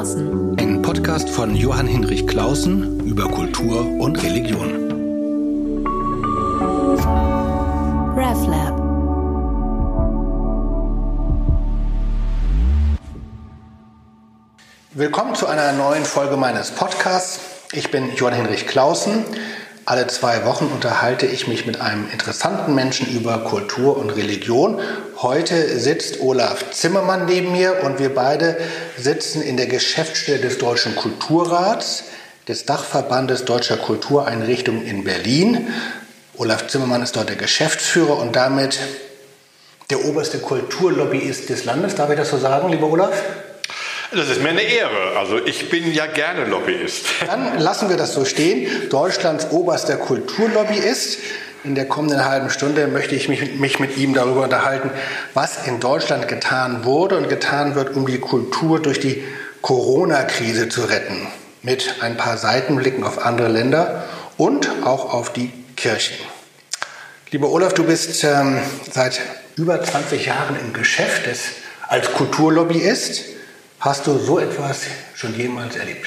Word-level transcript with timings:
Klausen. 0.00 0.56
Ein 0.58 0.80
Podcast 0.80 1.28
von 1.28 1.54
Johann 1.54 1.86
Hinrich 1.86 2.26
Klausen 2.26 3.00
über 3.00 3.28
Kultur 3.28 3.84
und 4.00 4.22
Religion. 4.22 4.88
RevLab. 8.16 8.80
Willkommen 14.94 15.34
zu 15.34 15.46
einer 15.46 15.72
neuen 15.72 16.06
Folge 16.06 16.38
meines 16.38 16.70
Podcasts. 16.70 17.40
Ich 17.72 17.90
bin 17.90 18.14
Johann 18.16 18.36
Hinrich 18.36 18.66
Klausen. 18.66 19.26
Alle 19.84 20.06
zwei 20.06 20.46
Wochen 20.46 20.64
unterhalte 20.66 21.26
ich 21.26 21.46
mich 21.46 21.66
mit 21.66 21.82
einem 21.82 22.08
interessanten 22.10 22.74
Menschen 22.74 23.06
über 23.14 23.40
Kultur 23.44 23.98
und 23.98 24.08
Religion. 24.08 24.80
Heute 25.22 25.78
sitzt 25.78 26.22
Olaf 26.22 26.70
Zimmermann 26.70 27.26
neben 27.26 27.52
mir 27.52 27.82
und 27.82 27.98
wir 27.98 28.14
beide 28.14 28.56
sitzen 28.96 29.42
in 29.42 29.58
der 29.58 29.66
Geschäftsstelle 29.66 30.38
des 30.38 30.56
Deutschen 30.56 30.96
Kulturrats, 30.96 32.04
des 32.48 32.64
Dachverbandes 32.64 33.44
Deutscher 33.44 33.76
Kultureinrichtungen 33.76 34.82
in 34.82 35.04
Berlin. 35.04 35.68
Olaf 36.38 36.68
Zimmermann 36.68 37.02
ist 37.02 37.16
dort 37.16 37.28
der 37.28 37.36
Geschäftsführer 37.36 38.16
und 38.16 38.34
damit 38.34 38.78
der 39.90 40.06
oberste 40.06 40.38
Kulturlobbyist 40.38 41.50
des 41.50 41.66
Landes. 41.66 41.96
Darf 41.96 42.08
ich 42.08 42.16
das 42.16 42.30
so 42.30 42.38
sagen, 42.38 42.70
lieber 42.70 42.86
Olaf? 42.86 43.12
Das 44.12 44.30
ist 44.30 44.42
mir 44.42 44.48
eine 44.48 44.62
Ehre. 44.62 45.18
Also 45.18 45.36
ich 45.44 45.68
bin 45.68 45.92
ja 45.92 46.06
gerne 46.06 46.46
Lobbyist. 46.46 47.04
Dann 47.26 47.58
lassen 47.58 47.90
wir 47.90 47.98
das 47.98 48.14
so 48.14 48.24
stehen. 48.24 48.88
Deutschlands 48.88 49.48
oberster 49.50 49.98
Kulturlobbyist. 49.98 51.18
In 51.62 51.74
der 51.74 51.86
kommenden 51.86 52.24
halben 52.24 52.48
Stunde 52.48 52.86
möchte 52.86 53.14
ich 53.14 53.28
mich, 53.28 53.56
mich 53.56 53.78
mit 53.78 53.98
ihm 53.98 54.14
darüber 54.14 54.44
unterhalten, 54.44 54.90
was 55.34 55.66
in 55.66 55.78
Deutschland 55.78 56.26
getan 56.26 56.84
wurde 56.84 57.18
und 57.18 57.28
getan 57.28 57.74
wird, 57.74 57.94
um 57.94 58.06
die 58.06 58.18
Kultur 58.18 58.80
durch 58.80 58.98
die 58.98 59.22
Corona-Krise 59.60 60.70
zu 60.70 60.84
retten. 60.84 61.26
Mit 61.62 61.96
ein 62.00 62.16
paar 62.16 62.38
Seitenblicken 62.38 63.04
auf 63.04 63.26
andere 63.26 63.48
Länder 63.48 64.04
und 64.38 64.70
auch 64.84 65.12
auf 65.12 65.34
die 65.34 65.52
Kirchen. 65.76 66.16
Lieber 67.30 67.50
Olaf, 67.50 67.74
du 67.74 67.84
bist 67.84 68.24
ähm, 68.24 68.58
seit 68.90 69.20
über 69.56 69.82
20 69.82 70.24
Jahren 70.24 70.56
im 70.58 70.72
Geschäft 70.72 71.26
des, 71.26 71.42
als 71.88 72.10
Kulturlobbyist. 72.14 73.26
Hast 73.80 74.06
du 74.06 74.16
so 74.18 74.38
etwas 74.38 74.84
schon 75.14 75.36
jemals 75.36 75.76
erlebt? 75.76 76.06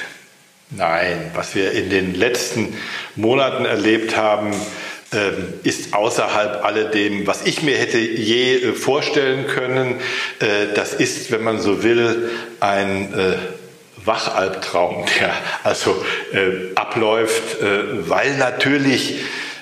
Nein, 0.70 1.30
was 1.34 1.54
wir 1.54 1.70
in 1.70 1.90
den 1.90 2.14
letzten 2.14 2.76
Monaten 3.14 3.64
erlebt 3.64 4.16
haben, 4.16 4.52
ist 5.62 5.94
außerhalb 5.94 6.64
alledem, 6.64 7.26
was 7.26 7.46
ich 7.46 7.62
mir 7.62 7.76
hätte 7.76 7.98
je 7.98 8.56
äh, 8.56 8.72
vorstellen 8.72 9.46
können. 9.46 10.00
Äh, 10.40 10.74
das 10.74 10.94
ist, 10.94 11.30
wenn 11.30 11.42
man 11.42 11.60
so 11.60 11.82
will, 11.82 12.30
ein 12.60 13.12
äh, 13.14 13.36
Wachalbtraum, 14.04 15.06
der 15.20 15.32
also 15.62 16.04
abläuft, 16.74 17.56
weil 17.60 18.36
natürlich 18.36 19.16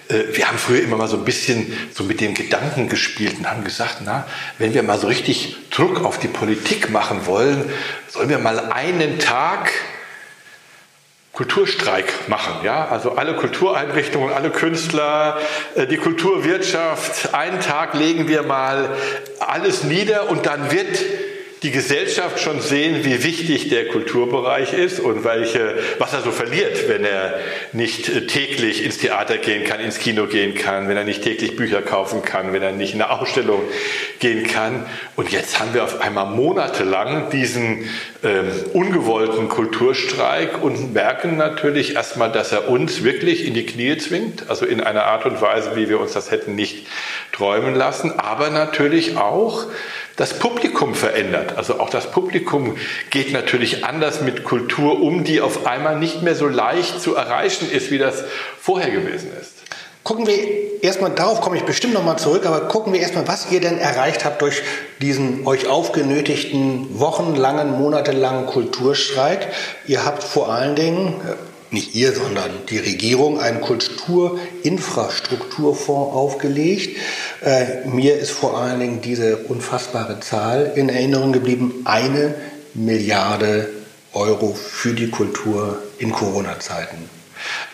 wir 0.08 0.48
haben 0.48 0.58
früher 0.58 0.82
immer 0.82 0.96
mal 0.96 1.06
so 1.06 1.16
ein 1.16 1.24
bisschen 1.24 1.72
so 1.94 2.04
mit 2.04 2.20
dem 2.20 2.34
Gedanken 2.34 2.88
gespielt 2.88 3.36
und 3.38 3.48
haben 3.48 3.64
gesagt, 3.64 3.98
na, 4.04 4.26
wenn 4.58 4.74
wir 4.74 4.82
mal 4.82 4.98
so 4.98 5.06
richtig 5.06 5.56
Druck 5.70 6.04
auf 6.04 6.18
die 6.18 6.28
Politik 6.28 6.90
machen 6.90 7.24
wollen, 7.24 7.70
sollen 8.08 8.28
wir 8.28 8.38
mal 8.38 8.58
einen 8.72 9.20
Tag 9.20 9.72
Kulturstreik 11.32 12.28
machen, 12.28 12.62
ja? 12.62 12.88
Also 12.88 13.12
alle 13.12 13.34
Kultureinrichtungen, 13.34 14.34
alle 14.34 14.50
Künstler, 14.50 15.38
äh, 15.74 15.86
die 15.86 15.96
Kulturwirtschaft, 15.96 17.34
einen 17.34 17.60
Tag 17.60 17.94
legen 17.94 18.28
wir 18.28 18.42
mal 18.42 18.90
alles 19.40 19.82
nieder 19.82 20.28
und 20.28 20.44
dann 20.44 20.70
wird 20.70 20.98
die 21.62 21.70
Gesellschaft 21.70 22.40
schon 22.40 22.60
sehen, 22.60 23.04
wie 23.04 23.22
wichtig 23.22 23.68
der 23.68 23.86
Kulturbereich 23.86 24.72
ist 24.72 24.98
und 24.98 25.22
welche, 25.22 25.78
was 25.98 26.12
er 26.12 26.22
so 26.22 26.32
verliert, 26.32 26.88
wenn 26.88 27.04
er 27.04 27.38
nicht 27.72 28.08
äh, 28.08 28.26
täglich 28.26 28.84
ins 28.84 28.98
Theater 28.98 29.38
gehen 29.38 29.64
kann, 29.64 29.78
ins 29.78 30.00
Kino 30.00 30.26
gehen 30.26 30.54
kann, 30.54 30.88
wenn 30.88 30.96
er 30.96 31.04
nicht 31.04 31.22
täglich 31.22 31.54
Bücher 31.54 31.80
kaufen 31.80 32.22
kann, 32.22 32.52
wenn 32.52 32.62
er 32.62 32.72
nicht 32.72 32.94
in 32.94 33.02
eine 33.02 33.12
Ausstellung 33.12 33.62
gehen 34.18 34.44
kann. 34.46 34.86
Und 35.14 35.30
jetzt 35.30 35.60
haben 35.60 35.72
wir 35.72 35.84
auf 35.84 36.00
einmal 36.00 36.26
monatelang 36.26 37.30
diesen 37.30 37.88
ähm, 38.24 38.50
ungewollten 38.72 39.48
Kulturstreik 39.48 40.62
und 40.62 40.92
merken 40.94 41.36
natürlich 41.36 41.94
erstmal, 41.94 42.32
dass 42.32 42.50
er 42.50 42.68
uns 42.68 43.04
wirklich 43.04 43.46
in 43.46 43.54
die 43.54 43.66
Knie 43.66 43.96
zwingt, 43.98 44.50
also 44.50 44.66
in 44.66 44.80
einer 44.80 45.04
Art 45.04 45.26
und 45.26 45.40
Weise, 45.40 45.76
wie 45.76 45.88
wir 45.88 46.00
uns 46.00 46.12
das 46.12 46.32
hätten 46.32 46.56
nicht 46.56 46.88
träumen 47.30 47.74
lassen, 47.76 48.18
aber 48.18 48.50
natürlich 48.50 49.16
auch, 49.16 49.66
das 50.16 50.38
Publikum 50.38 50.94
verändert. 50.94 51.56
Also 51.56 51.80
auch 51.80 51.90
das 51.90 52.10
Publikum 52.10 52.76
geht 53.10 53.32
natürlich 53.32 53.84
anders 53.84 54.20
mit 54.20 54.44
Kultur 54.44 55.00
um, 55.00 55.24
die 55.24 55.40
auf 55.40 55.66
einmal 55.66 55.98
nicht 55.98 56.22
mehr 56.22 56.34
so 56.34 56.46
leicht 56.46 57.00
zu 57.00 57.14
erreichen 57.14 57.70
ist, 57.70 57.90
wie 57.90 57.98
das 57.98 58.24
vorher 58.60 58.90
gewesen 58.90 59.30
ist. 59.40 59.52
Gucken 60.04 60.26
wir 60.26 60.82
erstmal, 60.82 61.12
darauf 61.12 61.40
komme 61.40 61.56
ich 61.56 61.62
bestimmt 61.62 61.94
nochmal 61.94 62.18
zurück, 62.18 62.44
aber 62.44 62.62
gucken 62.62 62.92
wir 62.92 63.00
erstmal, 63.00 63.28
was 63.28 63.52
ihr 63.52 63.60
denn 63.60 63.78
erreicht 63.78 64.24
habt 64.24 64.42
durch 64.42 64.62
diesen 65.00 65.46
euch 65.46 65.68
aufgenötigten 65.68 66.98
wochenlangen, 66.98 67.78
monatelangen 67.78 68.46
Kulturstreik. 68.46 69.46
Ihr 69.86 70.04
habt 70.04 70.24
vor 70.24 70.52
allen 70.52 70.74
Dingen 70.74 71.20
nicht 71.72 71.94
ihr, 71.94 72.12
sondern 72.12 72.50
die 72.68 72.78
Regierung 72.78 73.40
einen 73.40 73.60
Kulturinfrastrukturfonds 73.60 76.14
aufgelegt. 76.14 76.96
Äh, 77.42 77.86
mir 77.88 78.18
ist 78.18 78.30
vor 78.30 78.58
allen 78.58 78.80
Dingen 78.80 79.00
diese 79.00 79.36
unfassbare 79.36 80.18
Zahl 80.20 80.72
in 80.76 80.88
Erinnerung 80.88 81.32
geblieben. 81.32 81.82
Eine 81.84 82.34
Milliarde 82.74 83.68
Euro 84.12 84.54
für 84.54 84.94
die 84.94 85.10
Kultur 85.10 85.82
in 85.98 86.12
Corona-Zeiten. 86.12 87.21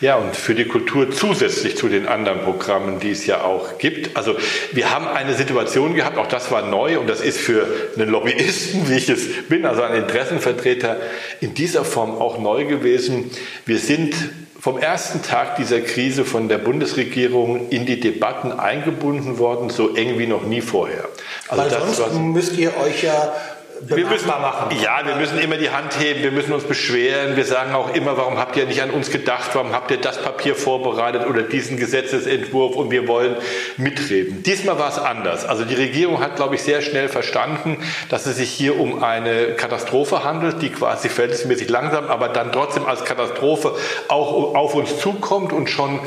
Ja, 0.01 0.15
und 0.15 0.35
für 0.35 0.55
die 0.55 0.65
Kultur 0.65 1.11
zusätzlich 1.11 1.77
zu 1.77 1.89
den 1.89 2.07
anderen 2.07 2.41
Programmen, 2.41 2.99
die 2.99 3.11
es 3.11 3.25
ja 3.25 3.41
auch 3.41 3.77
gibt. 3.77 4.15
Also 4.15 4.35
wir 4.71 4.91
haben 4.91 5.07
eine 5.07 5.33
Situation 5.33 5.95
gehabt, 5.95 6.17
auch 6.17 6.27
das 6.27 6.51
war 6.51 6.61
neu 6.61 6.99
und 6.99 7.07
das 7.07 7.21
ist 7.21 7.39
für 7.39 7.67
einen 7.95 8.09
Lobbyisten, 8.09 8.89
wie 8.89 8.95
ich 8.95 9.09
es 9.09 9.47
bin, 9.47 9.65
also 9.65 9.81
ein 9.81 9.95
Interessenvertreter, 9.95 10.97
in 11.41 11.53
dieser 11.53 11.83
Form 11.83 12.11
auch 12.11 12.39
neu 12.39 12.65
gewesen. 12.65 13.31
Wir 13.65 13.79
sind 13.79 14.15
vom 14.59 14.77
ersten 14.77 15.21
Tag 15.21 15.55
dieser 15.55 15.79
Krise 15.79 16.25
von 16.25 16.49
der 16.49 16.57
Bundesregierung 16.57 17.69
in 17.69 17.85
die 17.85 17.99
Debatten 17.99 18.51
eingebunden 18.51 19.37
worden, 19.37 19.69
so 19.69 19.95
eng 19.95 20.19
wie 20.19 20.27
noch 20.27 20.43
nie 20.43 20.61
vorher. 20.61 21.05
Also 21.47 21.63
Weil 21.63 21.69
sonst 21.93 22.13
müsst 22.15 22.57
ihr 22.57 22.75
euch 22.77 23.03
ja 23.03 23.33
wir 23.81 24.05
müssen, 24.05 24.27
machen. 24.27 24.75
Ja, 24.81 25.05
wir 25.05 25.15
müssen 25.15 25.39
immer 25.39 25.57
die 25.57 25.69
Hand 25.69 25.99
heben, 25.99 26.21
wir 26.21 26.31
müssen 26.31 26.53
uns 26.53 26.63
beschweren. 26.63 27.35
Wir 27.35 27.45
sagen 27.45 27.73
auch 27.73 27.93
immer, 27.93 28.17
warum 28.17 28.37
habt 28.37 28.57
ihr 28.57 28.65
nicht 28.65 28.81
an 28.81 28.89
uns 28.91 29.09
gedacht, 29.09 29.51
warum 29.53 29.71
habt 29.73 29.91
ihr 29.91 29.97
das 29.97 30.21
Papier 30.21 30.55
vorbereitet 30.55 31.25
oder 31.27 31.43
diesen 31.43 31.77
Gesetzesentwurf 31.77 32.75
und 32.75 32.91
wir 32.91 33.07
wollen 33.07 33.35
mitreden. 33.77 34.43
Diesmal 34.43 34.77
war 34.79 34.89
es 34.89 34.97
anders. 34.97 35.45
Also 35.45 35.65
die 35.65 35.75
Regierung 35.75 36.19
hat, 36.21 36.35
glaube 36.35 36.55
ich, 36.55 36.63
sehr 36.63 36.81
schnell 36.81 37.09
verstanden, 37.09 37.77
dass 38.09 38.25
es 38.25 38.37
sich 38.37 38.51
hier 38.51 38.79
um 38.79 39.03
eine 39.03 39.53
Katastrophe 39.55 40.23
handelt, 40.23 40.61
die 40.61 40.69
quasi 40.69 41.09
verhältnismäßig 41.09 41.69
langsam, 41.69 42.07
aber 42.07 42.29
dann 42.29 42.51
trotzdem 42.51 42.85
als 42.85 43.05
Katastrophe 43.05 43.75
auch 44.07 44.55
auf 44.55 44.75
uns 44.75 44.99
zukommt. 44.99 45.53
Und 45.53 45.69
schon 45.69 45.99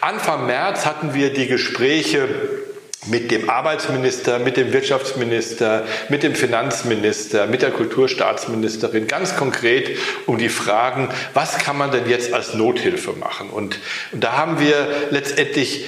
Anfang 0.00 0.46
März 0.46 0.86
hatten 0.86 1.14
wir 1.14 1.32
die 1.32 1.46
Gespräche 1.46 2.28
mit 3.06 3.30
dem 3.30 3.48
Arbeitsminister, 3.48 4.38
mit 4.38 4.56
dem 4.56 4.72
Wirtschaftsminister, 4.72 5.84
mit 6.08 6.22
dem 6.22 6.34
Finanzminister, 6.34 7.46
mit 7.46 7.62
der 7.62 7.70
Kulturstaatsministerin 7.70 9.06
ganz 9.06 9.36
konkret 9.36 9.96
um 10.26 10.36
die 10.38 10.48
Fragen, 10.48 11.08
was 11.34 11.58
kann 11.58 11.78
man 11.78 11.90
denn 11.90 12.08
jetzt 12.08 12.32
als 12.32 12.54
Nothilfe 12.54 13.12
machen? 13.12 13.50
Und, 13.50 13.78
und 14.12 14.24
da 14.24 14.32
haben 14.32 14.58
wir 14.60 14.88
letztendlich 15.10 15.86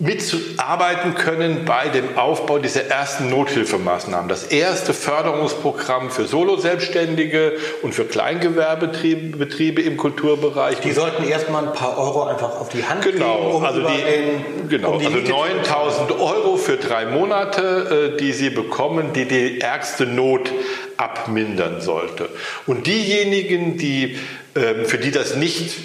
mitarbeiten 0.00 1.14
können 1.14 1.64
bei 1.64 1.88
dem 1.88 2.18
Aufbau 2.18 2.58
dieser 2.58 2.86
ersten 2.86 3.30
Nothilfemaßnahmen. 3.30 4.28
Das 4.28 4.44
erste 4.44 4.92
Förderungsprogramm 4.92 6.10
für 6.10 6.26
Solo-Selbstständige 6.26 7.52
und 7.82 7.94
für 7.94 8.04
Kleingewerbebetriebe 8.04 9.36
Betriebe 9.36 9.82
im 9.82 9.96
Kulturbereich. 9.96 10.80
Die 10.80 10.90
sollten 10.90 11.22
erstmal 11.22 11.68
ein 11.68 11.72
paar 11.72 11.96
Euro 11.96 12.24
einfach 12.24 12.60
auf 12.60 12.70
die 12.70 12.84
Hand 12.84 13.02
genau, 13.02 13.36
geben. 13.36 13.54
Um 13.54 13.64
also 13.64 13.80
die, 13.82 14.02
den, 14.02 14.68
genau, 14.68 14.94
um 14.94 15.06
also 15.06 15.18
9000 15.18 16.12
Euro 16.12 16.56
für 16.56 16.76
drei 16.76 17.06
Monate, 17.06 18.14
äh, 18.14 18.18
die 18.18 18.32
sie 18.32 18.50
bekommen, 18.50 19.12
die 19.12 19.26
die 19.26 19.60
ärgste 19.60 20.06
Not 20.06 20.50
abmindern 20.96 21.80
sollte. 21.80 22.28
Und 22.66 22.88
diejenigen, 22.88 23.78
die, 23.78 24.18
ähm, 24.56 24.86
für 24.86 24.98
die 24.98 25.12
das 25.12 25.36
nicht 25.36 25.76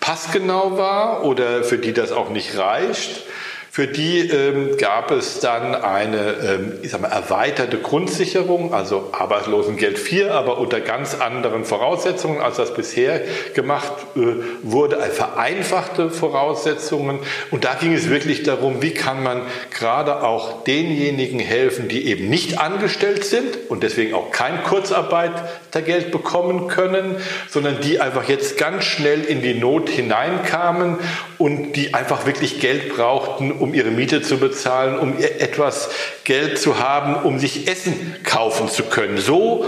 passgenau 0.00 0.76
war 0.76 1.24
oder 1.24 1.64
für 1.64 1.78
die 1.78 1.94
das 1.94 2.12
auch 2.12 2.28
nicht 2.28 2.58
reicht, 2.58 3.24
Für 3.74 3.88
die 3.88 4.20
ähm, 4.20 4.76
gab 4.76 5.10
es 5.10 5.40
dann 5.40 5.74
eine 5.74 6.36
ähm, 6.44 6.72
ich 6.82 6.92
sag 6.92 7.00
mal, 7.00 7.08
erweiterte 7.08 7.78
Grundsicherung, 7.78 8.72
also 8.72 9.08
Arbeitslosengeld 9.10 9.98
4, 9.98 10.32
aber 10.32 10.58
unter 10.58 10.80
ganz 10.80 11.16
anderen 11.16 11.64
Voraussetzungen, 11.64 12.40
als 12.40 12.56
das 12.56 12.72
bisher 12.72 13.22
gemacht 13.52 13.92
äh, 14.14 14.20
wurde, 14.62 15.00
vereinfachte 15.00 16.10
Voraussetzungen. 16.10 17.18
Und 17.50 17.64
da 17.64 17.74
ging 17.74 17.92
es 17.94 18.08
wirklich 18.08 18.44
darum, 18.44 18.80
wie 18.80 18.92
kann 18.92 19.24
man 19.24 19.42
gerade 19.72 20.22
auch 20.22 20.62
denjenigen 20.62 21.40
helfen, 21.40 21.88
die 21.88 22.06
eben 22.06 22.30
nicht 22.30 22.60
angestellt 22.60 23.24
sind 23.24 23.58
und 23.68 23.82
deswegen 23.82 24.14
auch 24.14 24.30
kein 24.30 24.62
Kurzarbeitergeld 24.62 26.12
bekommen 26.12 26.68
können, 26.68 27.16
sondern 27.48 27.80
die 27.80 28.00
einfach 28.00 28.28
jetzt 28.28 28.56
ganz 28.56 28.84
schnell 28.84 29.24
in 29.24 29.42
die 29.42 29.54
Not 29.54 29.88
hineinkamen 29.88 30.98
und 31.38 31.72
die 31.72 31.92
einfach 31.92 32.24
wirklich 32.24 32.60
Geld 32.60 32.94
brauchten, 32.94 33.63
um 33.64 33.72
ihre 33.72 33.90
Miete 33.90 34.20
zu 34.20 34.36
bezahlen, 34.36 34.98
um 34.98 35.18
etwas 35.18 35.88
Geld 36.24 36.58
zu 36.58 36.78
haben, 36.78 37.14
um 37.26 37.38
sich 37.38 37.66
Essen 37.66 38.14
kaufen 38.22 38.68
zu 38.68 38.82
können. 38.84 39.16
So 39.16 39.64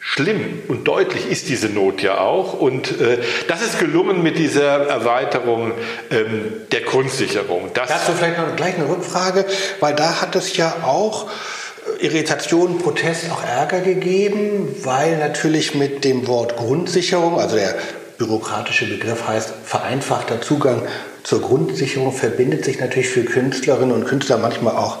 schlimm 0.00 0.62
und 0.66 0.88
deutlich 0.88 1.30
ist 1.30 1.48
diese 1.48 1.68
Not 1.68 2.02
ja 2.02 2.18
auch. 2.18 2.54
Und 2.54 3.00
äh, 3.00 3.18
das 3.46 3.62
ist 3.62 3.78
gelungen 3.78 4.24
mit 4.24 4.38
dieser 4.38 4.88
Erweiterung 4.88 5.72
ähm, 6.10 6.52
der 6.72 6.80
Grundsicherung. 6.80 7.70
Das 7.74 7.90
Dazu 7.90 8.10
vielleicht 8.12 8.38
noch 8.38 8.56
gleich 8.56 8.74
eine 8.74 8.88
Rückfrage, 8.88 9.44
weil 9.78 9.94
da 9.94 10.20
hat 10.20 10.34
es 10.34 10.56
ja 10.56 10.74
auch 10.82 11.30
äh, 12.00 12.06
Irritation, 12.06 12.78
Protest, 12.78 13.30
auch 13.30 13.44
Ärger 13.44 13.80
gegeben, 13.80 14.74
weil 14.82 15.16
natürlich 15.18 15.76
mit 15.76 16.02
dem 16.04 16.26
Wort 16.26 16.56
Grundsicherung, 16.56 17.38
also 17.38 17.54
der 17.54 17.76
bürokratische 18.18 18.86
Begriff 18.86 19.28
heißt 19.28 19.52
vereinfachter 19.64 20.40
Zugang 20.40 20.82
zur 21.22 21.40
Grundsicherung 21.40 22.12
verbindet 22.12 22.64
sich 22.64 22.80
natürlich 22.80 23.08
für 23.08 23.24
Künstlerinnen 23.24 23.94
und 23.94 24.04
Künstler 24.06 24.38
manchmal 24.38 24.76
auch 24.76 24.98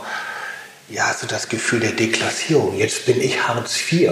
ja, 0.88 1.14
so 1.18 1.26
das 1.26 1.48
Gefühl 1.48 1.80
der 1.80 1.92
Deklassierung. 1.92 2.76
Jetzt 2.76 3.06
bin 3.06 3.20
ich 3.20 3.46
Hartz 3.46 3.78
IV. 3.90 4.10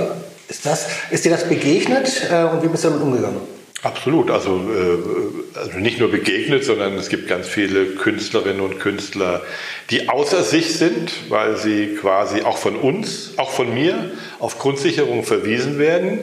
Ist, 0.49 0.65
das, 0.65 0.87
ist 1.11 1.25
dir 1.25 1.31
das 1.31 1.49
begegnet 1.49 2.29
äh, 2.31 2.45
und 2.45 2.63
wie 2.63 2.69
bist 2.69 2.85
du 2.85 2.89
damit 2.89 3.03
umgegangen? 3.03 3.41
Absolut, 3.83 4.31
also, 4.31 4.57
äh, 4.57 5.59
also 5.59 5.79
nicht 5.79 6.01
nur 6.01 6.11
begegnet, 6.11 6.65
sondern 6.65 6.95
es 6.95 7.09
gibt 7.09 7.29
ganz 7.29 7.47
viele 7.47 7.87
Künstlerinnen 7.87 8.61
und 8.61 8.81
Künstler, 8.81 9.43
die 9.91 10.09
außer 10.09 10.43
sich 10.43 10.75
sind, 10.77 11.13
weil 11.29 11.57
sie 11.57 11.95
quasi 11.95 12.43
auch 12.43 12.59
von 12.59 12.75
uns, 12.75 13.35
auch 13.37 13.51
von 13.51 13.73
mir 13.73 14.11
auf 14.41 14.59
Grundsicherung 14.59 15.23
verwiesen 15.23 15.79
werden. 15.79 16.21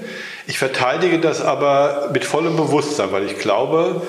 Ich 0.48 0.58
verteidige 0.58 1.20
das 1.20 1.42
aber 1.42 2.10
mit 2.14 2.26
vollem 2.26 2.58
Bewusstsein, 2.58 3.12
weil 3.12 3.26
ich 3.26 3.40
glaube, 3.40 4.02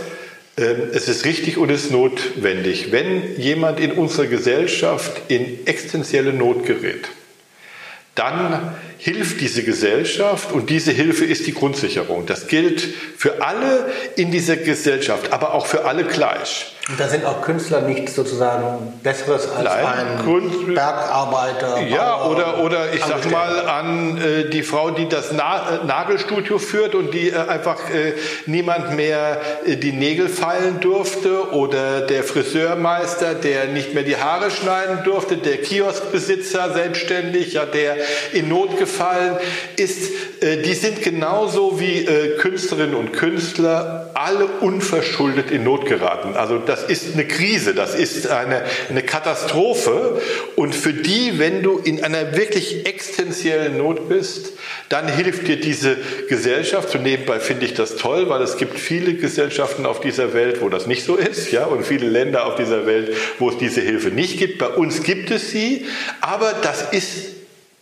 es 0.56 1.06
ist 1.08 1.26
richtig 1.26 1.58
und 1.58 1.70
es 1.70 1.84
ist 1.84 1.90
notwendig, 1.92 2.90
wenn 2.90 3.38
jemand 3.38 3.78
in 3.78 3.92
unserer 3.92 4.26
Gesellschaft 4.26 5.22
in 5.28 5.66
existenzielle 5.66 6.32
Not 6.32 6.64
gerät, 6.64 7.08
dann 8.14 8.74
hilft 8.96 9.42
diese 9.42 9.62
Gesellschaft 9.62 10.52
und 10.52 10.70
diese 10.70 10.92
Hilfe 10.92 11.26
ist 11.26 11.46
die 11.46 11.52
Grundsicherung. 11.52 12.24
Das 12.24 12.48
gilt 12.48 12.80
für 12.80 13.42
alle 13.42 13.92
in 14.16 14.30
dieser 14.30 14.56
Gesellschaft, 14.56 15.32
aber 15.32 15.52
auch 15.52 15.66
für 15.66 15.84
alle 15.84 16.04
gleich. 16.04 16.75
Und 16.88 17.00
da 17.00 17.08
sind 17.08 17.24
auch 17.24 17.42
Künstler 17.42 17.80
nicht 17.80 18.10
sozusagen 18.10 19.00
Besseres 19.02 19.50
als 19.50 19.64
Nein, 19.64 19.84
ein 19.84 20.24
Kunst, 20.24 20.66
Bergarbeiter. 20.66 21.80
Ja, 21.80 22.18
Bauer, 22.18 22.30
oder, 22.30 22.60
oder 22.60 22.94
ich 22.94 23.04
sag 23.04 23.28
mal 23.28 23.68
an 23.68 24.18
äh, 24.18 24.50
die 24.50 24.62
Frau, 24.62 24.90
die 24.90 25.08
das 25.08 25.32
Na 25.32 25.80
äh, 25.82 25.84
Nagelstudio 25.84 26.58
führt 26.58 26.94
und 26.94 27.12
die 27.12 27.30
äh, 27.30 27.38
einfach 27.38 27.90
äh, 27.90 28.12
niemand 28.46 28.94
mehr 28.94 29.40
äh, 29.66 29.76
die 29.76 29.90
Nägel 29.90 30.28
feilen 30.28 30.78
durfte, 30.78 31.50
oder 31.50 32.02
der 32.02 32.22
Friseurmeister, 32.22 33.34
der 33.34 33.66
nicht 33.66 33.94
mehr 33.94 34.04
die 34.04 34.16
Haare 34.16 34.52
schneiden 34.52 35.00
durfte, 35.02 35.38
der 35.38 35.56
Kioskbesitzer 35.56 36.72
selbstständig, 36.72 37.54
ja, 37.54 37.66
der 37.66 37.96
in 38.32 38.48
Not 38.48 38.78
gefallen 38.78 39.36
ist. 39.76 40.12
Äh, 40.40 40.62
die 40.62 40.74
sind 40.74 41.02
genauso 41.02 41.80
wie 41.80 42.06
Künstlerinnen 42.38 42.94
und 42.94 43.12
Künstler 43.12 44.10
alle 44.14 44.46
unverschuldet 44.60 45.50
in 45.50 45.64
Not 45.64 45.86
geraten. 45.86 46.36
Also 46.36 46.58
das 46.58 46.75
das 46.76 46.84
ist 46.84 47.14
eine 47.14 47.26
Krise, 47.26 47.74
das 47.74 47.94
ist 47.94 48.26
eine, 48.26 48.62
eine 48.90 49.02
Katastrophe. 49.02 50.20
Und 50.56 50.74
für 50.74 50.92
die, 50.92 51.38
wenn 51.38 51.62
du 51.62 51.78
in 51.78 52.04
einer 52.04 52.36
wirklich 52.36 52.86
existenziellen 52.86 53.78
Not 53.78 54.08
bist, 54.08 54.52
dann 54.88 55.08
hilft 55.08 55.48
dir 55.48 55.58
diese 55.58 55.96
Gesellschaft. 56.28 56.90
So 56.90 56.98
nebenbei 56.98 57.40
finde 57.40 57.64
ich 57.64 57.74
das 57.74 57.96
toll, 57.96 58.28
weil 58.28 58.42
es 58.42 58.58
gibt 58.58 58.78
viele 58.78 59.14
Gesellschaften 59.14 59.86
auf 59.86 60.00
dieser 60.00 60.34
Welt, 60.34 60.60
wo 60.60 60.68
das 60.68 60.86
nicht 60.86 61.04
so 61.04 61.16
ist, 61.16 61.50
ja, 61.50 61.64
und 61.64 61.84
viele 61.84 62.08
Länder 62.08 62.46
auf 62.46 62.56
dieser 62.56 62.86
Welt, 62.86 63.16
wo 63.38 63.48
es 63.48 63.58
diese 63.58 63.80
Hilfe 63.80 64.08
nicht 64.08 64.38
gibt. 64.38 64.58
Bei 64.58 64.68
uns 64.68 65.02
gibt 65.02 65.30
es 65.30 65.50
sie, 65.50 65.86
aber 66.20 66.52
das 66.62 66.92
ist 66.92 67.35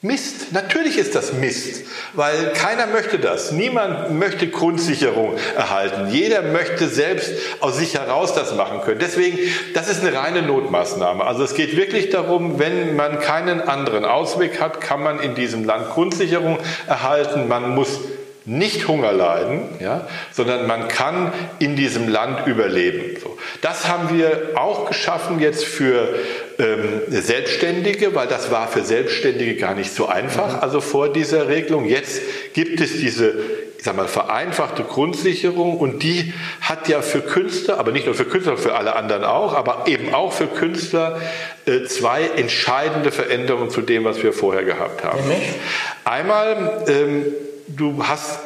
Mist. 0.04 0.52
Natürlich 0.52 0.98
ist 0.98 1.14
das 1.14 1.32
Mist, 1.32 1.82
weil 2.12 2.52
keiner 2.52 2.86
möchte 2.86 3.18
das. 3.18 3.52
Niemand 3.52 4.10
möchte 4.10 4.48
Grundsicherung 4.48 5.38
erhalten. 5.56 6.08
Jeder 6.10 6.42
möchte 6.42 6.88
selbst 6.88 7.32
aus 7.60 7.78
sich 7.78 7.94
heraus 7.94 8.34
das 8.34 8.54
machen 8.54 8.82
können. 8.82 8.98
Deswegen, 8.98 9.38
das 9.72 9.88
ist 9.88 10.04
eine 10.04 10.14
reine 10.14 10.42
Notmaßnahme. 10.42 11.24
Also 11.24 11.42
es 11.42 11.54
geht 11.54 11.74
wirklich 11.74 12.10
darum, 12.10 12.58
wenn 12.58 12.96
man 12.96 13.18
keinen 13.18 13.62
anderen 13.62 14.04
Ausweg 14.04 14.60
hat, 14.60 14.82
kann 14.82 15.02
man 15.02 15.20
in 15.20 15.34
diesem 15.34 15.64
Land 15.64 15.88
Grundsicherung 15.88 16.58
erhalten. 16.86 17.48
Man 17.48 17.74
muss 17.74 18.00
nicht 18.44 18.88
Hunger 18.88 19.12
leiden, 19.12 19.62
ja, 19.80 20.06
sondern 20.30 20.66
man 20.66 20.88
kann 20.88 21.32
in 21.60 21.76
diesem 21.76 22.08
Land 22.08 22.46
überleben. 22.46 23.18
So. 23.22 23.38
Das 23.62 23.88
haben 23.88 24.14
wir 24.14 24.50
auch 24.54 24.86
geschaffen 24.86 25.40
jetzt 25.40 25.64
für 25.64 26.14
Selbstständige, 27.08 28.14
weil 28.14 28.28
das 28.28 28.50
war 28.50 28.68
für 28.68 28.82
Selbstständige 28.82 29.56
gar 29.56 29.74
nicht 29.74 29.92
so 29.92 30.06
einfach, 30.06 30.56
mhm. 30.56 30.60
also 30.60 30.80
vor 30.80 31.12
dieser 31.12 31.48
Regelung. 31.48 31.86
Jetzt 31.86 32.22
gibt 32.54 32.80
es 32.80 32.98
diese 32.98 33.34
ich 33.84 33.86
sag 33.86 33.96
mal, 33.96 34.08
vereinfachte 34.08 34.82
Grundsicherung 34.82 35.76
und 35.76 36.02
die 36.02 36.32
hat 36.62 36.88
ja 36.88 37.02
für 37.02 37.20
Künstler, 37.20 37.78
aber 37.78 37.92
nicht 37.92 38.06
nur 38.06 38.14
für 38.14 38.24
Künstler, 38.24 38.56
für 38.56 38.76
alle 38.76 38.96
anderen 38.96 39.24
auch, 39.24 39.52
aber 39.52 39.82
eben 39.88 40.14
auch 40.14 40.32
für 40.32 40.46
Künstler 40.46 41.20
äh, 41.66 41.82
zwei 41.84 42.22
entscheidende 42.34 43.12
Veränderungen 43.12 43.68
zu 43.68 43.82
dem, 43.82 44.04
was 44.04 44.22
wir 44.22 44.32
vorher 44.32 44.64
gehabt 44.64 45.04
haben. 45.04 45.20
Einmal 46.06 46.82
ähm, 46.88 47.26
du 47.68 48.02
hast 48.06 48.40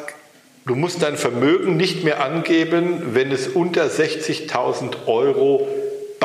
Du 0.65 0.75
musst 0.75 1.01
dein 1.01 1.17
Vermögen 1.17 1.77
nicht 1.77 2.03
mehr 2.03 2.23
angeben, 2.23 3.15
wenn 3.15 3.31
es 3.31 3.47
unter 3.47 3.85
60.000 3.85 5.07
Euro 5.07 5.67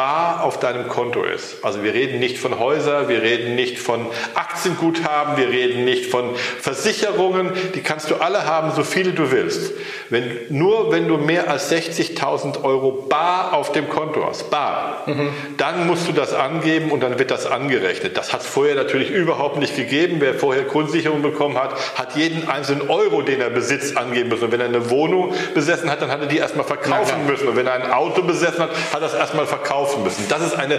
bar 0.04 0.44
auf 0.44 0.60
deinem 0.60 0.86
Konto 0.86 1.22
ist. 1.22 1.64
Also 1.64 1.82
wir 1.82 1.94
reden 1.94 2.18
nicht 2.18 2.36
von 2.36 2.58
Häusern, 2.58 3.08
wir 3.08 3.22
reden 3.22 3.54
nicht 3.54 3.78
von 3.78 4.04
Aktienguthaben, 4.34 5.38
wir 5.38 5.48
reden 5.48 5.86
nicht 5.86 6.10
von 6.10 6.36
Versicherungen, 6.60 7.52
die 7.74 7.80
kannst 7.80 8.10
du 8.10 8.16
alle 8.16 8.44
haben, 8.44 8.72
so 8.72 8.84
viele 8.84 9.12
du 9.12 9.30
willst. 9.30 9.72
Wenn, 10.10 10.30
nur 10.50 10.92
wenn 10.92 11.08
du 11.08 11.16
mehr 11.16 11.50
als 11.50 11.72
60.000 11.72 12.62
Euro 12.64 13.06
bar 13.08 13.54
auf 13.54 13.72
dem 13.72 13.88
Konto 13.88 14.26
hast, 14.26 14.50
bar, 14.50 15.04
mhm. 15.06 15.30
dann 15.56 15.86
musst 15.86 16.06
du 16.06 16.12
das 16.12 16.34
angeben 16.34 16.90
und 16.90 17.02
dann 17.02 17.18
wird 17.18 17.30
das 17.30 17.46
angerechnet. 17.46 18.18
Das 18.18 18.34
hat 18.34 18.42
es 18.42 18.46
vorher 18.46 18.74
natürlich 18.74 19.08
überhaupt 19.08 19.56
nicht 19.56 19.74
gegeben. 19.74 20.16
Wer 20.18 20.34
vorher 20.34 20.64
Grundsicherung 20.64 21.23
bekommen 21.23 21.56
hat, 21.56 21.75
hat 21.94 22.14
jeden 22.14 22.46
einzelnen 22.46 22.90
Euro, 22.90 23.23
den 23.23 23.40
er 23.40 23.49
besitzt, 23.49 23.96
angeben 23.96 24.28
müssen. 24.28 24.44
Und 24.44 24.52
wenn 24.52 24.61
er 24.61 24.66
eine 24.66 24.90
Wohnung 24.90 25.32
besessen 25.54 25.90
hat, 25.90 26.02
dann 26.02 26.11
hat 26.11 26.20
er 26.20 26.26
die 26.26 26.37
erstmal 26.37 26.66
verkaufen 26.66 27.26
müssen. 27.26 27.49
Und 27.49 27.56
wenn 27.56 27.66
er 27.66 27.73
ein 27.73 27.90
Auto 27.90 28.20
besessen 28.20 28.58
hat, 28.58 28.70
hat 28.92 29.00
er 29.00 29.06
es 29.06 29.14
erstmal 29.14 29.46
verkaufen 29.46 29.93
kaufen 29.94 30.04
müssen. 30.04 30.28
Das 30.28 30.42
ist 30.42 30.54
eine 30.54 30.78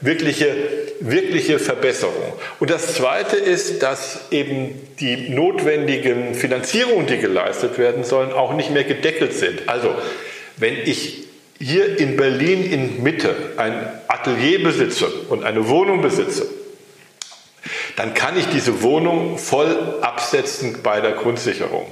wirkliche, 0.00 0.54
wirkliche 1.00 1.58
Verbesserung. 1.58 2.32
Und 2.60 2.70
das 2.70 2.94
Zweite 2.94 3.36
ist, 3.36 3.82
dass 3.82 4.30
eben 4.30 4.74
die 5.00 5.30
notwendigen 5.30 6.34
Finanzierungen, 6.34 7.06
die 7.06 7.18
geleistet 7.18 7.78
werden 7.78 8.04
sollen, 8.04 8.32
auch 8.32 8.54
nicht 8.54 8.70
mehr 8.70 8.84
gedeckelt 8.84 9.34
sind. 9.34 9.68
Also, 9.68 9.94
wenn 10.56 10.76
ich 10.84 11.24
hier 11.58 11.98
in 11.98 12.16
Berlin 12.16 12.64
in 12.64 13.02
Mitte 13.02 13.34
ein 13.56 13.88
Atelier 14.08 14.62
besitze 14.62 15.06
und 15.28 15.44
eine 15.44 15.68
Wohnung 15.68 16.02
besitze, 16.02 16.46
dann 17.96 18.14
kann 18.14 18.36
ich 18.36 18.46
diese 18.46 18.82
Wohnung 18.82 19.38
voll 19.38 19.98
absetzen 20.00 20.78
bei 20.82 21.00
der 21.00 21.12
Grundsicherung. 21.12 21.86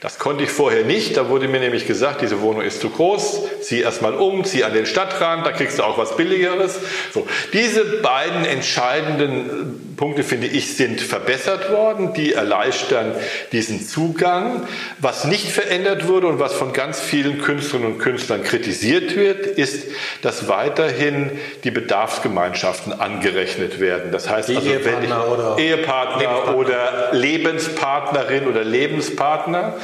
Das 0.00 0.18
konnte 0.18 0.44
ich 0.44 0.50
vorher 0.50 0.84
nicht. 0.84 1.16
Da 1.16 1.28
wurde 1.28 1.48
mir 1.48 1.60
nämlich 1.60 1.86
gesagt, 1.86 2.20
diese 2.20 2.40
Wohnung 2.40 2.62
ist 2.62 2.80
zu 2.80 2.90
groß. 2.90 3.42
Zieh 3.62 3.80
erstmal 3.80 4.14
um, 4.14 4.44
zieh 4.44 4.64
an 4.64 4.74
den 4.74 4.86
Stadtrand, 4.86 5.46
da 5.46 5.52
kriegst 5.52 5.78
du 5.78 5.82
auch 5.82 5.96
was 5.98 6.16
Billigeres. 6.16 6.78
So, 7.12 7.26
diese 7.52 7.84
beiden 8.02 8.44
entscheidenden 8.44 9.94
Punkte, 9.96 10.22
finde 10.22 10.46
ich, 10.46 10.76
sind 10.76 11.00
verbessert 11.00 11.70
worden. 11.70 12.12
Die 12.12 12.34
erleichtern 12.34 13.12
diesen 13.52 13.80
Zugang. 13.80 14.66
Was 14.98 15.24
nicht 15.24 15.50
verändert 15.50 16.06
wurde 16.06 16.26
und 16.26 16.38
was 16.38 16.52
von 16.52 16.72
ganz 16.72 17.00
vielen 17.00 17.40
Künstlerinnen 17.40 17.94
und 17.94 17.98
Künstlern 17.98 18.44
kritisiert 18.44 19.16
wird, 19.16 19.46
ist, 19.46 19.86
dass 20.22 20.48
weiterhin 20.48 21.30
die 21.64 21.70
Bedarfsgemeinschaften 21.70 22.92
angerechnet 22.92 23.80
werden. 23.80 24.12
Das 24.12 24.28
heißt, 24.28 24.50
also, 24.50 24.60
Ehepartner, 24.60 25.00
wenn 25.00 25.04
ich, 25.04 25.12
oder, 25.12 25.58
Ehepartner, 25.58 26.18
Lebenspartner. 26.18 26.56
oder 26.56 27.08
Lebenspartnerin 27.12 28.46
oder 28.46 28.64
Lebenspartner 28.64 29.74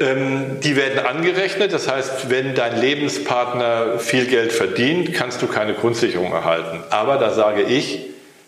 die 0.00 0.76
werden 0.76 1.06
angerechnet, 1.06 1.72
das 1.72 1.88
heißt, 1.88 2.28
wenn 2.28 2.54
dein 2.54 2.80
Lebenspartner 2.80 3.98
viel 3.98 4.26
Geld 4.26 4.52
verdient, 4.52 5.14
kannst 5.14 5.40
du 5.40 5.46
keine 5.46 5.74
Grundsicherung 5.74 6.32
erhalten. 6.32 6.82
Aber 6.90 7.16
da 7.16 7.32
sage 7.32 7.62
ich, 7.62 8.00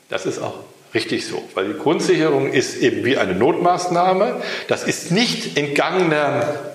das 0.09 0.26
ist 0.26 0.41
auch 0.41 0.55
richtig 0.93 1.26
so, 1.26 1.43
weil 1.55 1.67
die 1.67 1.79
Grundsicherung 1.79 2.53
ist 2.53 2.79
eben 2.79 3.05
wie 3.05 3.17
eine 3.17 3.35
Notmaßnahme. 3.35 4.43
Das 4.67 4.85
ist 4.85 5.12
nicht 5.12 5.57
entgangener 5.57 6.73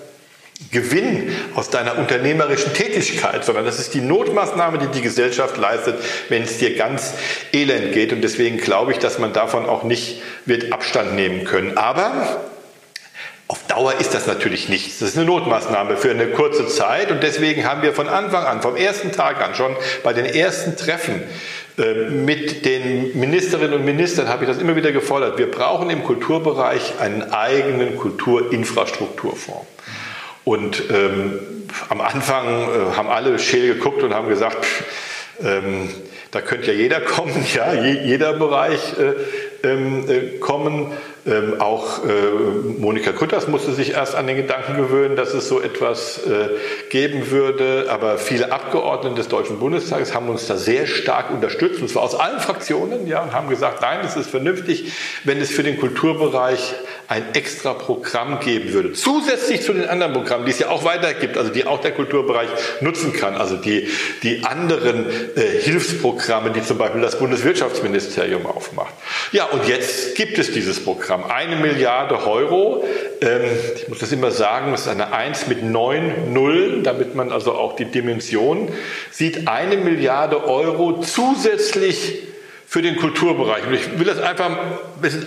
Gewinn 0.70 1.32
aus 1.54 1.70
deiner 1.70 1.98
unternehmerischen 1.98 2.72
Tätigkeit, 2.72 3.44
sondern 3.44 3.64
das 3.64 3.78
ist 3.78 3.94
die 3.94 4.00
Notmaßnahme, 4.00 4.78
die 4.78 4.86
die 4.86 5.02
Gesellschaft 5.02 5.56
leistet, 5.56 5.96
wenn 6.28 6.44
es 6.44 6.58
dir 6.58 6.76
ganz 6.76 7.14
elend 7.52 7.92
geht. 7.92 8.12
Und 8.12 8.22
deswegen 8.22 8.58
glaube 8.58 8.92
ich, 8.92 8.98
dass 8.98 9.18
man 9.18 9.32
davon 9.32 9.66
auch 9.66 9.82
nicht 9.82 10.22
wird 10.46 10.72
Abstand 10.72 11.14
nehmen 11.14 11.44
können. 11.44 11.76
Aber 11.76 12.40
auf 13.48 13.66
Dauer 13.66 13.94
ist 14.00 14.14
das 14.14 14.26
natürlich 14.26 14.68
nichts. 14.68 15.00
Das 15.00 15.10
ist 15.10 15.16
eine 15.16 15.26
Notmaßnahme 15.26 15.96
für 15.96 16.10
eine 16.10 16.28
kurze 16.28 16.66
Zeit 16.68 17.10
und 17.10 17.22
deswegen 17.22 17.66
haben 17.66 17.82
wir 17.82 17.92
von 17.92 18.08
Anfang 18.08 18.44
an, 18.44 18.62
vom 18.62 18.76
ersten 18.76 19.12
Tag 19.12 19.42
an, 19.42 19.54
schon 19.54 19.76
bei 20.02 20.12
den 20.12 20.24
ersten 20.24 20.76
Treffen 20.76 21.22
äh, 21.78 22.10
mit 22.10 22.64
den 22.64 23.18
Ministerinnen 23.18 23.74
und 23.74 23.84
Ministern 23.84 24.28
habe 24.28 24.44
ich 24.44 24.50
das 24.50 24.58
immer 24.58 24.76
wieder 24.76 24.92
gefordert. 24.92 25.38
Wir 25.38 25.50
brauchen 25.50 25.90
im 25.90 26.02
Kulturbereich 26.04 27.00
einen 27.00 27.32
eigenen 27.32 27.96
Kulturinfrastrukturfonds. 27.96 29.66
Und 30.44 30.82
ähm, 30.90 31.38
am 31.88 32.00
Anfang 32.00 32.46
äh, 32.46 32.96
haben 32.96 33.08
alle 33.08 33.38
scheel 33.38 33.74
geguckt 33.74 34.02
und 34.02 34.12
haben 34.12 34.28
gesagt, 34.28 34.64
pff, 34.64 34.84
ähm, 35.44 35.88
da 36.30 36.40
könnte 36.40 36.72
ja 36.72 36.78
jeder 36.78 37.00
kommen, 37.00 37.44
ja, 37.54 37.74
jeder 37.74 38.32
Bereich 38.32 38.80
äh, 38.98 39.68
ähm, 39.68 40.08
äh, 40.08 40.38
kommen. 40.38 40.92
Ähm, 41.24 41.60
auch 41.60 42.04
äh, 42.04 42.10
Monika 42.78 43.12
Kutters 43.12 43.46
musste 43.46 43.72
sich 43.72 43.92
erst 43.92 44.16
an 44.16 44.26
den 44.26 44.36
Gedanken 44.36 44.76
gewöhnen, 44.76 45.14
dass 45.14 45.34
es 45.34 45.48
so 45.48 45.60
etwas 45.60 46.26
äh, 46.26 46.48
geben 46.90 47.30
würde. 47.30 47.86
Aber 47.90 48.18
viele 48.18 48.50
Abgeordnete 48.50 49.14
des 49.16 49.28
Deutschen 49.28 49.60
Bundestages 49.60 50.14
haben 50.14 50.28
uns 50.28 50.48
da 50.48 50.56
sehr 50.56 50.86
stark 50.86 51.30
unterstützt, 51.30 51.80
und 51.80 51.88
zwar 51.88 52.02
aus 52.02 52.16
allen 52.16 52.40
Fraktionen, 52.40 53.06
ja, 53.06 53.22
und 53.22 53.32
haben 53.32 53.48
gesagt, 53.48 53.82
nein, 53.82 54.00
es 54.04 54.16
ist 54.16 54.30
vernünftig, 54.30 54.92
wenn 55.22 55.40
es 55.40 55.50
für 55.50 55.62
den 55.62 55.78
Kulturbereich 55.78 56.74
ein 57.12 57.34
extra 57.34 57.74
Programm 57.74 58.40
geben 58.40 58.72
würde. 58.72 58.94
Zusätzlich 58.94 59.60
zu 59.60 59.74
den 59.74 59.86
anderen 59.86 60.14
Programmen, 60.14 60.46
die 60.46 60.50
es 60.50 60.58
ja 60.58 60.70
auch 60.70 60.82
weiter 60.82 61.12
gibt, 61.12 61.36
also 61.36 61.50
die 61.50 61.66
auch 61.66 61.78
der 61.82 61.90
Kulturbereich 61.92 62.48
nutzen 62.80 63.12
kann, 63.12 63.34
also 63.34 63.56
die, 63.56 63.86
die 64.22 64.42
anderen 64.44 65.04
äh, 65.36 65.40
Hilfsprogramme, 65.60 66.52
die 66.52 66.62
zum 66.62 66.78
Beispiel 66.78 67.02
das 67.02 67.18
Bundeswirtschaftsministerium 67.18 68.46
aufmacht. 68.46 68.94
Ja, 69.30 69.44
und 69.44 69.68
jetzt 69.68 70.14
gibt 70.14 70.38
es 70.38 70.52
dieses 70.52 70.82
Programm. 70.82 71.24
Eine 71.24 71.56
Milliarde 71.56 72.26
Euro. 72.26 72.82
Ähm, 73.20 73.42
ich 73.76 73.88
muss 73.88 73.98
das 73.98 74.10
immer 74.10 74.30
sagen, 74.30 74.72
das 74.72 74.82
ist 74.82 74.88
eine 74.88 75.12
Eins 75.12 75.46
mit 75.46 75.62
neun 75.62 76.32
Nullen, 76.32 76.82
damit 76.82 77.14
man 77.14 77.30
also 77.30 77.52
auch 77.52 77.76
die 77.76 77.84
Dimension 77.84 78.70
sieht. 79.10 79.48
Eine 79.48 79.76
Milliarde 79.76 80.46
Euro 80.46 81.02
zusätzlich 81.02 82.31
für 82.72 82.80
den 82.80 82.96
Kulturbereich. 82.96 83.66
Und 83.66 83.74
ich 83.74 83.98
will 83.98 84.06
das 84.06 84.18
einfach 84.18 84.48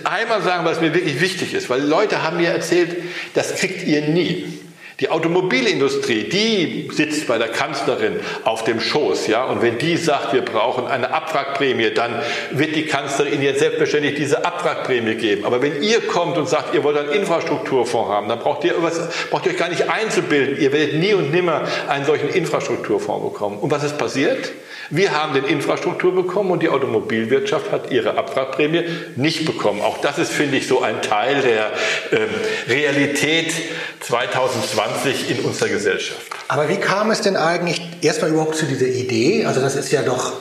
einmal 0.02 0.42
sagen, 0.42 0.64
weil 0.64 0.72
es 0.72 0.80
mir 0.80 0.92
wirklich 0.92 1.20
wichtig 1.20 1.54
ist, 1.54 1.70
weil 1.70 1.80
Leute 1.80 2.24
haben 2.24 2.38
mir 2.38 2.48
erzählt, 2.48 2.96
das 3.34 3.54
kriegt 3.54 3.86
ihr 3.86 4.00
nie. 4.08 4.58
Die 4.98 5.10
Automobilindustrie, 5.10 6.24
die 6.24 6.90
sitzt 6.92 7.28
bei 7.28 7.38
der 7.38 7.46
Kanzlerin 7.46 8.16
auf 8.42 8.64
dem 8.64 8.80
Schoß, 8.80 9.28
ja, 9.28 9.44
und 9.44 9.62
wenn 9.62 9.78
die 9.78 9.96
sagt, 9.96 10.32
wir 10.32 10.44
brauchen 10.44 10.88
eine 10.88 11.14
Abwrackprämie, 11.14 11.90
dann 11.90 12.20
wird 12.50 12.74
die 12.74 12.86
Kanzlerin 12.86 13.40
jetzt 13.40 13.60
selbstverständlich 13.60 14.16
diese 14.16 14.44
Abwrackprämie 14.44 15.14
geben. 15.14 15.44
Aber 15.44 15.62
wenn 15.62 15.84
ihr 15.84 16.00
kommt 16.00 16.36
und 16.38 16.48
sagt, 16.48 16.74
ihr 16.74 16.82
wollt 16.82 16.98
einen 16.98 17.10
Infrastrukturfonds 17.10 18.10
haben, 18.10 18.28
dann 18.28 18.40
braucht 18.40 18.64
ihr, 18.64 18.74
was, 18.78 19.08
braucht 19.30 19.46
ihr 19.46 19.52
euch 19.52 19.58
gar 19.58 19.68
nicht 19.68 19.88
einzubilden. 19.88 20.60
Ihr 20.60 20.72
werdet 20.72 20.96
nie 20.96 21.14
und 21.14 21.30
nimmer 21.30 21.62
einen 21.86 22.06
solchen 22.06 22.28
Infrastrukturfonds 22.28 23.22
bekommen. 23.22 23.58
Und 23.60 23.70
was 23.70 23.84
ist 23.84 23.98
passiert? 23.98 24.50
Wir 24.90 25.12
haben 25.12 25.34
den 25.34 25.44
Infrastruktur 25.44 26.14
bekommen 26.14 26.50
und 26.50 26.62
die 26.62 26.68
Automobilwirtschaft 26.68 27.72
hat 27.72 27.90
ihre 27.90 28.16
Abwrackprämie 28.16 28.84
nicht 29.16 29.44
bekommen. 29.44 29.80
Auch 29.80 29.98
das 29.98 30.18
ist, 30.18 30.32
finde 30.32 30.56
ich, 30.58 30.66
so 30.66 30.82
ein 30.82 31.02
Teil 31.02 31.42
der 31.42 31.72
äh, 32.10 32.28
Realität 32.68 33.52
2020 34.00 35.30
in 35.30 35.44
unserer 35.44 35.68
Gesellschaft. 35.68 36.20
Aber 36.48 36.68
wie 36.68 36.76
kam 36.76 37.10
es 37.10 37.20
denn 37.20 37.36
eigentlich 37.36 37.80
erstmal 38.02 38.30
überhaupt 38.30 38.56
zu 38.56 38.66
dieser 38.66 38.86
Idee? 38.86 39.44
Also 39.44 39.60
das 39.60 39.74
ist 39.76 39.90
ja 39.90 40.02
doch 40.02 40.34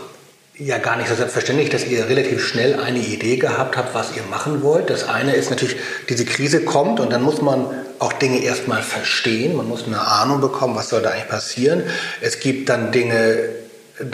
ja 0.57 0.77
gar 0.77 0.95
nicht 0.95 1.09
so 1.09 1.15
selbstverständlich, 1.15 1.69
dass 1.69 1.85
ihr 1.85 2.07
relativ 2.07 2.45
schnell 2.45 2.79
eine 2.79 2.99
Idee 2.99 3.37
gehabt 3.37 3.75
habt, 3.77 3.93
was 3.93 4.15
ihr 4.15 4.23
machen 4.29 4.63
wollt. 4.63 4.89
Das 4.89 5.07
eine 5.07 5.35
ist 5.35 5.49
natürlich, 5.49 5.75
diese 6.07 6.25
Krise 6.25 6.63
kommt 6.63 6.99
und 6.99 7.11
dann 7.11 7.23
muss 7.23 7.41
man 7.41 7.67
auch 7.99 8.13
Dinge 8.13 8.41
erstmal 8.41 8.81
verstehen. 8.81 9.55
Man 9.55 9.67
muss 9.67 9.85
eine 9.85 9.99
Ahnung 9.99 10.41
bekommen, 10.41 10.75
was 10.75 10.89
soll 10.89 11.01
da 11.01 11.09
eigentlich 11.09 11.27
passieren. 11.27 11.83
Es 12.21 12.39
gibt 12.39 12.69
dann 12.69 12.91
Dinge, 12.91 13.49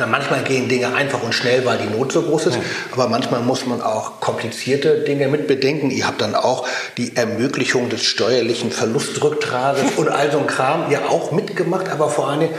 manchmal 0.09 0.43
gehen 0.43 0.69
Dinge 0.69 0.93
einfach 0.93 1.23
und 1.23 1.33
schnell, 1.33 1.65
weil 1.65 1.79
die 1.79 1.87
Not 1.87 2.11
so 2.11 2.21
groß 2.21 2.45
ist, 2.47 2.57
mhm. 2.57 2.63
aber 2.91 3.07
manchmal 3.07 3.41
muss 3.41 3.65
man 3.65 3.81
auch 3.81 4.19
komplizierte 4.19 4.99
Dinge 4.99 5.27
mit 5.27 5.47
bedenken. 5.47 5.89
Ihr 5.89 6.05
habt 6.05 6.21
dann 6.21 6.35
auch 6.35 6.67
die 6.97 7.15
Ermöglichung 7.15 7.89
des 7.89 8.03
steuerlichen 8.03 8.71
Verlustrücktrages 8.71 9.83
und 9.97 10.09
all 10.09 10.31
so 10.31 10.37
ein 10.39 10.45
Kram 10.47 10.91
ja 10.91 11.05
auch 11.09 11.31
mitgemacht, 11.31 11.89
aber 11.89 12.09
vor 12.09 12.29
allem 12.29 12.49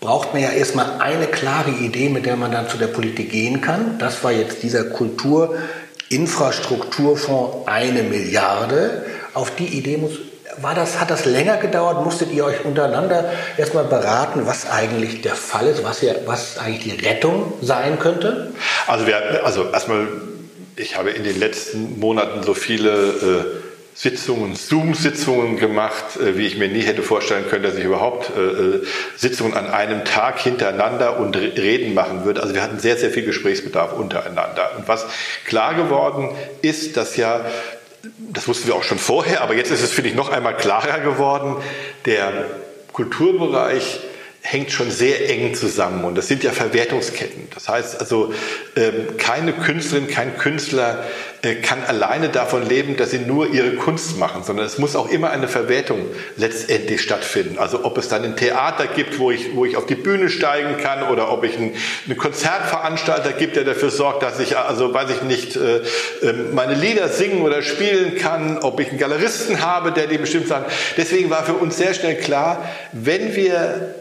braucht 0.00 0.32
man 0.32 0.42
ja 0.42 0.50
erstmal 0.50 1.00
eine 1.00 1.26
klare 1.26 1.70
Idee, 1.70 2.08
mit 2.08 2.26
der 2.26 2.36
man 2.36 2.52
dann 2.52 2.68
zu 2.68 2.76
der 2.76 2.88
Politik 2.88 3.30
gehen 3.30 3.60
kann. 3.60 3.98
Das 3.98 4.24
war 4.24 4.32
jetzt 4.32 4.62
dieser 4.62 4.84
Kulturinfrastrukturfonds 4.84 7.66
eine 7.66 8.02
Milliarde. 8.02 9.04
Auf 9.34 9.54
die 9.54 9.66
Idee 9.66 9.96
muss 9.96 10.18
war 10.60 10.74
das, 10.74 11.00
hat 11.00 11.10
das 11.10 11.24
länger 11.24 11.56
gedauert? 11.56 12.04
Musstet 12.04 12.32
ihr 12.32 12.44
euch 12.44 12.64
untereinander 12.64 13.32
erstmal 13.56 13.84
beraten, 13.84 14.46
was 14.46 14.70
eigentlich 14.70 15.22
der 15.22 15.34
Fall 15.34 15.66
ist, 15.66 15.84
was, 15.84 16.02
ihr, 16.02 16.16
was 16.26 16.58
eigentlich 16.58 16.96
die 16.96 17.06
Rettung 17.06 17.54
sein 17.60 17.98
könnte? 17.98 18.52
Also, 18.86 19.06
wir, 19.06 19.44
also 19.44 19.70
erstmal, 19.70 20.08
ich 20.76 20.96
habe 20.96 21.10
in 21.10 21.24
den 21.24 21.38
letzten 21.38 21.98
Monaten 21.98 22.42
so 22.42 22.54
viele 22.54 22.90
äh, 22.90 23.62
Sitzungen, 23.94 24.56
Zoom-Sitzungen 24.56 25.58
gemacht, 25.58 26.16
äh, 26.16 26.36
wie 26.36 26.46
ich 26.46 26.56
mir 26.56 26.68
nie 26.68 26.80
hätte 26.80 27.02
vorstellen 27.02 27.44
können, 27.48 27.62
dass 27.62 27.76
ich 27.76 27.84
überhaupt 27.84 28.30
äh, 28.36 28.40
äh 28.40 28.86
Sitzungen 29.16 29.54
an 29.54 29.70
einem 29.70 30.04
Tag 30.04 30.40
hintereinander 30.40 31.18
und 31.18 31.36
Reden 31.36 31.94
machen 31.94 32.24
würde. 32.24 32.42
Also 32.42 32.54
wir 32.54 32.62
hatten 32.62 32.78
sehr, 32.78 32.96
sehr 32.96 33.10
viel 33.10 33.24
Gesprächsbedarf 33.24 33.92
untereinander. 33.92 34.72
Und 34.76 34.88
was 34.88 35.06
klar 35.44 35.74
geworden 35.74 36.30
ist, 36.62 36.96
dass 36.96 37.16
ja 37.16 37.44
das 38.18 38.48
wussten 38.48 38.66
wir 38.68 38.74
auch 38.74 38.82
schon 38.82 38.98
vorher, 38.98 39.42
aber 39.42 39.54
jetzt 39.54 39.70
ist 39.70 39.82
es, 39.82 39.92
finde 39.92 40.10
ich, 40.10 40.16
noch 40.16 40.30
einmal 40.30 40.56
klarer 40.56 41.00
geworden, 41.00 41.56
der 42.04 42.46
Kulturbereich 42.92 44.00
hängt 44.42 44.72
schon 44.72 44.90
sehr 44.90 45.30
eng 45.30 45.54
zusammen 45.54 46.04
und 46.04 46.16
das 46.16 46.26
sind 46.26 46.42
ja 46.42 46.50
Verwertungsketten. 46.50 47.48
Das 47.54 47.68
heißt 47.68 48.00
also, 48.00 48.34
ähm, 48.76 49.16
keine 49.16 49.52
Künstlerin, 49.52 50.08
kein 50.08 50.36
Künstler 50.36 51.04
kann 51.42 51.82
alleine 51.82 52.28
davon 52.28 52.68
leben, 52.68 52.96
dass 52.96 53.10
sie 53.10 53.18
nur 53.18 53.52
ihre 53.52 53.74
Kunst 53.74 54.16
machen, 54.16 54.44
sondern 54.44 54.64
es 54.64 54.78
muss 54.78 54.94
auch 54.94 55.10
immer 55.10 55.30
eine 55.30 55.48
Verwertung 55.48 56.06
letztendlich 56.36 57.00
stattfinden. 57.02 57.58
Also 57.58 57.84
ob 57.84 57.98
es 57.98 58.06
dann 58.06 58.22
ein 58.22 58.36
Theater 58.36 58.86
gibt, 58.86 59.18
wo 59.18 59.32
ich, 59.32 59.56
wo 59.56 59.64
ich 59.64 59.76
auf 59.76 59.86
die 59.86 59.96
Bühne 59.96 60.28
steigen 60.28 60.76
kann 60.76 61.08
oder 61.08 61.32
ob 61.32 61.42
ich 61.42 61.56
einen, 61.56 61.74
einen 62.06 62.16
Konzertveranstalter 62.16 63.32
gibt, 63.32 63.56
der 63.56 63.64
dafür 63.64 63.90
sorgt, 63.90 64.22
dass 64.22 64.38
ich, 64.38 64.56
also 64.56 64.94
weiß 64.94 65.10
ich 65.10 65.22
nicht, 65.22 65.56
äh, 65.56 65.80
ähm, 66.22 66.54
meine 66.54 66.74
Lieder 66.74 67.08
singen 67.08 67.42
oder 67.42 67.62
spielen 67.62 68.16
kann, 68.16 68.58
ob 68.58 68.78
ich 68.78 68.90
einen 68.90 68.98
Galeristen 68.98 69.62
habe, 69.62 69.90
der 69.90 70.06
die 70.06 70.18
bestimmt 70.18 70.46
sagt. 70.46 70.70
Deswegen 70.96 71.28
war 71.28 71.44
für 71.44 71.54
uns 71.54 71.76
sehr 71.76 71.92
schnell 71.92 72.18
klar, 72.18 72.64
wenn 72.92 73.34
wir 73.34 73.96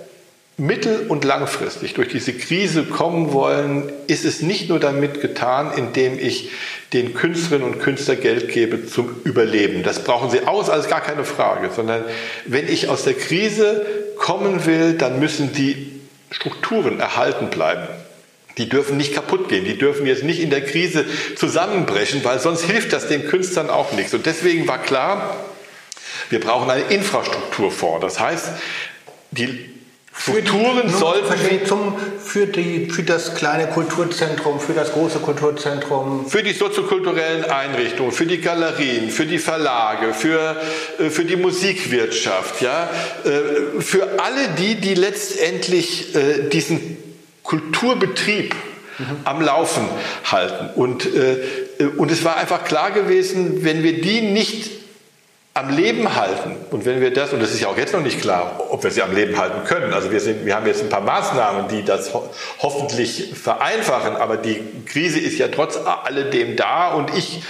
mittel- 0.58 1.08
und 1.08 1.26
langfristig 1.26 1.96
durch 1.96 2.10
diese 2.10 2.34
Krise 2.34 2.84
kommen 2.84 3.34
wollen, 3.34 3.92
ist 4.06 4.26
es 4.26 4.44
nicht 4.44 4.70
nur 4.70 4.80
damit 4.80 5.22
getan, 5.22 5.72
indem 5.76 6.20
ich 6.20 6.52
den 6.94 7.14
Künstlerinnen 7.14 7.74
und 7.74 7.80
Künstlern 7.80 8.20
Geld 8.20 8.50
gebe 8.50 8.86
zum 8.86 9.22
Überleben. 9.24 9.84
Das 9.84 10.04
brauchen 10.04 10.30
sie 10.30 10.46
aus, 10.46 10.70
alles 10.70 10.88
gar 10.88 11.02
keine 11.02 11.24
Frage, 11.24 11.70
sondern 11.74 12.04
wenn 12.46 12.68
ich 12.68 12.90
aus 12.90 13.04
der 13.04 13.14
Krise 13.14 13.86
kommen 14.18 14.66
will, 14.66 14.94
dann 14.94 15.20
müssen 15.20 15.54
die 15.54 16.02
Strukturen 16.32 17.00
erhalten 17.00 17.50
bleiben. 17.50 17.88
Die 18.58 18.68
dürfen 18.68 18.98
nicht 18.98 19.14
kaputt 19.14 19.48
gehen, 19.48 19.64
die 19.64 19.78
dürfen 19.78 20.06
jetzt 20.06 20.24
nicht 20.24 20.42
in 20.42 20.50
der 20.50 20.64
Krise 20.64 21.06
zusammenbrechen, 21.38 22.24
weil 22.24 22.40
sonst 22.40 22.64
hilft 22.64 22.92
das 22.92 23.08
den 23.08 23.26
Künstlern 23.26 23.70
auch 23.70 23.94
nichts. 23.94 24.14
Und 24.14 24.26
deswegen 24.26 24.68
war 24.68 24.82
klar, 24.82 25.38
wir 26.30 26.42
brauchen 26.42 26.70
einen 26.70 26.90
Infrastrukturfonds. 26.90 28.02
Das 28.02 28.20
heißt, 28.20 28.50
die 29.32 29.71
Strukturen 30.14 30.90
sollten 30.90 31.66
zum, 31.66 31.96
für, 32.24 32.46
die, 32.46 32.90
für 32.90 33.04
das 33.04 33.34
kleine 33.34 33.68
Kulturzentrum, 33.68 34.60
für 34.60 34.74
das 34.74 34.92
große 34.92 35.20
Kulturzentrum. 35.20 36.28
Für 36.30 36.44
die 36.44 36.54
soziokulturellen 36.54 37.46
Einrichtungen, 37.46 38.12
für 38.12 38.26
die 38.26 38.40
Galerien, 38.40 39.10
für 39.10 39.26
die 39.26 39.40
Verlage, 39.40 40.14
für, 40.14 40.58
äh, 41.00 41.10
für 41.10 41.26
die 41.26 41.38
Musikwirtschaft, 41.38 42.62
ja, 42.62 42.90
äh, 43.24 43.82
für 43.82 44.20
alle 44.20 44.50
die, 44.60 44.76
die 44.76 44.94
letztendlich 44.94 46.14
äh, 46.14 46.50
diesen 46.50 46.98
Kulturbetrieb 47.44 48.54
mhm. 49.00 49.06
am 49.24 49.42
Laufen 49.42 49.84
halten. 50.26 50.70
Und, 50.76 51.08
und 51.98 52.12
es 52.12 52.24
war 52.24 52.38
einfach 52.38 52.64
klar 52.64 52.92
gewesen, 52.92 53.64
wenn 53.64 53.84
wir 53.84 54.02
die 54.02 54.22
nicht 54.22 54.81
am 55.54 55.70
Leben 55.70 56.16
halten. 56.16 56.56
Und 56.72 56.86
wenn 56.86 57.02
wir 57.02 57.14
das, 57.14 57.34
und 57.34 57.42
das 57.42 57.52
ist 57.52 57.60
ja 57.60 57.68
auch 57.68 57.78
jetzt 57.78 57.94
noch 57.94 58.02
nicht 58.02 58.22
klar, 58.22 58.68
ob 58.70 58.84
wir 58.84 58.92
sie 58.92 59.02
am 59.02 59.14
Leben 59.14 59.38
halten 59.38 59.66
können. 59.66 59.94
Also 59.94 60.12
wir, 60.12 60.22
sind, 60.22 60.46
wir 60.46 60.56
haben 60.56 60.66
jetzt 60.66 60.82
ein 60.82 60.90
paar 60.90 61.02
Maßnahmen, 61.02 61.68
die 61.68 61.84
das 61.84 62.14
ho 62.14 62.30
hoffentlich 62.60 63.34
vereinfachen, 63.34 64.16
aber 64.16 64.38
die 64.38 64.62
Krise 64.86 65.20
ist 65.20 65.38
ja 65.38 65.50
trotz 65.50 65.78
alledem 65.78 66.56
da 66.56 66.94
und 66.94 67.16
ich 67.18 67.42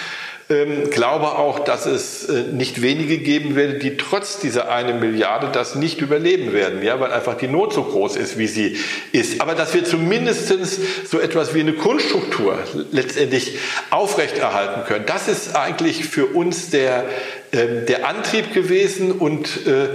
ähm, 0.50 0.89
glaube 0.89 1.27
auch, 1.38 1.60
dass 1.60 1.86
es 1.86 2.27
äh, 2.27 2.43
nicht 2.51 2.81
wenige 2.81 3.20
geben 3.20 3.55
wird, 3.55 3.84
die 3.84 3.98
trotz 3.98 4.39
dieser 4.39 4.72
eine 4.72 4.93
Milliarde 4.93 5.50
das 5.51 5.75
nicht 5.75 6.01
überleben 6.01 6.53
werden, 6.53 6.84
ja, 6.84 7.00
weil 7.00 7.13
einfach 7.13 7.36
die 7.36 7.48
Not 7.48 7.74
so 7.74 7.84
groß 7.84 8.17
ist, 8.17 8.38
wie 8.38 8.48
sie 8.48 8.77
ist. 9.12 9.39
Aber 9.41 9.53
dass 9.55 9.74
wir 9.74 9.86
zumindest 9.86 10.51
so 11.08 11.20
etwas 11.20 11.53
wie 11.53 11.62
eine 11.62 11.74
Grundstruktur 11.74 12.58
letztendlich 12.91 13.60
aufrechterhalten 13.91 14.84
können, 14.86 15.05
das 15.05 15.27
ist 15.27 15.55
eigentlich 15.55 16.05
für 16.05 16.25
uns 16.25 16.70
der, 16.70 17.05
der 17.53 18.08
Antrieb 18.08 18.53
gewesen 18.53 19.12
und 19.12 19.67
äh, 19.67 19.89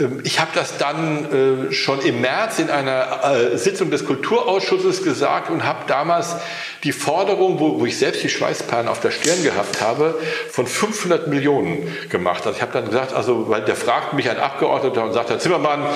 ähm, 0.00 0.20
ich 0.24 0.40
habe 0.40 0.50
das 0.54 0.78
dann 0.78 1.68
äh, 1.68 1.72
schon 1.72 2.00
im 2.00 2.20
März 2.20 2.58
in 2.58 2.70
einer 2.70 3.52
äh, 3.52 3.58
Sitzung 3.58 3.90
des 3.90 4.06
Kulturausschusses 4.06 5.02
gesagt 5.02 5.50
und 5.50 5.64
habe 5.64 5.80
damals 5.86 6.36
die 6.84 6.92
Forderung, 6.92 7.60
wo, 7.60 7.84
ich 7.84 7.98
selbst 7.98 8.22
die 8.22 8.28
Schweißperlen 8.28 8.88
auf 8.88 9.00
der 9.00 9.10
Stirn 9.10 9.42
gehabt 9.44 9.80
habe, 9.80 10.18
von 10.50 10.66
500 10.66 11.28
Millionen 11.28 11.86
gemacht. 12.08 12.46
Also 12.46 12.56
ich 12.56 12.62
habe 12.62 12.72
dann 12.72 12.86
gesagt, 12.86 13.12
also 13.12 13.48
weil 13.48 13.62
der 13.62 13.76
fragt 13.76 14.14
mich 14.14 14.28
ein 14.28 14.38
Abgeordneter 14.38 15.04
und 15.04 15.12
sagt, 15.12 15.30
Herr 15.30 15.38
Zimmermann, 15.38 15.86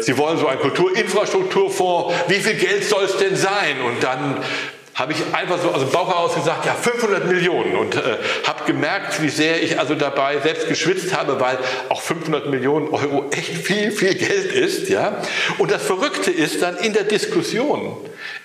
Sie 0.00 0.18
wollen 0.18 0.36
so 0.36 0.48
einen 0.48 0.60
Kulturinfrastrukturfonds, 0.60 2.14
wie 2.28 2.34
viel 2.34 2.54
Geld 2.54 2.84
soll 2.84 3.04
es 3.04 3.16
denn 3.16 3.36
sein? 3.36 3.80
Und 3.86 4.02
dann 4.02 4.36
habe 5.02 5.14
ich 5.14 5.34
einfach 5.34 5.60
so 5.60 5.70
aus 5.70 5.80
dem 5.80 5.90
Bauch 5.90 6.08
heraus 6.08 6.36
gesagt, 6.36 6.64
ja, 6.64 6.74
500 6.74 7.26
Millionen 7.26 7.74
und 7.74 7.96
äh, 7.96 8.18
habe 8.46 8.64
gemerkt, 8.66 9.20
wie 9.20 9.30
sehr 9.30 9.60
ich 9.60 9.80
also 9.80 9.96
dabei 9.96 10.38
selbst 10.38 10.68
geschwitzt 10.68 11.16
habe, 11.16 11.40
weil 11.40 11.58
auch 11.88 12.00
500 12.00 12.48
Millionen 12.48 12.86
Euro 12.86 13.28
echt 13.32 13.66
viel, 13.66 13.90
viel 13.90 14.14
Geld 14.14 14.52
ist, 14.52 14.88
ja. 14.88 15.20
Und 15.58 15.72
das 15.72 15.82
Verrückte 15.82 16.30
ist 16.30 16.62
dann 16.62 16.76
in 16.76 16.92
der 16.92 17.02
Diskussion, 17.02 17.96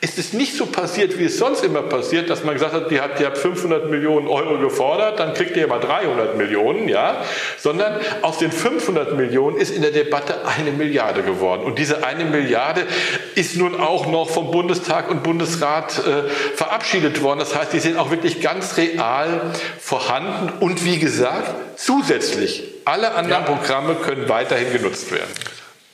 ist 0.02 0.18
es 0.18 0.34
nicht 0.34 0.56
so 0.56 0.66
passiert, 0.66 1.20
wie 1.20 1.26
es 1.26 1.38
sonst 1.38 1.64
immer 1.64 1.84
passiert, 1.84 2.28
dass 2.30 2.44
man 2.44 2.56
gesagt 2.56 2.74
hat, 2.74 2.90
die 2.90 3.00
habt, 3.00 3.20
ihr 3.20 3.28
habt 3.28 3.38
500 3.38 3.92
Millionen 3.92 4.28
Euro 4.28 4.58
gefordert, 4.58 5.20
dann 5.20 5.36
kriegt 5.36 5.56
ihr 5.58 5.68
mal 5.68 5.80
300 5.80 6.38
Millionen, 6.38 6.90
ja, 6.90 7.24
sondern 7.58 8.00
aus 8.24 8.40
den 8.40 8.52
500 8.52 9.16
Millionen 9.16 9.58
ist 9.58 9.70
in 9.70 9.84
der 9.84 9.92
Debatte 9.92 10.48
eine 10.48 10.72
Milliarde 10.72 11.22
geworden. 11.22 11.62
Und 11.64 11.78
diese 11.78 12.04
eine 12.04 12.26
Milliarde 12.26 12.88
ist 13.36 13.56
nun 13.58 13.80
auch 13.80 14.08
noch 14.08 14.30
vom 14.30 14.50
Bundestag 14.50 15.12
und 15.12 15.22
Bundesrat 15.22 16.00
äh, 16.00 16.47
verabschiedet 16.56 17.22
worden. 17.22 17.40
Das 17.40 17.56
heißt, 17.56 17.74
die 17.74 17.80
sind 17.80 17.98
auch 17.98 18.12
wirklich 18.12 18.42
ganz 18.42 18.78
real 18.78 19.54
vorhanden 19.80 20.52
und 20.60 20.86
wie 20.86 21.00
gesagt, 21.00 21.54
zusätzlich 21.78 22.64
alle 22.86 23.12
anderen 23.12 23.44
ja. 23.44 23.54
Programme 23.56 23.96
können 23.96 24.30
weiterhin 24.30 24.72
genutzt 24.72 25.12
werden. 25.12 25.32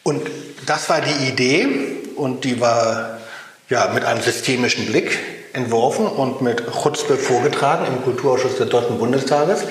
Und 0.03 0.29
das 0.65 0.89
war 0.89 1.01
die 1.01 1.27
Idee 1.27 1.67
und 2.15 2.43
die 2.43 2.59
war 2.59 3.19
ja 3.69 3.91
mit 3.93 4.05
einem 4.05 4.21
systemischen 4.21 4.85
Blick 4.85 5.17
entworfen 5.53 6.05
und 6.05 6.41
mit 6.41 6.63
Chutzpe 6.71 7.17
vorgetragen 7.17 7.85
im 7.87 8.03
Kulturausschuss 8.03 8.57
des 8.57 8.69
Deutschen 8.69 8.97
Bundestages. 8.97 9.63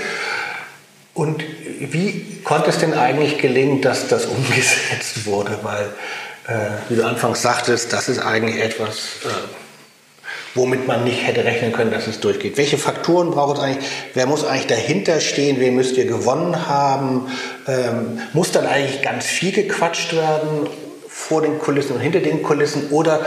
Und 1.14 1.42
wie 1.78 2.40
konnte 2.44 2.70
es 2.70 2.78
denn 2.78 2.94
eigentlich 2.94 3.38
gelingen, 3.38 3.82
dass 3.82 4.08
das 4.08 4.26
umgesetzt 4.26 5.26
wurde? 5.26 5.58
Weil, 5.62 5.90
äh, 6.46 6.70
wie 6.88 6.96
du 6.96 7.06
anfangs 7.06 7.42
sagtest, 7.42 7.92
das 7.92 8.08
ist 8.08 8.18
eigentlich 8.18 8.62
etwas, 8.62 8.96
äh, 9.24 9.28
womit 10.54 10.86
man 10.86 11.04
nicht 11.04 11.26
hätte 11.26 11.44
rechnen 11.44 11.72
können, 11.72 11.90
dass 11.90 12.06
es 12.06 12.20
durchgeht. 12.20 12.56
Welche 12.56 12.78
Faktoren 12.78 13.30
braucht 13.30 13.58
es 13.58 13.62
eigentlich? 13.62 13.84
Wer 14.14 14.26
muss 14.26 14.44
eigentlich 14.44 14.66
dahinter 14.66 15.20
stehen? 15.20 15.60
Wen 15.60 15.74
müsst 15.74 15.96
ihr 15.96 16.06
gewonnen 16.06 16.68
haben? 16.68 17.28
Ähm, 17.66 18.20
muss 18.32 18.52
dann 18.52 18.66
eigentlich 18.66 19.02
ganz 19.02 19.26
viel 19.26 19.52
gequatscht 19.52 20.14
werden 20.14 20.68
vor 21.08 21.42
den 21.42 21.58
Kulissen 21.58 21.94
und 21.94 22.00
hinter 22.00 22.20
den 22.20 22.42
Kulissen? 22.42 22.90
Oder 22.90 23.20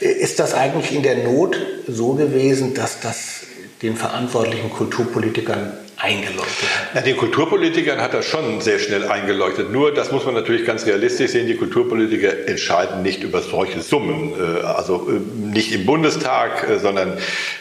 ist 0.00 0.38
das 0.38 0.54
eigentlich 0.54 0.94
in 0.94 1.02
der 1.02 1.16
Not 1.16 1.56
so 1.86 2.14
gewesen, 2.14 2.74
dass 2.74 3.00
das 3.00 3.40
den 3.82 3.96
verantwortlichen 3.96 4.70
Kulturpolitikern 4.70 5.72
eingeleuchtet 6.06 6.68
hat? 6.68 6.94
Ja, 6.94 7.00
den 7.00 7.16
Kulturpolitikern 7.16 8.00
hat 8.00 8.14
das 8.14 8.26
schon 8.26 8.60
sehr 8.60 8.78
schnell 8.78 9.04
eingeleuchtet. 9.08 9.72
Nur, 9.72 9.92
das 9.92 10.12
muss 10.12 10.24
man 10.24 10.34
natürlich 10.34 10.64
ganz 10.64 10.86
realistisch 10.86 11.32
sehen, 11.32 11.46
die 11.46 11.56
Kulturpolitiker 11.56 12.46
entscheiden 12.48 13.02
nicht 13.02 13.22
über 13.22 13.42
solche 13.42 13.80
Summen. 13.80 14.32
Äh, 14.32 14.62
also 14.62 15.08
äh, 15.10 15.46
nicht 15.46 15.72
im 15.72 15.84
Bundestag, 15.84 16.68
äh, 16.68 16.78
sondern 16.78 17.18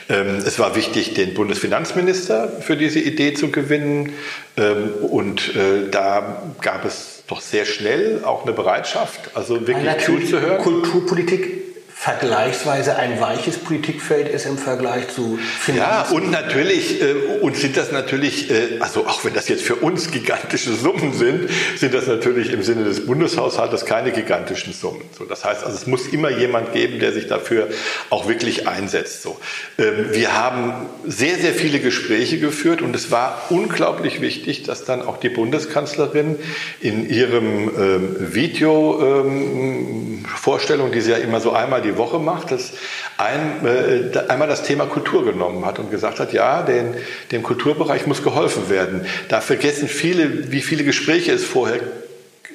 ähm, 0.09 0.37
es 0.45 0.59
war 0.59 0.75
wichtig, 0.75 1.15
den 1.15 1.33
Bundesfinanzminister 1.33 2.49
für 2.61 2.77
diese 2.77 2.99
Idee 2.99 3.33
zu 3.33 3.49
gewinnen. 3.49 4.13
Ähm, 4.57 4.89
und 5.01 5.51
da 5.91 6.43
gab 6.61 6.85
es 6.85 7.23
doch 7.27 7.41
sehr 7.41 7.65
schnell 7.65 8.21
auch 8.23 8.43
eine 8.43 8.53
Bereitschaft, 8.53 9.31
also 9.33 9.67
wirklich 9.67 10.05
zuzuhören. 10.05 10.59
Kulturpolitik 10.59 11.64
vergleichsweise 11.97 12.97
ein 12.97 13.19
weiches 13.21 13.57
Politikfeld 13.57 14.27
ist 14.27 14.45
im 14.45 14.57
Vergleich 14.57 15.07
zu 15.07 15.37
Finanzen. 15.37 15.77
Ja, 15.77 16.07
und 16.11 16.29
natürlich, 16.29 17.01
äh, 17.01 17.13
und 17.41 17.55
sind 17.55 17.77
das 17.77 17.91
natürlich, 17.91 18.51
äh, 18.51 18.79
also 18.79 19.07
auch 19.07 19.23
wenn 19.23 19.33
das 19.33 19.47
jetzt 19.47 19.63
für 19.63 19.77
uns 19.77 20.11
gigantische 20.11 20.73
Summen 20.73 21.13
sind, 21.13 21.49
sind 21.77 21.93
das 21.93 22.05
natürlich 22.05 22.51
im 22.51 22.61
Sinne 22.63 22.83
des 22.83 23.05
Bundeshaushaltes 23.05 23.85
keine 23.85 24.11
gigantischen 24.11 24.73
Summen. 24.73 25.01
So, 25.17 25.23
das 25.23 25.45
heißt, 25.45 25.63
also 25.63 25.75
es 25.75 25.87
muss 25.87 26.07
immer 26.07 26.29
jemand 26.29 26.73
geben, 26.73 26.99
der 26.99 27.13
sich 27.13 27.27
dafür 27.27 27.69
auch 28.09 28.27
wirklich 28.27 28.67
einsetzt. 28.67 29.23
So, 29.23 29.39
ähm, 29.79 30.09
wir 30.11 30.37
haben 30.37 30.87
sehr, 31.07 31.37
sehr 31.37 31.53
viele 31.53 31.79
Gespräche 31.79 32.39
geführt 32.39 32.81
und 32.81 32.93
es 32.95 33.09
war 33.09 33.41
unglaublich 33.49 34.21
wichtig, 34.21 34.63
dass 34.63 34.83
dann 34.83 35.01
auch 35.01 35.17
die 35.17 35.29
Bundeskanzlerin 35.29 36.35
in 36.81 37.09
ihrem 37.09 37.69
ähm, 37.69 38.15
Video 38.35 39.23
ähm, 39.25 40.25
Vorstellung, 40.35 40.91
die 40.91 41.01
sie 41.01 41.11
ja 41.11 41.17
immer 41.17 41.39
so 41.39 41.51
einmal 41.51 41.84
die 41.85 41.97
Woche 41.97 42.19
macht, 42.19 42.51
dass 42.51 42.73
ein, 43.17 43.65
äh, 43.65 44.19
einmal 44.27 44.47
das 44.47 44.63
Thema 44.63 44.85
Kultur 44.85 45.23
genommen 45.23 45.65
hat 45.65 45.79
und 45.79 45.91
gesagt 45.91 46.19
hat, 46.19 46.33
ja, 46.33 46.63
den, 46.63 46.95
dem 47.31 47.43
Kulturbereich 47.43 48.07
muss 48.07 48.23
geholfen 48.23 48.69
werden. 48.69 49.05
Da 49.29 49.41
vergessen 49.41 49.87
viele, 49.87 50.51
wie 50.51 50.61
viele 50.61 50.83
Gespräche 50.83 51.31
es 51.31 51.45
vorher 51.45 51.79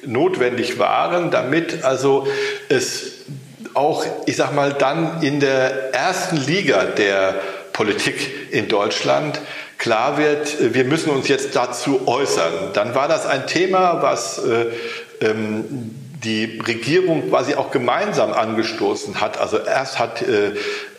notwendig 0.05 0.79
waren, 0.79 1.31
damit 1.31 1.83
also 1.83 2.27
es 2.69 3.21
auch, 3.73 4.05
ich 4.25 4.35
sag 4.35 4.53
mal, 4.53 4.73
dann 4.73 5.21
in 5.21 5.39
der 5.39 5.93
ersten 5.93 6.37
Liga 6.37 6.85
der 6.85 7.35
Politik 7.73 8.51
in 8.51 8.67
Deutschland 8.67 9.39
klar 9.77 10.17
wird, 10.17 10.73
wir 10.75 10.83
müssen 10.85 11.09
uns 11.09 11.27
jetzt 11.27 11.55
dazu 11.55 12.07
äußern. 12.07 12.71
Dann 12.73 12.93
war 12.93 13.07
das 13.07 13.25
ein 13.25 13.47
Thema, 13.47 14.01
was 14.01 14.37
äh, 14.37 14.67
ähm, 15.21 15.95
die 16.23 16.59
Regierung 16.59 17.29
quasi 17.29 17.55
auch 17.55 17.71
gemeinsam 17.71 18.31
angestoßen 18.31 19.21
hat. 19.21 19.39
Also 19.39 19.57
erst 19.57 19.97
hat 19.97 20.21
äh, 20.21 20.49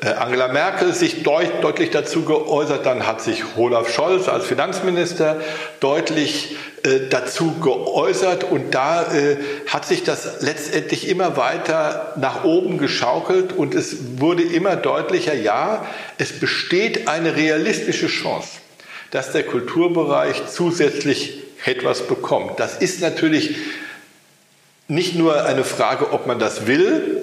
äh, 0.00 0.14
Angela 0.18 0.48
Merkel 0.48 0.92
sich 0.92 1.22
deut 1.22 1.62
deutlich 1.62 1.90
dazu 1.90 2.24
geäußert, 2.24 2.84
dann 2.86 3.06
hat 3.06 3.20
sich 3.20 3.44
Olaf 3.56 3.92
Scholz 3.92 4.28
als 4.28 4.46
Finanzminister 4.46 5.40
deutlich 5.78 6.56
äh, 6.82 7.08
dazu 7.08 7.54
geäußert 7.60 8.42
und 8.42 8.74
da 8.74 9.12
äh, 9.12 9.36
hat 9.68 9.84
sich 9.84 10.02
das 10.02 10.42
letztendlich 10.42 11.08
immer 11.08 11.36
weiter 11.36 12.14
nach 12.16 12.42
oben 12.42 12.78
geschaukelt 12.78 13.52
und 13.52 13.76
es 13.76 14.18
wurde 14.18 14.42
immer 14.42 14.74
deutlicher, 14.74 15.34
ja, 15.34 15.86
es 16.18 16.32
besteht 16.40 17.06
eine 17.06 17.36
realistische 17.36 18.08
Chance, 18.08 18.48
dass 19.12 19.30
der 19.30 19.44
Kulturbereich 19.44 20.48
zusätzlich 20.48 21.44
etwas 21.64 22.08
bekommt. 22.08 22.58
Das 22.58 22.76
ist 22.78 23.00
natürlich 23.00 23.54
nicht 24.88 25.14
nur 25.14 25.44
eine 25.44 25.64
Frage, 25.64 26.12
ob 26.12 26.26
man 26.26 26.38
das 26.38 26.66
will, 26.66 27.22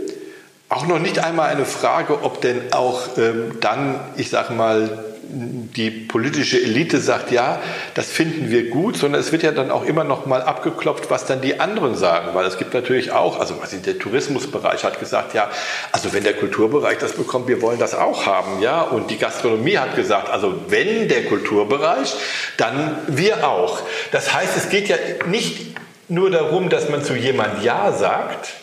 auch 0.70 0.86
noch 0.86 1.00
nicht 1.00 1.20
einmal 1.20 1.50
eine 1.50 1.66
Frage, 1.66 2.24
ob 2.24 2.42
denn 2.42 2.72
auch 2.72 3.18
ähm, 3.18 3.58
dann, 3.60 4.00
ich 4.18 4.30
sage 4.30 4.54
mal, 4.54 5.04
die 5.32 5.92
politische 5.92 6.60
Elite 6.60 7.00
sagt, 7.00 7.32
ja, 7.32 7.62
das 7.94 8.08
finden 8.08 8.50
wir 8.50 8.70
gut, 8.70 8.98
sondern 8.98 9.22
es 9.22 9.32
wird 9.32 9.44
ja 9.44 9.52
dann 9.52 9.70
auch 9.70 9.86
immer 9.86 10.04
noch 10.04 10.26
mal 10.26 10.42
abgeklopft, 10.42 11.12
was 11.12 11.26
dann 11.26 11.42
die 11.42 11.60
anderen 11.60 11.96
sagen, 11.96 12.30
weil 12.34 12.46
es 12.46 12.58
gibt 12.58 12.74
natürlich 12.74 13.12
auch, 13.12 13.40
also 13.40 13.56
der 13.86 14.00
Tourismusbereich 14.00 14.84
hat 14.84 15.00
gesagt, 15.00 15.36
ja, 15.36 15.50
also 15.92 16.14
wenn 16.14 16.24
der 16.24 16.34
Kulturbereich 16.34 16.98
das 16.98 17.14
bekommt, 17.14 17.48
wir 17.48 17.62
wollen 17.62 17.78
das 17.78 17.94
auch 17.94 18.26
haben, 18.26 18.62
ja, 18.62 18.82
und 18.82 19.12
die 19.12 19.18
Gastronomie 19.18 19.78
hat 19.78 19.96
gesagt, 19.96 20.30
also 20.30 20.56
wenn 20.68 21.08
der 21.08 21.26
Kulturbereich, 21.26 22.16
dann 22.58 22.98
wir 23.08 23.48
auch. 23.48 23.82
Das 24.12 24.34
heißt, 24.34 24.58
es 24.58 24.70
geht 24.70 24.90
ja 24.90 24.98
nicht 25.28 25.76
nur 26.10 26.30
darum, 26.32 26.70
dass 26.70 26.90
man 26.90 27.04
zu 27.04 27.16
jemand 27.16 27.64
Ja 27.64 27.92
sagt, 27.92 28.54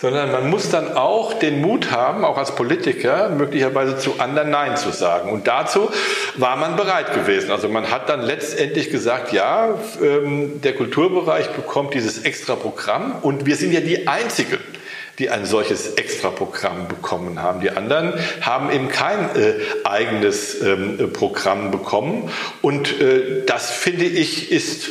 sondern 0.00 0.30
man 0.30 0.48
muss 0.48 0.70
dann 0.70 0.96
auch 0.96 1.34
den 1.34 1.60
Mut 1.60 1.90
haben, 1.90 2.24
auch 2.24 2.38
als 2.38 2.54
Politiker 2.54 3.30
möglicherweise 3.30 3.98
zu 3.98 4.20
anderen 4.20 4.50
Nein 4.50 4.76
zu 4.76 4.90
sagen. 4.90 5.32
Und 5.32 5.48
dazu 5.48 5.90
war 6.36 6.56
man 6.56 6.76
bereit 6.76 7.14
gewesen. 7.14 7.50
Also 7.50 7.68
man 7.68 7.90
hat 7.90 8.08
dann 8.08 8.22
letztendlich 8.22 8.90
gesagt, 8.90 9.32
ja, 9.32 9.74
ähm, 10.00 10.60
der 10.60 10.74
Kulturbereich 10.74 11.48
bekommt 11.50 11.94
dieses 11.94 12.22
extra 12.24 12.54
Programm 12.54 13.16
und 13.22 13.44
wir 13.44 13.56
sind 13.56 13.72
ja 13.72 13.80
die 13.80 14.06
Einzigen, 14.06 14.58
die 15.18 15.30
ein 15.30 15.44
solches 15.44 15.94
Extra-Programm 15.94 16.86
bekommen 16.86 17.42
haben. 17.42 17.60
Die 17.60 17.70
anderen 17.70 18.12
haben 18.40 18.70
eben 18.70 18.88
kein 18.88 19.18
äh, 19.34 19.54
eigenes 19.82 20.62
ähm, 20.62 21.12
Programm 21.12 21.72
bekommen. 21.72 22.30
Und 22.62 23.00
äh, 23.00 23.42
das 23.44 23.72
finde 23.72 24.04
ich 24.04 24.52
ist 24.52 24.90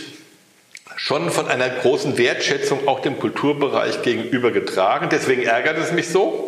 schon 0.98 1.30
von 1.30 1.48
einer 1.48 1.70
großen 1.70 2.18
Wertschätzung 2.18 2.88
auch 2.88 3.00
dem 3.00 3.20
Kulturbereich 3.20 4.02
gegenüber 4.02 4.52
getragen. 4.52 5.10
Deswegen 5.12 5.44
ärgert 5.44 5.78
es 5.78 5.92
mich 5.92 6.10
so, 6.10 6.47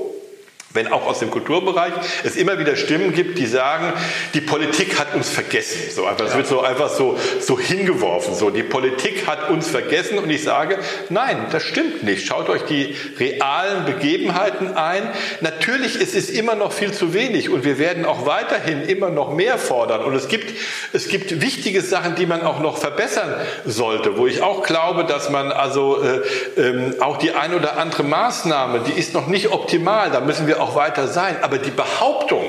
wenn 0.74 0.88
auch 0.88 1.08
aus 1.08 1.20
dem 1.20 1.32
Kulturbereich 1.32 1.94
es 2.24 2.36
immer 2.36 2.60
wieder 2.60 2.76
Stimmen 2.76 3.14
gibt, 3.14 3.40
die 3.40 3.48
sagen, 3.48 3.92
die 4.36 4.42
Politik 4.42 5.00
hat 5.00 5.16
uns 5.16 5.30
vergessen. 5.30 5.80
So 5.90 6.06
einfach, 6.06 6.28
es 6.28 6.36
wird 6.36 6.46
so 6.46 6.62
einfach 6.62 6.90
so, 6.90 7.18
so 7.40 7.60
hingeworfen. 7.60 8.36
So, 8.36 8.52
die 8.52 8.62
Politik 8.62 9.26
hat 9.26 9.50
uns 9.50 9.68
vergessen 9.68 10.20
und 10.20 10.30
ich 10.30 10.44
sage, 10.44 10.78
nein, 11.10 11.48
das 11.52 11.64
stimmt 11.64 12.04
nicht. 12.04 12.28
Schaut 12.28 12.50
euch 12.50 12.62
die 12.64 12.96
realen 13.18 13.86
Begebenheiten 13.86 14.76
ein. 14.76 15.10
Natürlich 15.42 15.96
ist 15.96 16.14
es 16.14 16.30
immer 16.30 16.54
noch 16.54 16.72
viel 16.72 16.92
zu 16.92 17.16
wenig 17.16 17.50
und 17.50 17.64
wir 17.64 17.80
werden 17.80 18.06
auch 18.06 18.28
weiterhin 18.28 18.84
immer 18.84 19.10
noch 19.10 19.34
mehr 19.34 19.58
fordern. 19.58 20.04
Und 20.04 20.14
es 20.14 20.28
gibt, 20.28 20.54
es 20.94 21.08
gibt 21.08 21.42
wichtige 21.42 21.82
Sachen, 21.82 22.14
die 22.14 22.28
man 22.28 22.44
auch 22.44 22.60
noch 22.60 22.78
verbessern 22.78 23.34
sollte, 23.66 24.18
wo 24.18 24.28
ich 24.28 24.44
auch 24.44 24.62
glaube, 24.62 25.06
dass 25.06 25.32
man 25.32 25.52
also 25.52 26.04
äh, 26.04 26.62
äh, 26.62 27.00
auch 27.00 27.18
die 27.18 27.32
ein 27.32 27.56
oder 27.56 27.78
andere 27.78 28.04
Maßnahme, 28.04 28.82
die 28.82 29.00
ist 29.00 29.16
noch 29.16 29.26
nicht 29.26 29.52
optimal. 29.52 30.12
Da 30.12 30.20
müssen 30.20 30.46
wir 30.46 30.59
auch 30.60 30.76
weiter 30.76 31.08
sein. 31.08 31.38
Aber 31.42 31.58
die 31.58 31.72
Behauptung, 31.72 32.44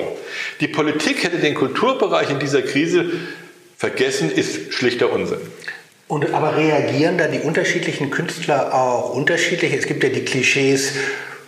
die 0.59 0.67
Politik 0.67 1.23
hätte 1.23 1.37
den 1.37 1.55
Kulturbereich 1.55 2.29
in 2.29 2.39
dieser 2.39 2.61
Krise 2.61 3.11
vergessen, 3.77 4.31
ist 4.31 4.73
schlichter 4.73 5.11
Unsinn. 5.11 5.39
Und 6.07 6.33
aber 6.33 6.57
reagieren 6.57 7.17
da 7.17 7.27
die 7.27 7.39
unterschiedlichen 7.39 8.09
Künstler 8.09 8.73
auch 8.73 9.13
unterschiedlich? 9.13 9.73
Es 9.73 9.85
gibt 9.85 10.03
ja 10.03 10.09
die 10.09 10.25
Klischees 10.25 10.91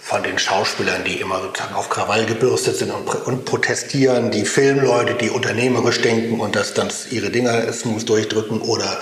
von 0.03 0.21
den 0.21 0.37
Schauspielern, 0.37 1.03
die 1.05 1.21
immer 1.21 1.41
sozusagen 1.41 1.75
auf 1.75 1.89
Krawall 1.89 2.25
gebürstet 2.25 2.75
sind 2.75 2.91
und, 2.91 3.07
und 3.25 3.45
protestieren, 3.45 4.31
die 4.31 4.45
Filmleute, 4.45 5.13
die 5.13 5.29
unternehmerisch 5.29 6.01
denken 6.01 6.41
und 6.41 6.57
das 6.57 6.73
dann 6.73 6.89
ihre 7.09 7.29
Dinger 7.29 7.71
smooth 7.71 8.07
durchdrücken 8.07 8.61
oder 8.61 8.99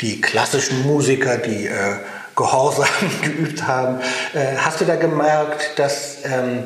die 0.00 0.20
klassischen 0.20 0.82
Musiker, 0.82 1.38
die 1.38 1.66
äh, 1.66 1.96
Gehorsam 2.36 2.88
geübt 3.22 3.66
haben. 3.66 4.00
Äh, 4.34 4.56
hast 4.56 4.80
du 4.80 4.84
da 4.84 4.96
gemerkt, 4.96 5.78
dass 5.78 6.18
ähm, 6.24 6.64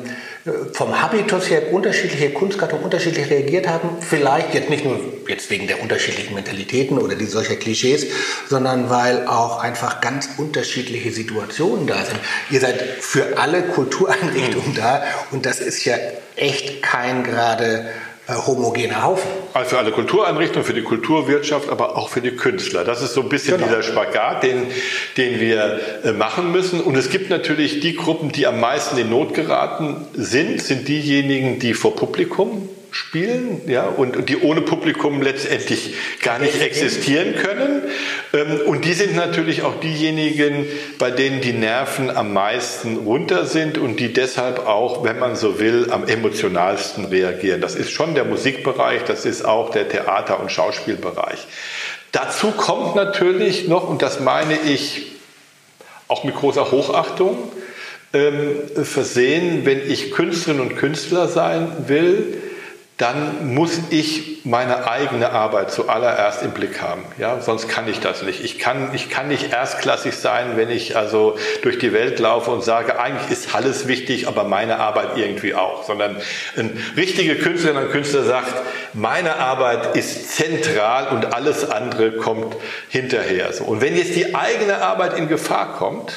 vom 0.73 1.01
Habitus 1.01 1.49
her 1.49 1.73
unterschiedliche 1.73 2.31
Kunstgattungen 2.31 2.83
unterschiedlich 2.83 3.29
reagiert 3.29 3.67
haben. 3.67 3.89
Vielleicht 3.99 4.53
jetzt 4.53 4.69
nicht 4.69 4.85
nur 4.85 4.99
jetzt 5.27 5.49
wegen 5.49 5.67
der 5.67 5.81
unterschiedlichen 5.81 6.33
Mentalitäten 6.33 6.97
oder 6.97 7.15
die 7.15 7.25
solcher 7.25 7.55
Klischees, 7.55 8.07
sondern 8.47 8.89
weil 8.89 9.27
auch 9.27 9.59
einfach 9.59 10.01
ganz 10.01 10.29
unterschiedliche 10.37 11.11
Situationen 11.11 11.87
da 11.87 11.97
sind. 12.05 12.19
Ihr 12.49 12.61
seid 12.61 12.81
für 12.99 13.37
alle 13.37 13.63
Kultureinrichtungen 13.63 14.75
da 14.75 15.03
und 15.31 15.45
das 15.45 15.59
ist 15.59 15.83
ja 15.85 15.95
echt 16.35 16.81
kein 16.81 17.23
gerade 17.23 17.89
äh, 18.29 18.33
homogener 18.33 19.03
Haufen. 19.03 19.29
Also 19.53 19.71
für 19.71 19.77
alle 19.79 19.91
Kultureinrichtungen, 19.91 20.65
für 20.65 20.73
die 20.73 20.83
Kulturwirtschaft, 20.83 21.69
aber 21.69 21.97
auch 21.97 22.09
für 22.09 22.21
die 22.21 22.31
Künstler. 22.31 22.83
Das 22.83 23.01
ist 23.01 23.13
so 23.13 23.21
ein 23.21 23.29
bisschen 23.29 23.57
genau. 23.57 23.67
dieser 23.67 23.83
Spagat, 23.83 24.43
den, 24.43 24.67
den 25.17 25.39
wir 25.39 25.79
äh, 26.03 26.11
machen 26.11 26.51
müssen. 26.51 26.81
Und 26.81 26.95
es 26.95 27.09
gibt 27.09 27.29
natürlich 27.29 27.79
die 27.79 27.95
Gruppen, 27.95 28.31
die 28.31 28.45
am 28.47 28.59
meisten 28.59 28.97
in 28.97 29.09
Not 29.09 29.33
geraten 29.33 30.07
sind, 30.13 30.61
sind 30.61 30.87
diejenigen, 30.87 31.59
die 31.59 31.73
vor 31.73 31.95
Publikum 31.95 32.69
spielen 32.91 33.61
ja, 33.67 33.83
und, 33.83 34.29
die 34.29 34.37
ohne 34.37 34.61
Publikum 34.61 35.21
letztendlich 35.21 35.95
gar 36.21 36.39
nicht 36.39 36.61
existieren 36.61 37.35
können. 37.35 37.83
Ähm, 38.33 38.61
und 38.65 38.85
die 38.85 38.93
sind 38.93 39.15
natürlich 39.15 39.63
auch 39.63 39.79
diejenigen, 39.79 40.65
bei 40.97 41.11
denen 41.11 41.41
die 41.41 41.53
Nerven 41.53 42.09
am 42.09 42.33
meisten 42.33 42.97
runter 42.97 43.45
sind 43.45 43.77
und 43.77 43.99
die 43.99 44.13
deshalb 44.13 44.65
auch, 44.65 45.03
wenn 45.03 45.19
man 45.19 45.35
so 45.35 45.59
will, 45.59 45.87
am 45.91 46.07
emotionalsten 46.07 47.05
reagieren. 47.05 47.61
Das 47.61 47.75
ist 47.75 47.91
schon 47.91 48.15
der 48.15 48.25
Musikbereich, 48.25 49.03
das 49.03 49.25
ist 49.25 49.45
auch 49.45 49.71
der 49.71 49.87
Theater- 49.89 50.39
und 50.39 50.51
Schauspielbereich. 50.51 51.47
Dazu 52.11 52.51
kommt 52.51 52.95
natürlich 52.95 53.67
noch, 53.67 53.87
und 53.87 54.01
das 54.01 54.19
meine 54.19 54.57
ich 54.67 55.11
auch 56.07 56.23
mit 56.23 56.35
großer 56.35 56.71
Hochachtung, 56.71 57.37
ähm, 58.13 58.55
versehen, 58.83 59.65
wenn 59.65 59.89
ich 59.89 60.11
Künstlerin 60.11 60.61
und 60.61 60.75
Künstler 60.75 61.27
sein 61.27 61.71
will, 61.87 62.41
dann 62.99 63.55
muss 63.55 63.79
ich 63.91 64.41
meine 64.43 64.85
eigene 64.85 65.31
Arbeit 65.31 65.71
zuallererst 65.71 66.43
im 66.43 66.51
Blick 66.51 66.81
haben. 66.81 67.05
Ja, 67.17 67.39
sonst 67.39 67.69
kann 67.69 67.87
ich 67.87 68.01
das 68.01 68.23
nicht. 68.23 68.43
Ich 68.43 68.59
kann, 68.59 68.93
ich 68.93 69.09
kann 69.09 69.29
nicht 69.29 69.53
erstklassig 69.53 70.15
sein, 70.15 70.57
wenn 70.57 70.69
ich 70.69 70.97
also 70.97 71.37
durch 71.61 71.79
die 71.79 71.93
Welt 71.93 72.19
laufe 72.19 72.51
und 72.51 72.61
sage, 72.61 72.99
eigentlich 72.99 73.31
ist 73.31 73.55
alles 73.55 73.87
wichtig, 73.87 74.27
aber 74.27 74.43
meine 74.43 74.79
Arbeit 74.79 75.15
irgendwie 75.15 75.53
auch. 75.53 75.85
Sondern 75.85 76.17
ein 76.57 76.77
richtiger 76.97 77.35
Künstlerin 77.35 77.77
und 77.77 77.89
Künstler 77.89 78.23
sagt, 78.23 78.53
meine 78.93 79.37
Arbeit 79.37 79.95
ist 79.95 80.35
zentral 80.35 81.07
und 81.15 81.33
alles 81.33 81.71
andere 81.71 82.17
kommt 82.17 82.57
hinterher. 82.89 83.49
Und 83.65 83.79
wenn 83.79 83.95
jetzt 83.95 84.17
die 84.17 84.35
eigene 84.35 84.81
Arbeit 84.81 85.17
in 85.17 85.29
Gefahr 85.29 85.77
kommt, 85.77 86.11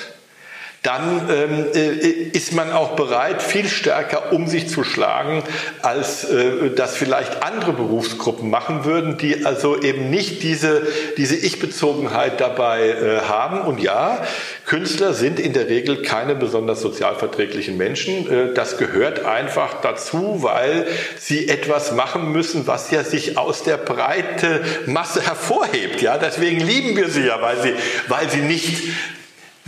dann 0.83 1.31
ähm, 1.31 1.67
äh, 1.75 1.89
ist 2.37 2.53
man 2.55 2.73
auch 2.73 2.97
bereit, 2.97 3.41
viel 3.41 3.69
stärker 3.69 4.33
um 4.33 4.49
sich 4.49 4.69
zu 4.69 4.83
schlagen, 4.83 5.45
als 5.81 6.25
äh, 6.25 6.71
das 6.75 6.97
vielleicht 6.97 7.45
andere 7.45 7.73
Berufsgruppen 7.73 8.51
machen 8.51 8.85
würden, 8.85 9.17
die 9.17 9.47
also 9.47 9.81
eben 9.81 10.11
nicht 10.11 10.43
diese, 10.43 10.83
diese 11.17 11.37
Ich-Bezogenheit 11.37 12.41
dabei 12.41 12.89
äh, 12.89 13.21
haben. 13.29 13.61
Und 13.61 13.81
ja, 13.81 14.25
Künstler 14.67 15.15
sind 15.15 15.39
in 15.39 15.53
der 15.53 15.69
Regel 15.69 16.03
keine 16.03 16.35
besonders 16.35 16.81
sozialverträglichen 16.81 17.77
Menschen. 17.77 18.29
Äh, 18.29 18.53
das 18.55 18.77
gehört 18.77 19.25
einfach 19.25 19.83
dazu, 19.83 20.39
weil 20.43 20.89
sie 21.17 21.49
etwas 21.49 21.93
machen 21.93 22.33
müssen, 22.33 22.67
was 22.67 22.91
ja 22.91 23.05
sich 23.05 23.39
aus 23.39 23.63
der 23.63 23.77
breite 23.77 24.63
Masse 24.87 25.23
hervorhebt. 25.23 26.03
Ja, 26.03 26.19
deswegen 26.19 26.59
lieben 26.59 26.97
wir 26.97 27.09
sie 27.09 27.25
ja, 27.27 27.41
weil 27.41 27.63
sie, 27.63 27.75
weil 28.09 28.29
sie 28.29 28.41
nicht 28.41 28.83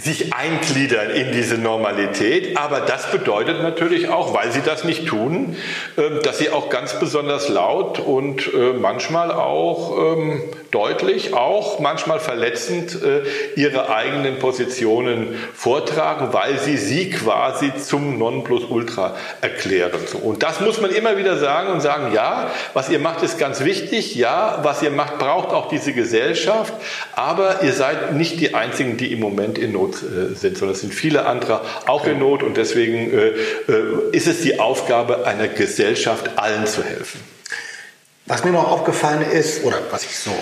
sich 0.05 0.35
eingliedern 0.35 1.11
in 1.11 1.33
diese 1.33 1.57
Normalität. 1.57 2.59
Aber 2.59 2.81
das 2.81 3.11
bedeutet 3.11 3.63
natürlich 3.63 4.09
auch, 4.09 4.35
weil 4.35 4.53
sie 4.53 4.61
das 4.61 4.85
nicht 4.85 5.07
tun, 5.07 5.57
ähm, 5.97 6.21
dass 6.23 6.39
sie 6.39 6.51
auch 6.51 6.69
ganz 6.69 7.01
besonders 7.01 7.49
laut 7.49 7.99
und 8.01 8.53
äh, 8.53 8.75
manchmal 8.75 9.33
auch 9.33 10.17
ähm, 10.17 10.43
deutlich, 10.75 11.35
auch 11.35 11.79
manchmal 11.79 12.19
verletzend 12.19 13.01
äh, 13.01 13.23
ihre 13.55 13.95
eigenen 13.95 14.41
Positionen 14.41 15.39
vortragen, 15.55 16.33
weil 16.33 16.59
sie 16.59 16.77
sie 16.77 17.11
quasi 17.11 17.73
zum 17.77 18.19
Nonplusultra 18.19 19.15
erklären. 19.41 20.01
Und 20.23 20.43
das 20.43 20.61
muss 20.61 20.81
man 20.81 20.91
immer 20.91 21.17
wieder 21.17 21.39
sagen 21.39 21.71
und 21.71 21.81
sagen, 21.81 22.13
ja, 22.13 22.51
was 22.73 22.89
ihr 22.89 22.99
macht 22.99 23.23
ist 23.23 23.39
ganz 23.39 23.63
wichtig, 23.65 24.17
ja, 24.17 24.59
was 24.63 24.83
ihr 24.83 24.91
macht 24.91 25.19
braucht 25.19 25.51
auch 25.51 25.69
diese 25.69 25.93
Gesellschaft, 25.93 26.73
aber 27.15 27.63
ihr 27.63 27.73
seid 27.73 28.15
nicht 28.15 28.41
die 28.41 28.55
Einzigen, 28.55 28.97
die 28.97 29.13
im 29.13 29.21
Moment 29.21 29.59
in 29.59 29.73
Not 29.73 29.97
äh, 30.03 30.35
sind, 30.35 30.59
sondern 30.59 30.75
es 30.75 30.81
sind 30.81 30.93
viele 30.93 31.27
andere 31.27 31.61
auch 31.87 32.07
in 32.07 32.19
Not 32.19 32.43
und 32.43 32.57
deswegen 32.57 33.13
äh, 33.13 33.33
ist 34.11 34.27
es 34.27 34.41
die 34.41 34.59
Aufgabe 34.59 35.25
einer 35.25 35.47
Gesellschaft, 35.47 36.33
allen 36.37 36.67
zu 36.67 36.83
helfen. 36.83 37.34
Was 38.27 38.43
mir 38.43 38.53
noch 38.53 38.71
aufgefallen 38.71 39.23
ist, 39.23 39.65
oder 39.65 39.77
was 39.91 40.05
ich 40.05 40.17
so 40.19 40.33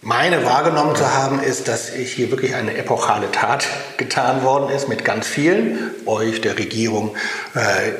meine 0.00 0.44
wahrgenommen 0.44 0.94
zu 0.94 1.12
haben, 1.12 1.42
ist, 1.42 1.66
dass 1.66 1.88
hier 1.88 2.30
wirklich 2.30 2.54
eine 2.54 2.76
epochale 2.76 3.32
Tat 3.32 3.66
getan 3.96 4.44
worden 4.44 4.68
ist 4.68 4.86
mit 4.86 5.04
ganz 5.04 5.26
vielen, 5.26 5.90
euch, 6.06 6.40
der 6.40 6.58
Regierung. 6.58 7.16
Äh, 7.54 7.92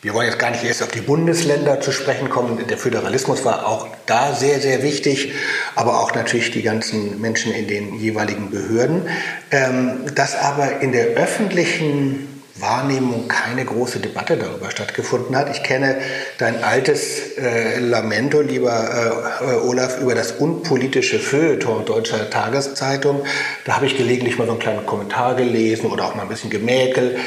wir 0.00 0.14
wollen 0.14 0.26
jetzt 0.26 0.40
gar 0.40 0.50
nicht 0.50 0.64
erst 0.64 0.82
auf 0.82 0.88
die 0.88 1.02
Bundesländer 1.02 1.80
zu 1.80 1.92
sprechen 1.92 2.30
kommen. 2.30 2.66
Der 2.66 2.78
Föderalismus 2.78 3.44
war 3.44 3.68
auch 3.68 3.86
da 4.06 4.34
sehr, 4.34 4.60
sehr 4.60 4.82
wichtig, 4.82 5.34
aber 5.76 6.00
auch 6.00 6.12
natürlich 6.14 6.50
die 6.50 6.62
ganzen 6.62 7.20
Menschen 7.20 7.52
in 7.52 7.68
den 7.68 7.94
jeweiligen 7.94 8.50
Behörden. 8.50 9.08
Ähm, 9.52 10.06
dass 10.16 10.34
aber 10.34 10.80
in 10.80 10.90
der 10.90 11.08
öffentlichen 11.08 12.31
Wahrnehmung 12.62 13.26
keine 13.26 13.64
große 13.64 13.98
Debatte 13.98 14.36
darüber 14.36 14.70
stattgefunden 14.70 15.36
hat. 15.36 15.50
Ich 15.50 15.64
kenne 15.64 15.98
dein 16.38 16.62
altes 16.62 17.36
äh, 17.36 17.80
Lamento, 17.80 18.40
lieber 18.40 19.34
äh, 19.42 19.66
Olaf, 19.66 20.00
über 20.00 20.14
das 20.14 20.32
unpolitische 20.32 21.18
Feuilleton 21.18 21.84
deutscher 21.84 22.30
Tageszeitung. 22.30 23.24
Da 23.64 23.76
habe 23.76 23.86
ich 23.86 23.96
gelegentlich 23.96 24.38
mal 24.38 24.46
so 24.46 24.52
einen 24.52 24.60
kleinen 24.60 24.86
Kommentar 24.86 25.34
gelesen 25.34 25.90
oder 25.90 26.04
auch 26.04 26.14
mal 26.14 26.22
ein 26.22 26.28
bisschen 26.28 26.50
Gemäkel, 26.50 27.18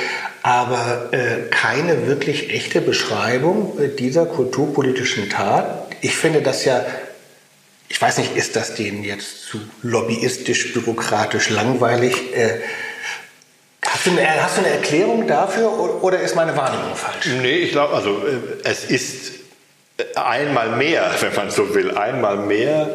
aber 0.41 1.09
äh, 1.11 1.49
keine 1.51 2.07
wirklich 2.07 2.53
echte 2.53 2.79
Beschreibung 2.79 3.77
äh, 3.77 3.89
dieser 3.89 4.25
kulturpolitischen 4.25 5.29
Tat. 5.29 5.87
Ich 5.99 6.15
finde 6.15 6.41
das 6.41 6.63
ja 6.63 6.85
ich 7.87 8.01
weiß 8.01 8.17
nicht, 8.17 8.35
ist 8.35 8.55
das 8.55 8.73
denen 8.73 9.03
jetzt 9.03 9.43
zu 9.43 9.59
lobbyistisch, 9.83 10.73
bürokratisch, 10.73 11.49
langweilig? 11.49 12.35
Äh, 12.35 12.59
Hast 13.95 14.07
du, 14.07 14.11
eine, 14.11 14.43
hast 14.43 14.57
du 14.57 14.61
eine 14.61 14.71
Erklärung 14.71 15.25
dafür 15.25 16.03
oder 16.03 16.19
ist 16.19 16.35
meine 16.35 16.57
Wahrnehmung 16.57 16.93
falsch? 16.95 17.27
Nee, 17.41 17.59
ich 17.59 17.71
glaube, 17.71 17.93
also 17.93 18.09
äh, 18.27 18.59
es 18.65 18.83
ist 18.83 19.35
einmal 20.15 20.75
mehr, 20.75 21.09
wenn 21.21 21.33
man 21.33 21.49
so 21.49 21.73
will, 21.73 21.91
einmal 21.91 22.35
mehr 22.35 22.89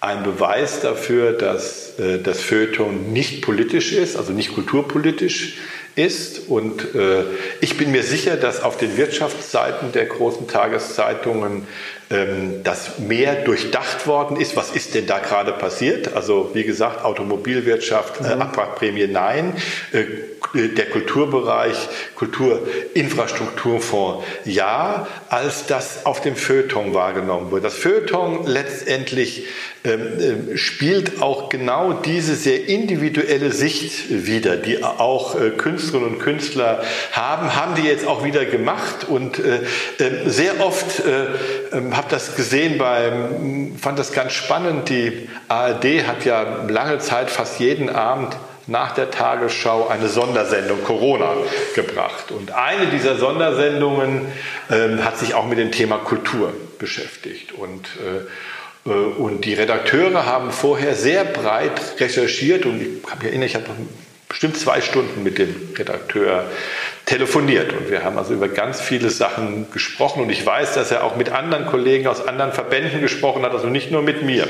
ein 0.00 0.24
Beweis 0.24 0.80
dafür, 0.80 1.32
dass 1.32 2.00
äh, 2.00 2.18
das 2.18 2.40
Feuilleton 2.40 3.12
nicht 3.12 3.40
politisch 3.40 3.92
ist, 3.92 4.16
also 4.16 4.32
nicht 4.32 4.52
kulturpolitisch 4.52 5.58
ist. 5.94 6.48
Und 6.48 6.96
äh, 6.96 7.22
ich 7.60 7.76
bin 7.76 7.92
mir 7.92 8.02
sicher, 8.02 8.36
dass 8.36 8.64
auf 8.64 8.76
den 8.76 8.96
Wirtschaftsseiten 8.96 9.92
der 9.92 10.06
großen 10.06 10.48
Tageszeitungen 10.48 11.68
ähm, 12.08 12.62
das 12.62 13.00
mehr 13.00 13.34
durchdacht 13.34 14.06
worden 14.06 14.36
ist. 14.36 14.54
Was 14.54 14.70
ist 14.70 14.94
denn 14.94 15.06
da 15.06 15.18
gerade 15.18 15.52
passiert? 15.52 16.14
Also 16.14 16.50
wie 16.54 16.62
gesagt, 16.62 17.04
Automobilwirtschaft, 17.04 18.20
äh, 18.20 18.36
mhm. 18.36 18.42
Abwrackprämie 18.42 19.08
nein. 19.08 19.54
Äh, 19.92 20.04
der 20.54 20.86
Kulturbereich, 20.86 21.76
Kulturinfrastrukturfonds 22.14 24.24
ja, 24.44 25.06
als 25.28 25.66
das 25.66 26.06
auf 26.06 26.20
dem 26.20 26.36
Feuilleton 26.36 26.94
wahrgenommen 26.94 27.50
wurde. 27.50 27.62
Das 27.62 27.74
Feuilleton 27.74 28.46
letztendlich 28.46 29.46
ähm, 29.84 30.52
äh, 30.52 30.56
spielt 30.56 31.22
auch 31.22 31.48
genau 31.48 31.92
diese 31.92 32.34
sehr 32.34 32.68
individuelle 32.68 33.52
Sicht 33.52 34.26
wieder, 34.26 34.56
die 34.56 34.82
auch 34.82 35.40
äh, 35.40 35.50
Künstlerinnen 35.50 36.14
und 36.14 36.20
Künstler 36.20 36.82
haben, 37.12 37.54
haben 37.54 37.74
die 37.74 37.86
jetzt 37.86 38.06
auch 38.06 38.24
wieder 38.24 38.44
gemacht 38.44 39.06
und 39.08 39.38
äh, 39.38 39.60
äh 39.98 40.28
sehr 40.28 40.64
oft 40.64 41.00
äh, 41.00 41.76
ähm, 41.76 41.95
habe 41.96 42.08
das 42.10 42.36
gesehen 42.36 42.78
beim, 42.78 43.76
fand 43.80 43.98
das 43.98 44.12
ganz 44.12 44.32
spannend. 44.32 44.88
Die 44.88 45.28
ARD 45.48 46.06
hat 46.06 46.24
ja 46.24 46.64
lange 46.68 46.98
Zeit 46.98 47.30
fast 47.30 47.58
jeden 47.60 47.88
Abend 47.88 48.36
nach 48.66 48.92
der 48.92 49.10
Tagesschau 49.10 49.88
eine 49.88 50.08
Sondersendung 50.08 50.82
Corona 50.82 51.34
gebracht. 51.74 52.30
Und 52.30 52.52
eine 52.52 52.86
dieser 52.86 53.16
Sondersendungen 53.16 54.26
äh, 54.68 54.98
hat 55.02 55.18
sich 55.18 55.34
auch 55.34 55.46
mit 55.46 55.58
dem 55.58 55.70
Thema 55.70 55.98
Kultur 55.98 56.52
beschäftigt. 56.78 57.52
Und, 57.52 57.88
äh, 58.86 58.90
äh 58.90 58.92
und 58.92 59.44
die 59.44 59.54
Redakteure 59.54 60.26
haben 60.26 60.50
vorher 60.50 60.94
sehr 60.94 61.24
breit 61.24 61.80
recherchiert 62.00 62.66
und 62.66 62.82
ich 62.82 63.10
habe 63.10 63.26
erinnert, 63.26 63.50
ich 63.50 63.54
habe 63.54 63.66
bestimmt 64.28 64.56
zwei 64.56 64.80
Stunden 64.80 65.22
mit 65.22 65.38
dem 65.38 65.54
Redakteur 65.76 66.44
telefoniert 67.06 67.72
und 67.72 67.88
wir 67.88 68.04
haben 68.04 68.18
also 68.18 68.34
über 68.34 68.48
ganz 68.48 68.80
viele 68.80 69.10
Sachen 69.10 69.70
gesprochen 69.70 70.22
und 70.22 70.30
ich 70.30 70.44
weiß, 70.44 70.74
dass 70.74 70.90
er 70.90 71.04
auch 71.04 71.16
mit 71.16 71.30
anderen 71.30 71.66
Kollegen 71.66 72.08
aus 72.08 72.26
anderen 72.26 72.52
Verbänden 72.52 73.00
gesprochen 73.00 73.42
hat, 73.42 73.52
also 73.52 73.68
nicht 73.68 73.92
nur 73.92 74.02
mit 74.02 74.22
mir. 74.22 74.48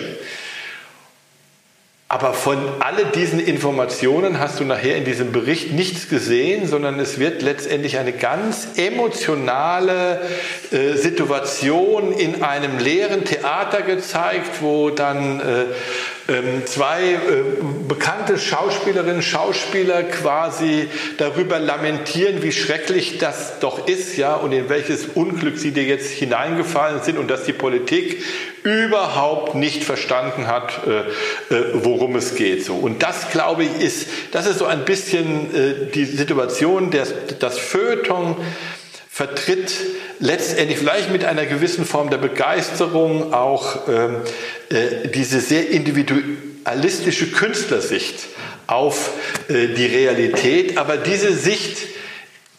Aber 2.08 2.34
von 2.34 2.56
all 2.78 3.04
diesen 3.16 3.40
Informationen 3.40 4.38
hast 4.38 4.60
du 4.60 4.64
nachher 4.64 4.96
in 4.96 5.04
diesem 5.04 5.32
Bericht 5.32 5.72
nichts 5.72 6.08
gesehen, 6.08 6.68
sondern 6.68 7.00
es 7.00 7.18
wird 7.18 7.42
letztendlich 7.42 7.98
eine 7.98 8.12
ganz 8.12 8.68
emotionale 8.76 10.22
äh, 10.70 10.92
Situation 10.94 12.12
in 12.12 12.44
einem 12.44 12.78
leeren 12.78 13.24
Theater 13.24 13.82
gezeigt, 13.82 14.62
wo 14.62 14.90
dann 14.90 15.40
äh, 15.40 15.64
zwei 16.64 17.12
äh, 17.12 17.18
bekannte 17.86 18.36
Schauspielerinnen, 18.36 19.22
Schauspieler 19.22 20.02
quasi 20.02 20.88
darüber 21.18 21.60
lamentieren, 21.60 22.42
wie 22.42 22.50
schrecklich 22.50 23.18
das 23.18 23.60
doch 23.60 23.86
ist, 23.86 24.16
ja, 24.16 24.34
und 24.34 24.50
in 24.50 24.68
welches 24.68 25.06
Unglück 25.06 25.56
sie 25.56 25.70
dir 25.70 25.84
jetzt 25.84 26.10
hineingefallen 26.10 27.00
sind 27.02 27.18
und 27.18 27.30
dass 27.30 27.44
die 27.44 27.52
Politik 27.52 28.24
überhaupt 28.64 29.54
nicht 29.54 29.84
verstanden 29.84 30.48
hat, 30.48 30.80
äh, 30.86 31.54
äh, 31.54 31.64
worum 31.74 32.16
es 32.16 32.34
geht. 32.34 32.64
So. 32.64 32.74
Und 32.74 33.04
das, 33.04 33.30
glaube 33.30 33.62
ich, 33.62 33.80
ist, 33.80 34.08
das 34.32 34.46
ist 34.46 34.58
so 34.58 34.66
ein 34.66 34.84
bisschen 34.84 35.90
die 35.94 36.04
Situation, 36.04 36.90
der, 36.90 37.06
das 37.38 37.58
Feuilleton 37.58 38.36
vertritt 39.16 39.72
letztendlich 40.18 40.78
vielleicht 40.78 41.10
mit 41.10 41.24
einer 41.24 41.46
gewissen 41.46 41.86
Form 41.86 42.10
der 42.10 42.18
Begeisterung 42.18 43.32
auch 43.32 43.88
ähm, 43.88 44.16
äh, 44.68 45.08
diese 45.08 45.40
sehr 45.40 45.70
individualistische 45.70 47.30
Künstlersicht 47.30 48.26
auf 48.66 49.12
äh, 49.48 49.68
die 49.68 49.86
Realität. 49.86 50.76
Aber 50.76 50.98
diese 50.98 51.32
Sicht 51.32 51.78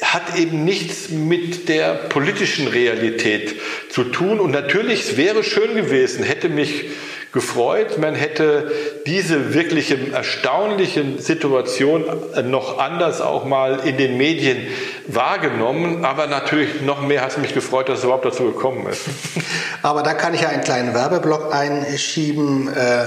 hat 0.01 0.37
eben 0.37 0.63
nichts 0.63 1.09
mit 1.09 1.69
der 1.69 1.93
politischen 1.93 2.67
Realität 2.67 3.55
zu 3.89 4.03
tun. 4.03 4.39
Und 4.39 4.51
natürlich, 4.51 5.01
es 5.01 5.17
wäre 5.17 5.43
schön 5.43 5.75
gewesen, 5.75 6.23
hätte 6.23 6.49
mich 6.49 6.85
gefreut, 7.33 7.97
man 7.99 8.15
hätte 8.15 8.71
diese 9.05 9.53
wirklich 9.53 9.95
erstaunliche 10.13 11.03
Situation 11.19 12.05
noch 12.45 12.79
anders 12.79 13.21
auch 13.21 13.45
mal 13.45 13.81
in 13.85 13.97
den 13.97 14.17
Medien 14.17 14.67
wahrgenommen. 15.07 16.05
Aber 16.05 16.27
natürlich 16.27 16.81
noch 16.81 17.01
mehr 17.01 17.21
hat 17.21 17.31
es 17.31 17.37
mich 17.37 17.53
gefreut, 17.53 17.89
dass 17.89 17.99
es 17.99 18.05
überhaupt 18.05 18.25
dazu 18.25 18.45
gekommen 18.45 18.87
ist. 18.87 19.03
Aber 19.81 20.03
da 20.03 20.13
kann 20.13 20.33
ich 20.33 20.41
ja 20.41 20.49
einen 20.49 20.63
kleinen 20.63 20.93
Werbeblock 20.93 21.53
einschieben. 21.53 22.69
Äh 22.73 23.05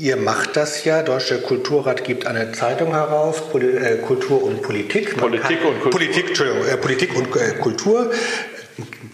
Ihr 0.00 0.16
macht 0.16 0.56
das 0.56 0.84
ja. 0.84 1.02
Deutsche 1.02 1.40
Kulturrat 1.40 2.04
gibt 2.04 2.26
eine 2.26 2.52
Zeitung 2.52 2.92
heraus, 2.92 3.42
äh, 3.54 3.96
Kultur 3.96 4.44
und 4.44 4.62
Politik. 4.62 5.16
Man 5.16 5.30
Politik 5.30 5.64
und 5.64 5.80
Kultur. 5.80 5.90
Politik, 5.90 6.28
Entschuldigung, 6.28 6.66
äh, 6.66 6.76
Politik 6.76 7.16
und 7.16 7.36
äh, 7.36 7.54
Kultur. 7.60 8.10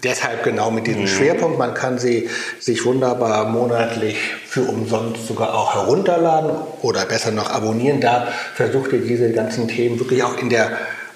Deshalb 0.03 0.45
genau 0.45 0.71
mit 0.71 0.87
diesem 0.87 1.03
mhm. 1.03 1.07
Schwerpunkt. 1.07 1.59
Man 1.59 1.73
kann 1.73 1.99
sie 1.99 2.29
sich 2.61 2.85
wunderbar 2.85 3.49
monatlich 3.49 4.19
für 4.47 4.63
umsonst 4.63 5.27
sogar 5.27 5.55
auch 5.55 5.75
herunterladen 5.75 6.51
oder 6.83 7.07
besser 7.07 7.31
noch 7.31 7.51
abonnieren. 7.51 8.03
Da 8.03 8.29
versucht 8.55 8.93
ihr 8.93 9.01
diese 9.01 9.33
ganzen 9.33 9.69
Themen 9.69 9.99
wirklich 9.99 10.23
auch 10.23 10.37
in 10.37 10.51
der 10.51 10.73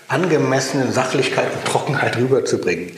angemessenen 0.08 0.92
Sachlichkeit 0.92 1.48
und 1.52 1.70
Trockenheit 1.70 2.16
rüberzubringen. 2.16 2.92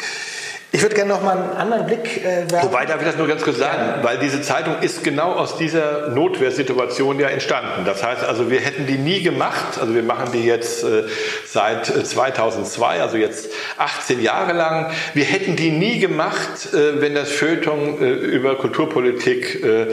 Ich 0.73 0.83
würde 0.83 0.95
gerne 0.95 1.11
noch 1.11 1.23
mal 1.23 1.37
einen 1.37 1.51
anderen 1.57 1.87
Blick 1.87 2.25
äh, 2.25 2.49
werfen. 2.49 2.69
Wobei, 2.69 2.87
darf 2.87 3.01
ich 3.01 3.07
das 3.07 3.17
nur 3.17 3.27
ganz 3.27 3.43
kurz 3.43 3.59
sagen, 3.59 3.83
ja. 3.99 4.05
weil 4.05 4.19
diese 4.19 4.41
Zeitung 4.41 4.77
ist 4.81 5.03
genau 5.03 5.33
aus 5.33 5.57
dieser 5.57 6.11
Notwehrsituation 6.11 7.19
ja 7.19 7.29
entstanden. 7.29 7.85
Das 7.85 8.05
heißt 8.05 8.23
also, 8.23 8.51
wir 8.51 8.61
hätten 8.61 8.87
die 8.87 8.97
nie 8.97 9.21
gemacht. 9.21 9.79
Also 9.81 9.95
wir 9.97 10.05
machen 10.05 10.31
die 10.33 10.45
jetzt 10.45 10.85
äh, 10.85 11.05
seit 11.45 11.87
2002, 11.87 12.97
äh, 12.97 13.01
also 13.01 13.17
jetzt 13.17 13.49
18 13.79 14.23
Jahre 14.23 14.53
lang. 14.53 14.93
Wir 15.13 15.25
hätten 15.25 15.57
die 15.57 15.71
nie 15.73 15.99
gemacht, 15.99 16.73
äh, 16.73 17.01
wenn 17.01 17.17
das 17.17 17.33
Feuilleton 17.33 18.01
äh, 18.01 18.11
über 18.13 18.55
Kulturpolitik 18.57 19.65
äh, 19.65 19.87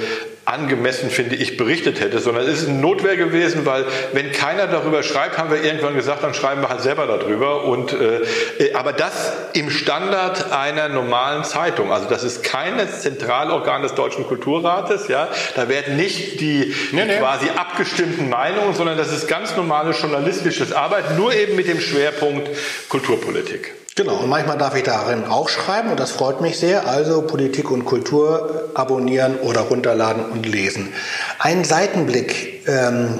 angemessen, 0.47 1.09
finde 1.09 1.35
ich, 1.35 1.57
berichtet 1.57 1.99
hätte, 1.99 2.19
sondern 2.19 2.47
es 2.47 2.61
ist 2.61 2.69
eine 2.69 2.79
Notwehr 2.79 3.17
gewesen, 3.17 3.65
weil 3.65 3.85
wenn 4.13 4.31
keiner 4.31 4.67
darüber 4.67 5.03
schreibt, 5.03 5.37
haben 5.37 5.51
wir 5.51 5.61
irgendwann 5.61 5.93
gesagt, 5.93 6.23
dann 6.23 6.33
schreiben 6.33 6.61
wir 6.61 6.69
halt 6.69 6.81
selber 6.81 7.05
darüber. 7.05 7.65
Und, 7.65 7.91
äh, 7.91 8.21
äh 8.59 8.73
aber 8.73 8.93
das 8.93 9.33
im 9.53 9.69
Standard 9.69 10.53
einer 10.53 10.87
normalen 10.87 11.43
Zeitung. 11.43 11.91
Also 11.91 12.07
das 12.07 12.23
ist 12.23 12.43
kein 12.43 12.77
Zentralorgan 12.87 13.81
des 13.81 13.93
Deutschen 13.93 14.25
Kulturrates. 14.25 15.09
Ja? 15.09 15.27
Da 15.55 15.67
werden 15.67 15.97
nicht 15.97 16.39
die, 16.39 16.73
nee, 16.93 17.03
nee. 17.05 17.17
quasi 17.17 17.47
abgestimmten 17.49 18.29
Meinungen, 18.29 18.73
sondern 18.73 18.97
das 18.97 19.11
ist 19.11 19.27
ganz 19.27 19.57
normales 19.57 20.01
journalistisches 20.01 20.71
Arbeit, 20.71 21.17
nur 21.17 21.33
eben 21.33 21.57
mit 21.57 21.67
dem 21.67 21.81
Schwerpunkt 21.81 22.49
Kulturpolitik. 22.87 23.73
Genau, 23.97 24.17
und 24.17 24.29
manchmal 24.29 24.59
darf 24.59 24.75
ich 24.75 24.83
darin 24.83 25.25
auch 25.25 25.49
schreiben 25.49 25.89
und 25.89 25.99
das 25.99 26.11
freut 26.11 26.39
mich 26.39 26.59
sehr. 26.59 26.87
Also 26.87 27.23
Politik 27.23 27.71
und 27.71 27.83
Kultur 27.83 28.69
abonnieren 28.75 29.37
oder 29.39 29.61
runterladen 29.61 30.23
und 30.23 30.45
lesen. 30.45 30.93
Ein 31.39 31.63
Seitenblick, 31.63 32.67
ähm, 32.67 33.17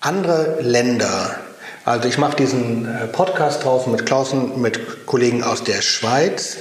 andere 0.00 0.56
Länder. 0.62 1.36
Also 1.84 2.08
ich 2.08 2.16
mache 2.16 2.34
diesen 2.34 2.86
äh, 2.86 3.08
Podcast 3.08 3.62
draußen 3.62 3.92
mit 3.92 4.06
Klausen, 4.06 4.62
mit 4.62 5.04
Kollegen 5.04 5.44
aus 5.44 5.64
der 5.64 5.82
Schweiz. 5.82 6.56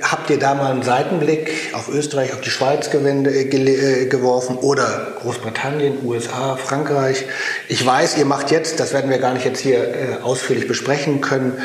Habt 0.00 0.30
ihr 0.30 0.38
da 0.38 0.54
mal 0.54 0.72
einen 0.72 0.82
Seitenblick 0.82 1.50
auf 1.74 1.88
Österreich, 1.88 2.32
auf 2.32 2.40
die 2.40 2.48
Schweiz 2.48 2.88
äh, 2.94 2.96
äh, 2.96 4.06
geworfen 4.06 4.56
oder 4.56 5.08
Großbritannien, 5.20 5.98
USA, 6.02 6.56
Frankreich? 6.56 7.26
Ich 7.68 7.84
weiß, 7.84 8.16
ihr 8.16 8.24
macht 8.24 8.50
jetzt, 8.50 8.80
das 8.80 8.94
werden 8.94 9.10
wir 9.10 9.18
gar 9.18 9.34
nicht 9.34 9.44
jetzt 9.44 9.60
hier 9.60 10.20
ausführlich 10.22 10.66
besprechen 10.66 11.20
können, 11.20 11.60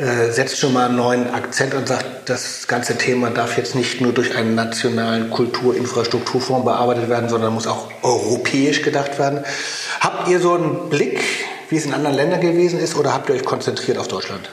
äh, 0.00 0.30
setzt 0.32 0.58
schon 0.58 0.72
mal 0.72 0.86
einen 0.86 0.96
neuen 0.96 1.28
Akzent 1.34 1.74
und 1.74 1.86
sagt, 1.86 2.28
das 2.28 2.66
ganze 2.66 2.96
Thema 2.96 3.28
darf 3.28 3.58
jetzt 3.58 3.74
nicht 3.74 4.00
nur 4.00 4.12
durch 4.12 4.34
einen 4.34 4.54
nationalen 4.54 5.28
Kulturinfrastrukturfonds 5.28 6.64
bearbeitet 6.64 7.10
werden, 7.10 7.28
sondern 7.28 7.52
muss 7.52 7.66
auch 7.66 7.90
europäisch 8.02 8.80
gedacht 8.80 9.18
werden. 9.18 9.44
Habt 10.00 10.28
ihr 10.28 10.40
so 10.40 10.54
einen 10.54 10.88
Blick, 10.88 11.20
wie 11.68 11.76
es 11.76 11.84
in 11.84 11.92
anderen 11.92 12.16
Ländern 12.16 12.40
gewesen 12.40 12.80
ist, 12.80 12.96
oder 12.96 13.12
habt 13.12 13.28
ihr 13.28 13.34
euch 13.34 13.44
konzentriert 13.44 13.98
auf 13.98 14.08
Deutschland? 14.08 14.50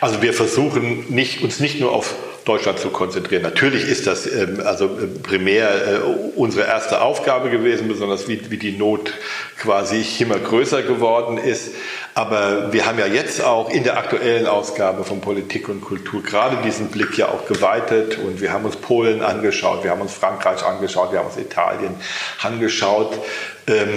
Also 0.00 0.20
wir 0.20 0.34
versuchen 0.34 1.06
nicht, 1.08 1.42
uns 1.42 1.58
nicht 1.58 1.80
nur 1.80 1.92
auf 1.92 2.14
Deutschland 2.44 2.78
zu 2.78 2.90
konzentrieren. 2.90 3.42
Natürlich 3.42 3.86
ist 3.86 4.06
das 4.06 4.26
ähm, 4.26 4.60
also 4.64 4.86
äh, 4.86 5.06
primär 5.22 5.70
äh, 5.70 5.98
unsere 6.34 6.66
erste 6.66 7.00
Aufgabe 7.00 7.50
gewesen, 7.50 7.88
besonders 7.88 8.28
wie, 8.28 8.50
wie 8.50 8.56
die 8.56 8.72
Not 8.72 9.12
quasi 9.58 10.04
immer 10.18 10.38
größer 10.38 10.82
geworden 10.82 11.38
ist. 11.38 11.70
Aber 12.14 12.74
wir 12.74 12.84
haben 12.84 12.98
ja 12.98 13.06
jetzt 13.06 13.42
auch 13.42 13.70
in 13.70 13.84
der 13.84 13.96
aktuellen 13.96 14.46
Ausgabe 14.46 15.02
von 15.02 15.22
Politik 15.22 15.70
und 15.70 15.80
Kultur 15.80 16.22
gerade 16.22 16.58
diesen 16.62 16.88
Blick 16.88 17.16
ja 17.16 17.28
auch 17.28 17.46
geweitet 17.46 18.18
und 18.18 18.42
wir 18.42 18.52
haben 18.52 18.66
uns 18.66 18.76
Polen 18.76 19.22
angeschaut, 19.22 19.82
wir 19.82 19.90
haben 19.90 20.02
uns 20.02 20.12
Frankreich 20.12 20.62
angeschaut, 20.62 21.12
wir 21.12 21.20
haben 21.20 21.28
uns 21.28 21.38
Italien 21.38 21.94
angeschaut. 22.42 23.18
Ähm, 23.66 23.88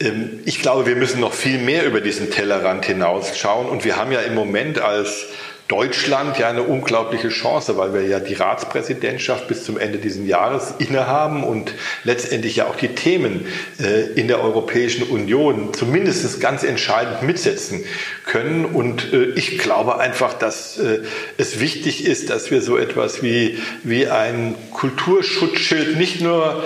ähm, 0.00 0.40
ich 0.46 0.62
glaube, 0.62 0.86
wir 0.86 0.96
müssen 0.96 1.20
noch 1.20 1.34
viel 1.34 1.58
mehr 1.58 1.84
über 1.84 2.00
diesen 2.00 2.30
Tellerrand 2.30 2.86
hinausschauen 2.86 3.68
und 3.68 3.84
wir 3.84 3.96
haben 3.96 4.12
ja 4.12 4.20
im 4.20 4.34
Moment 4.34 4.80
als 4.80 5.26
Deutschland 5.72 6.38
ja 6.38 6.50
eine 6.50 6.64
unglaubliche 6.64 7.30
Chance, 7.30 7.78
weil 7.78 7.94
wir 7.94 8.02
ja 8.02 8.20
die 8.20 8.34
Ratspräsidentschaft 8.34 9.48
bis 9.48 9.64
zum 9.64 9.78
Ende 9.78 9.96
dieses 9.96 10.28
Jahres 10.28 10.74
innehaben 10.76 11.44
und 11.44 11.72
letztendlich 12.04 12.56
ja 12.56 12.66
auch 12.66 12.76
die 12.76 12.88
Themen 12.88 13.46
äh, 13.80 14.02
in 14.20 14.28
der 14.28 14.44
Europäischen 14.44 15.04
Union 15.04 15.72
zumindest 15.72 16.42
ganz 16.42 16.62
entscheidend 16.62 17.22
mitsetzen 17.22 17.86
können. 18.26 18.66
Und 18.66 19.14
äh, 19.14 19.30
ich 19.34 19.56
glaube 19.56 19.98
einfach, 19.98 20.34
dass 20.34 20.76
äh, 20.78 20.98
es 21.38 21.58
wichtig 21.58 22.04
ist, 22.04 22.28
dass 22.28 22.50
wir 22.50 22.60
so 22.60 22.76
etwas 22.76 23.22
wie, 23.22 23.58
wie 23.82 24.08
ein 24.08 24.54
Kulturschutzschild 24.74 25.96
nicht 25.96 26.20
nur 26.20 26.64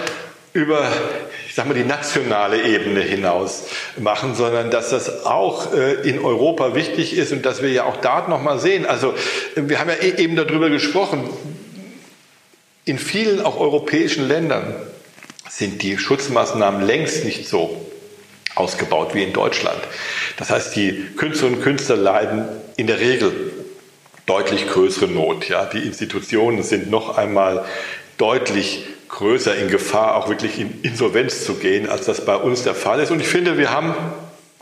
über 0.52 0.90
sag 1.56 1.66
mal, 1.66 1.72
die 1.72 1.84
nationale 1.84 2.64
Ebene 2.64 3.00
hinaus 3.00 3.62
machen, 3.96 4.34
sondern 4.34 4.70
dass 4.70 4.90
das 4.90 5.24
auch 5.24 5.72
äh, 5.72 5.94
in 6.06 6.18
Europa 6.18 6.74
wichtig 6.74 7.16
ist 7.16 7.32
und 7.32 7.46
dass 7.46 7.62
wir 7.62 7.70
ja 7.70 7.84
auch 7.84 7.96
da 7.96 8.28
nochmal 8.28 8.58
sehen. 8.58 8.84
Also 8.84 9.14
wir 9.54 9.80
haben 9.80 9.88
ja 9.88 9.96
e-, 9.96 10.22
eben 10.22 10.36
darüber 10.36 10.68
gesprochen, 10.68 11.24
in 12.84 12.98
vielen 12.98 13.40
auch 13.40 13.58
europäischen 13.58 14.28
Ländern 14.28 14.74
sind 15.48 15.80
die 15.80 15.96
Schutzmaßnahmen 15.96 16.86
längst 16.86 17.24
nicht 17.24 17.48
so 17.48 17.90
ausgebaut 18.54 19.14
wie 19.14 19.22
in 19.22 19.32
Deutschland. 19.32 19.80
Das 20.36 20.50
heißt, 20.50 20.76
die 20.76 21.06
Künstlerinnen 21.16 21.60
und 21.60 21.64
Künstler 21.64 21.96
leiden 21.96 22.44
in 22.76 22.86
der 22.86 23.00
Regel 23.00 23.32
deutlich 24.26 24.68
größere 24.68 25.08
Not. 25.08 25.48
Ja, 25.48 25.64
die 25.64 25.78
Institutionen 25.78 26.62
sind 26.62 26.90
noch 26.90 27.16
einmal 27.16 27.64
deutlich 28.18 28.84
größer 29.08 29.56
in 29.56 29.68
Gefahr, 29.68 30.16
auch 30.16 30.28
wirklich 30.28 30.58
in 30.58 30.80
Insolvenz 30.82 31.44
zu 31.44 31.54
gehen, 31.54 31.88
als 31.88 32.06
das 32.06 32.24
bei 32.24 32.36
uns 32.36 32.62
der 32.62 32.74
Fall 32.74 33.00
ist. 33.00 33.10
Und 33.10 33.20
ich 33.20 33.28
finde, 33.28 33.58
wir 33.58 33.70
haben 33.70 33.94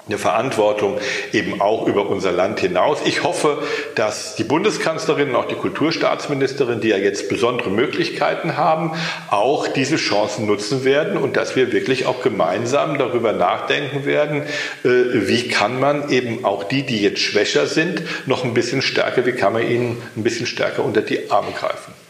eine 0.06 0.18
Verantwortung 0.18 0.98
eben 1.32 1.62
auch 1.62 1.86
über 1.86 2.06
unser 2.08 2.30
Land 2.30 2.60
hinaus. 2.60 2.98
Ich 3.06 3.22
hoffe, 3.22 3.62
dass 3.94 4.36
die 4.36 4.44
Bundeskanzlerin 4.44 5.30
und 5.30 5.36
auch 5.36 5.46
die 5.46 5.54
Kulturstaatsministerin, 5.54 6.80
die 6.80 6.88
ja 6.88 6.98
jetzt 6.98 7.30
besondere 7.30 7.70
Möglichkeiten 7.70 8.58
haben, 8.58 8.92
auch 9.30 9.66
diese 9.66 9.96
Chancen 9.96 10.46
nutzen 10.46 10.84
werden 10.84 11.16
und 11.16 11.36
dass 11.36 11.56
wir 11.56 11.72
wirklich 11.72 12.04
auch 12.04 12.22
gemeinsam 12.22 12.98
darüber 12.98 13.32
nachdenken 13.32 14.04
werden, 14.04 14.42
äh, 14.84 14.88
wie 15.26 15.48
kann 15.48 15.80
man 15.80 16.10
eben 16.10 16.44
auch 16.44 16.64
die, 16.64 16.82
die 16.82 17.00
jetzt 17.00 17.20
schwächer 17.20 17.66
sind, 17.66 18.02
noch 18.26 18.44
ein 18.44 18.52
bisschen 18.52 18.82
stärker, 18.82 19.24
wie 19.24 19.32
kann 19.32 19.54
man 19.54 19.66
ihnen 19.66 20.02
ein 20.16 20.22
bisschen 20.22 20.46
stärker 20.46 20.84
unter 20.84 21.00
die 21.00 21.30
Arme 21.30 21.52
greifen. 21.52 22.03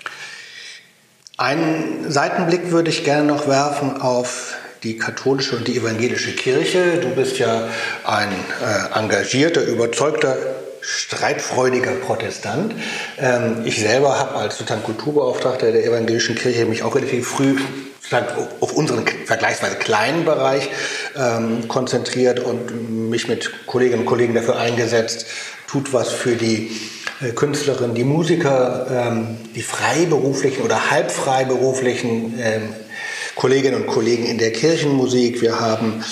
Einen 1.37 2.13
Seitenblick 2.13 2.71
würde 2.71 2.91
ich 2.91 3.03
gerne 3.03 3.25
noch 3.27 3.49
werfen 3.49 4.01
auf 4.01 4.55
die 4.85 4.99
katholische 4.99 5.57
und 5.57 5.67
die 5.67 5.77
evangelische 5.77 6.31
Kirche. 6.31 7.01
Du 7.01 7.09
bist 7.09 7.39
ja 7.39 7.69
ein 8.05 8.29
äh, 8.63 8.97
engagierter, 8.97 9.63
überzeugter, 9.63 10.37
streitfreudiger 10.81 11.91
Protestant. 11.93 12.77
Ähm, 13.19 13.63
ich 13.65 13.81
selber 13.81 14.17
habe 14.17 14.37
als 14.37 14.59
sozusagen 14.59 14.85
Kulturbeauftragter 14.85 15.73
der 15.73 15.85
evangelischen 15.85 16.37
Kirche 16.37 16.67
mich 16.67 16.85
auch 16.85 16.95
relativ 16.95 17.27
früh 17.27 17.57
auf 18.61 18.73
unseren 18.73 19.05
vergleichsweise 19.25 19.75
kleinen 19.75 20.25
Bereich 20.25 20.69
ähm, 21.17 21.67
konzentriert 21.67 22.39
und 22.39 23.11
mich 23.11 23.27
mit 23.27 23.67
Kolleginnen 23.67 24.03
und 24.03 24.07
Kollegen 24.07 24.35
dafür 24.35 24.57
eingesetzt, 24.57 25.27
tut 25.67 25.93
was 25.93 26.13
für 26.13 26.37
die 26.37 26.71
Künstlerinnen, 27.33 27.95
die 27.95 28.05
Musiker, 28.05 28.87
ähm, 28.91 29.37
die 29.55 29.63
freiberuflichen 29.63 30.65
oder 30.65 30.91
halbfreiberuflichen 30.91 32.35
ähm, 32.39 32.63
Kolleginnen 33.35 33.83
und 33.83 33.87
Kollegen 33.87 34.25
in 34.27 34.39
der 34.39 34.53
Kirchenmusik. 34.53 35.43
Wir 35.43 35.61
haben, 35.61 36.05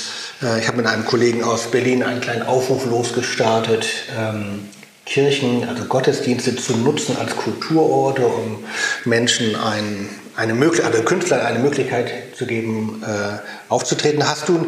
äh, 0.42 0.58
ich 0.58 0.66
habe 0.66 0.78
mit 0.78 0.86
einem 0.86 1.04
Kollegen 1.04 1.44
aus 1.44 1.70
Berlin 1.70 2.02
einen 2.02 2.20
kleinen 2.20 2.42
Aufruf 2.42 2.86
losgestartet, 2.86 3.86
ähm, 4.18 4.68
Kirchen, 5.04 5.68
also 5.68 5.84
Gottesdienste 5.84 6.56
zu 6.56 6.76
nutzen 6.76 7.16
als 7.18 7.36
Kulturorte, 7.36 8.24
um 8.24 8.64
Menschen 9.04 9.56
ein, 9.56 10.08
eine 10.36 10.54
Möglichkeit, 10.54 10.92
also 10.92 11.04
Künstlern 11.04 11.40
eine 11.40 11.58
Möglichkeit 11.58 12.36
zu 12.36 12.46
geben, 12.46 13.02
äh, 13.04 13.38
aufzutreten. 13.68 14.28
Hast 14.28 14.48
du 14.48 14.66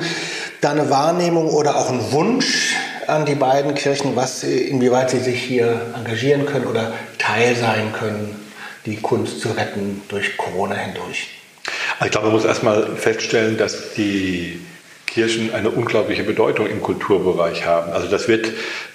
da 0.61 0.73
eine 0.73 0.91
Wahrnehmung 0.91 1.51
oder 1.51 1.77
auch 1.77 1.89
einen 1.89 2.13
Wunsch, 2.13 2.75
an 3.09 3.27
die 3.27 3.35
beiden 3.35 3.75
Kirchen, 3.75 4.17
was, 4.17 4.43
inwieweit 4.43 5.11
sie 5.11 5.21
sich 5.21 5.43
hier 5.43 5.81
engagieren 5.95 6.47
können 6.47 6.67
oder 6.67 6.93
Teil 7.19 7.55
sein 7.57 7.93
können, 7.93 8.35
die 8.87 8.97
Kunst 8.97 9.40
zu 9.40 9.51
retten 9.51 10.03
durch 10.09 10.37
Corona 10.37 10.75
hindurch? 10.75 11.29
Also 11.99 12.07
ich 12.07 12.11
glaube, 12.11 12.27
man 12.27 12.37
muss 12.37 12.45
erstmal 12.45 12.97
feststellen, 12.97 13.57
dass 13.57 13.95
die 13.95 14.61
Kirchen 15.14 15.55
eine 15.55 15.71
unglaubliche 15.71 16.25
Bedeutung 16.25 16.67
im 16.67 16.83
Kulturbereich 16.83 17.64
haben. 17.64 17.93
Also 17.93 18.09
das 18.09 18.27
wird 18.27 18.49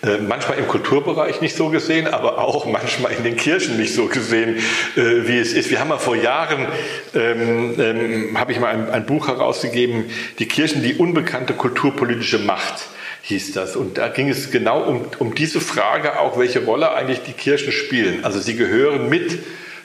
äh, 0.04 0.18
manchmal 0.18 0.58
im 0.58 0.68
Kulturbereich 0.68 1.40
nicht 1.40 1.56
so 1.56 1.70
gesehen, 1.70 2.08
aber 2.08 2.40
auch 2.40 2.66
manchmal 2.72 3.14
in 3.14 3.24
den 3.24 3.38
Kirchen 3.38 3.78
nicht 3.78 3.96
so 3.96 4.08
gesehen, 4.08 4.58
äh, 4.98 5.28
wie 5.28 5.40
es 5.40 5.54
ist. 5.54 5.70
Wir 5.70 5.80
haben 5.80 5.88
mal 5.88 5.98
vor 5.98 6.18
Jahren, 6.18 6.68
ähm, 7.16 7.76
ähm, 7.80 8.38
habe 8.38 8.52
ich 8.52 8.60
mal 8.60 8.68
ein, 8.68 8.90
ein 8.90 9.06
Buch 9.06 9.30
herausgegeben, 9.30 10.10
die 10.40 10.48
Kirchen, 10.48 10.84
die 10.84 10.96
unbekannte 10.96 11.54
kulturpolitische 11.54 12.40
Macht 12.40 12.88
hieß 13.24 13.54
das. 13.54 13.76
Und 13.76 13.98
da 13.98 14.08
ging 14.08 14.30
es 14.30 14.52
genau 14.52 14.82
um, 14.84 15.06
um 15.20 15.36
diese 15.36 15.62
Frage 15.62 16.20
auch, 16.20 16.38
welche 16.38 16.64
Rolle 16.66 16.94
eigentlich 16.94 17.22
die 17.22 17.34
Kirchen 17.34 17.72
spielen. 17.72 18.24
Also 18.24 18.40
sie 18.40 18.56
gehören 18.56 19.10
mit 19.10 19.40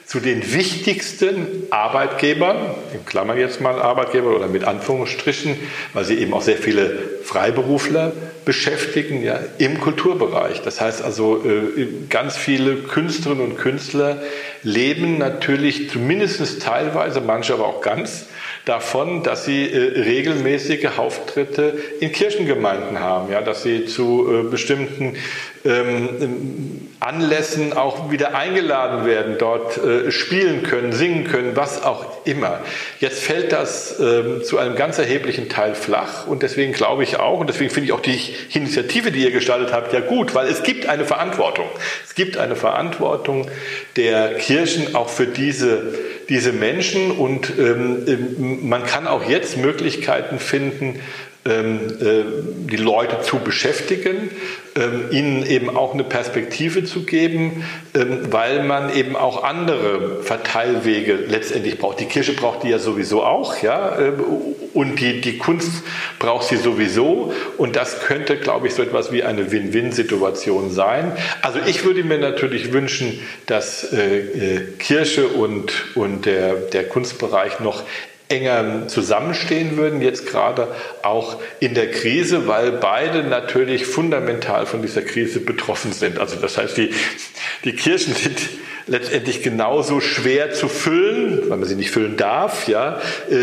zu 0.06 0.20
den 0.20 0.52
wichtigsten 0.52 1.66
Arbeitgebern, 1.70 2.56
in 2.92 3.06
Klammern 3.06 3.38
jetzt 3.38 3.60
mal 3.60 3.80
Arbeitgeber 3.80 4.36
oder 4.36 4.48
mit 4.48 4.64
Anführungsstrichen, 4.64 5.56
weil 5.94 6.04
sie 6.04 6.16
eben 6.18 6.34
auch 6.34 6.42
sehr 6.42 6.58
viele 6.58 6.98
Freiberufler 7.22 8.12
beschäftigen 8.44 9.22
ja, 9.22 9.40
im 9.56 9.80
Kulturbereich. 9.80 10.60
Das 10.60 10.80
heißt 10.80 11.02
also, 11.02 11.42
äh, 11.44 11.88
ganz 12.10 12.36
viele 12.36 12.76
Künstlerinnen 12.76 13.52
und 13.52 13.56
Künstler 13.56 14.22
leben 14.62 15.16
natürlich 15.16 15.88
zumindest 15.88 16.62
teilweise, 16.62 17.22
manche 17.22 17.54
aber 17.54 17.66
auch 17.66 17.80
ganz, 17.80 18.26
davon, 18.64 19.22
dass 19.22 19.44
sie 19.44 19.70
äh, 19.70 20.00
regelmäßige 20.02 20.98
Auftritte 20.98 21.78
in 22.00 22.12
Kirchengemeinden 22.12 23.00
haben, 23.00 23.30
ja, 23.30 23.42
dass 23.42 23.62
sie 23.62 23.86
zu 23.86 24.26
äh, 24.32 24.42
bestimmten 24.50 25.16
ähm, 25.64 26.88
Anlässen 27.00 27.72
auch 27.72 28.10
wieder 28.10 28.34
eingeladen 28.34 29.06
werden, 29.06 29.36
dort 29.38 29.78
äh, 29.78 30.10
spielen 30.10 30.62
können, 30.62 30.92
singen 30.92 31.24
können, 31.24 31.56
was 31.56 31.82
auch 31.82 32.26
immer. 32.26 32.60
Jetzt 33.00 33.22
fällt 33.22 33.52
das 33.52 33.98
ähm, 33.98 34.42
zu 34.44 34.58
einem 34.58 34.76
ganz 34.76 34.98
erheblichen 34.98 35.48
Teil 35.48 35.74
flach 35.74 36.26
und 36.26 36.42
deswegen 36.42 36.72
glaube 36.72 37.02
ich 37.02 37.18
auch 37.18 37.40
und 37.40 37.48
deswegen 37.48 37.70
finde 37.70 37.86
ich 37.86 37.92
auch 37.92 38.00
die 38.00 38.18
Initiative, 38.52 39.10
die 39.10 39.24
ihr 39.24 39.30
gestaltet 39.30 39.72
habt, 39.72 39.92
ja 39.92 40.00
gut, 40.00 40.34
weil 40.34 40.48
es 40.48 40.62
gibt 40.62 40.86
eine 40.86 41.04
Verantwortung. 41.04 41.66
Es 42.06 42.14
gibt 42.14 42.36
eine 42.36 42.56
Verantwortung 42.56 43.50
der 43.96 44.34
Kirchen 44.34 44.94
auch 44.94 45.08
für 45.08 45.26
diese 45.26 45.94
diese 46.28 46.52
Menschen 46.52 47.10
und 47.10 47.52
ähm, 47.58 48.04
ähm, 48.06 48.68
man 48.68 48.84
kann 48.84 49.06
auch 49.06 49.28
jetzt 49.28 49.56
Möglichkeiten 49.56 50.38
finden, 50.38 51.00
die 51.46 52.76
Leute 52.76 53.20
zu 53.20 53.38
beschäftigen, 53.38 54.30
ähm, 54.76 55.04
ihnen 55.10 55.46
eben 55.46 55.76
auch 55.76 55.92
eine 55.92 56.02
Perspektive 56.02 56.84
zu 56.84 57.04
geben, 57.04 57.64
ähm, 57.94 58.32
weil 58.32 58.64
man 58.64 58.94
eben 58.96 59.14
auch 59.14 59.44
andere 59.44 60.22
Verteilwege 60.22 61.14
letztendlich 61.14 61.78
braucht. 61.78 62.00
Die 62.00 62.06
Kirche 62.06 62.32
braucht 62.32 62.62
die 62.62 62.70
ja 62.70 62.78
sowieso 62.78 63.22
auch, 63.22 63.62
ja, 63.62 63.96
und 64.74 65.00
die, 65.00 65.20
die 65.20 65.38
Kunst 65.38 65.84
braucht 66.18 66.48
sie 66.48 66.56
sowieso. 66.56 67.32
Und 67.56 67.76
das 67.76 68.00
könnte, 68.00 68.36
glaube 68.36 68.66
ich, 68.66 68.74
so 68.74 68.82
etwas 68.82 69.12
wie 69.12 69.22
eine 69.22 69.52
Win-Win-Situation 69.52 70.70
sein. 70.70 71.12
Also 71.42 71.60
ich 71.64 71.84
würde 71.84 72.02
mir 72.02 72.18
natürlich 72.18 72.72
wünschen, 72.72 73.20
dass 73.46 73.92
äh, 73.92 74.18
äh, 74.18 74.60
Kirche 74.78 75.28
und, 75.28 75.72
und 75.94 76.26
der, 76.26 76.54
der 76.54 76.88
Kunstbereich 76.88 77.60
noch 77.60 77.84
enger 78.28 78.88
zusammenstehen 78.88 79.76
würden, 79.76 80.00
jetzt 80.00 80.26
gerade 80.26 80.68
auch 81.02 81.40
in 81.60 81.74
der 81.74 81.90
Krise, 81.90 82.46
weil 82.48 82.72
beide 82.72 83.22
natürlich 83.22 83.86
fundamental 83.86 84.66
von 84.66 84.82
dieser 84.82 85.02
Krise 85.02 85.40
betroffen 85.40 85.92
sind. 85.92 86.18
Also 86.18 86.36
das 86.36 86.56
heißt, 86.56 86.76
die, 86.76 86.90
die 87.64 87.74
Kirchen 87.74 88.14
sind 88.14 88.38
letztendlich 88.86 89.42
genauso 89.42 90.00
schwer 90.00 90.52
zu 90.52 90.68
füllen, 90.68 91.48
weil 91.48 91.58
man 91.58 91.68
sie 91.68 91.74
nicht 91.74 91.90
füllen 91.90 92.16
darf, 92.16 92.68
ja, 92.68 93.00
äh, 93.30 93.34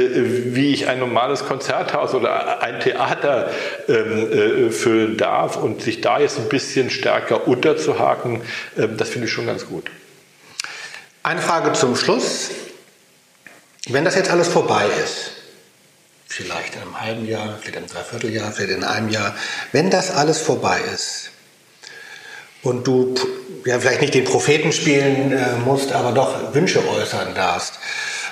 wie 0.53 0.73
ich 0.73 0.87
ein 0.87 0.99
normales 0.99 1.45
Konzerthaus 1.45 2.13
oder 2.13 2.61
ein 2.61 2.79
Theater 2.79 3.49
ähm, 3.87 4.67
äh, 4.67 4.71
füllen 4.71 5.17
darf 5.17 5.57
und 5.57 5.81
sich 5.81 6.01
da 6.01 6.19
jetzt 6.19 6.37
ein 6.37 6.49
bisschen 6.49 6.89
stärker 6.89 7.47
unterzuhaken, 7.47 8.41
äh, 8.77 8.87
das 8.95 9.09
finde 9.09 9.27
ich 9.27 9.33
schon 9.33 9.47
ganz 9.47 9.65
gut. 9.65 9.89
Eine 11.23 11.41
Frage 11.41 11.73
zum 11.73 11.95
Schluss. 11.95 12.51
Wenn 13.93 14.05
das 14.05 14.15
jetzt 14.15 14.29
alles 14.29 14.47
vorbei 14.47 14.85
ist, 15.03 15.31
vielleicht 16.27 16.75
in 16.75 16.81
einem 16.81 17.01
halben 17.01 17.27
Jahr, 17.27 17.57
vielleicht 17.59 17.75
in 17.75 17.83
einem 17.83 17.87
Dreivierteljahr, 17.87 18.51
vielleicht 18.51 18.77
in 18.77 18.83
einem 18.83 19.09
Jahr, 19.09 19.35
wenn 19.71 19.89
das 19.89 20.11
alles 20.11 20.39
vorbei 20.39 20.79
ist 20.93 21.31
und 22.63 22.87
du 22.87 23.15
ja, 23.65 23.79
vielleicht 23.79 24.01
nicht 24.01 24.13
den 24.13 24.25
Propheten 24.25 24.71
spielen 24.71 25.31
äh, 25.31 25.57
musst, 25.63 25.91
aber 25.91 26.11
doch 26.11 26.53
Wünsche 26.53 26.87
äußern 26.87 27.35
darfst, 27.35 27.75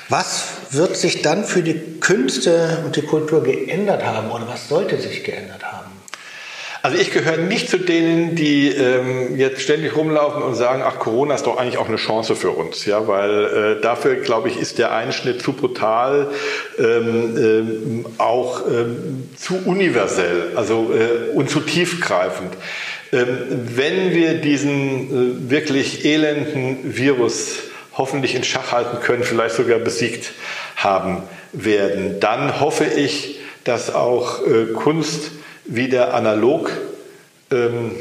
was 0.07 0.43
wird 0.71 0.97
sich 0.97 1.21
dann 1.21 1.43
für 1.45 1.61
die 1.61 1.99
Künste 1.99 2.81
und 2.83 2.95
die 2.95 3.03
Kultur 3.03 3.43
geändert 3.43 4.03
haben 4.03 4.31
oder 4.31 4.47
was 4.47 4.67
sollte 4.67 4.99
sich 4.99 5.23
geändert 5.23 5.63
haben? 5.63 5.98
Also 6.81 6.97
ich 6.97 7.11
gehöre 7.11 7.37
nicht 7.37 7.69
zu 7.69 7.77
denen, 7.77 8.35
die 8.35 8.69
ähm, 8.69 9.37
jetzt 9.37 9.61
ständig 9.61 9.97
rumlaufen 9.97 10.41
und 10.41 10.55
sagen, 10.55 10.81
ach, 10.85 10.97
Corona 10.97 11.35
ist 11.35 11.45
doch 11.45 11.57
eigentlich 11.57 11.77
auch 11.77 11.89
eine 11.89 11.97
Chance 11.97 12.37
für 12.37 12.51
uns, 12.51 12.85
ja, 12.85 13.05
weil 13.05 13.77
äh, 13.79 13.81
dafür, 13.81 14.15
glaube 14.15 14.47
ich, 14.47 14.57
ist 14.57 14.77
der 14.77 14.93
Einschnitt 14.93 15.41
zu 15.41 15.51
brutal, 15.51 16.27
ähm, 16.77 16.85
ähm, 17.37 18.05
auch 18.17 18.61
ähm, 18.65 19.29
zu 19.35 19.57
universell, 19.65 20.53
also 20.55 20.93
äh, 20.93 21.35
und 21.35 21.49
zu 21.49 21.59
tiefgreifend. 21.59 22.53
Ähm, 23.11 23.27
wenn 23.75 24.11
wir 24.13 24.35
diesen 24.35 25.47
äh, 25.47 25.49
wirklich 25.49 26.05
elenden 26.05 26.95
Virus 26.95 27.57
hoffentlich 27.97 28.35
in 28.35 28.45
Schach 28.45 28.71
halten 28.71 29.01
können, 29.01 29.23
vielleicht 29.23 29.55
sogar 29.55 29.79
besiegt 29.79 30.31
haben 30.77 31.23
werden, 31.51 32.21
dann 32.21 32.61
hoffe 32.61 32.85
ich, 32.85 33.39
dass 33.65 33.93
auch 33.93 34.47
äh, 34.47 34.71
Kunst 34.73 35.31
wieder 35.75 36.13
analog 36.13 36.71
ähm, 37.51 37.91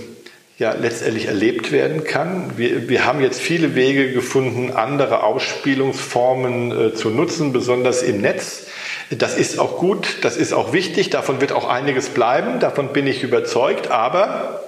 ja, 0.58 0.72
letztendlich 0.72 1.26
erlebt 1.26 1.70
werden 1.70 2.02
kann. 2.02 2.52
Wir, 2.56 2.88
wir 2.88 3.06
haben 3.06 3.20
jetzt 3.20 3.40
viele 3.40 3.74
Wege 3.76 4.12
gefunden, 4.12 4.72
andere 4.72 5.22
Ausspielungsformen 5.22 6.88
äh, 6.88 6.94
zu 6.94 7.10
nutzen, 7.10 7.52
besonders 7.52 8.02
im 8.02 8.20
Netz. 8.20 8.66
Das 9.10 9.38
ist 9.38 9.58
auch 9.58 9.78
gut, 9.78 10.18
das 10.22 10.36
ist 10.36 10.52
auch 10.52 10.72
wichtig, 10.72 11.10
davon 11.10 11.40
wird 11.40 11.52
auch 11.52 11.68
einiges 11.68 12.08
bleiben, 12.08 12.60
davon 12.60 12.92
bin 12.92 13.06
ich 13.06 13.22
überzeugt, 13.22 13.90
aber 13.90 14.60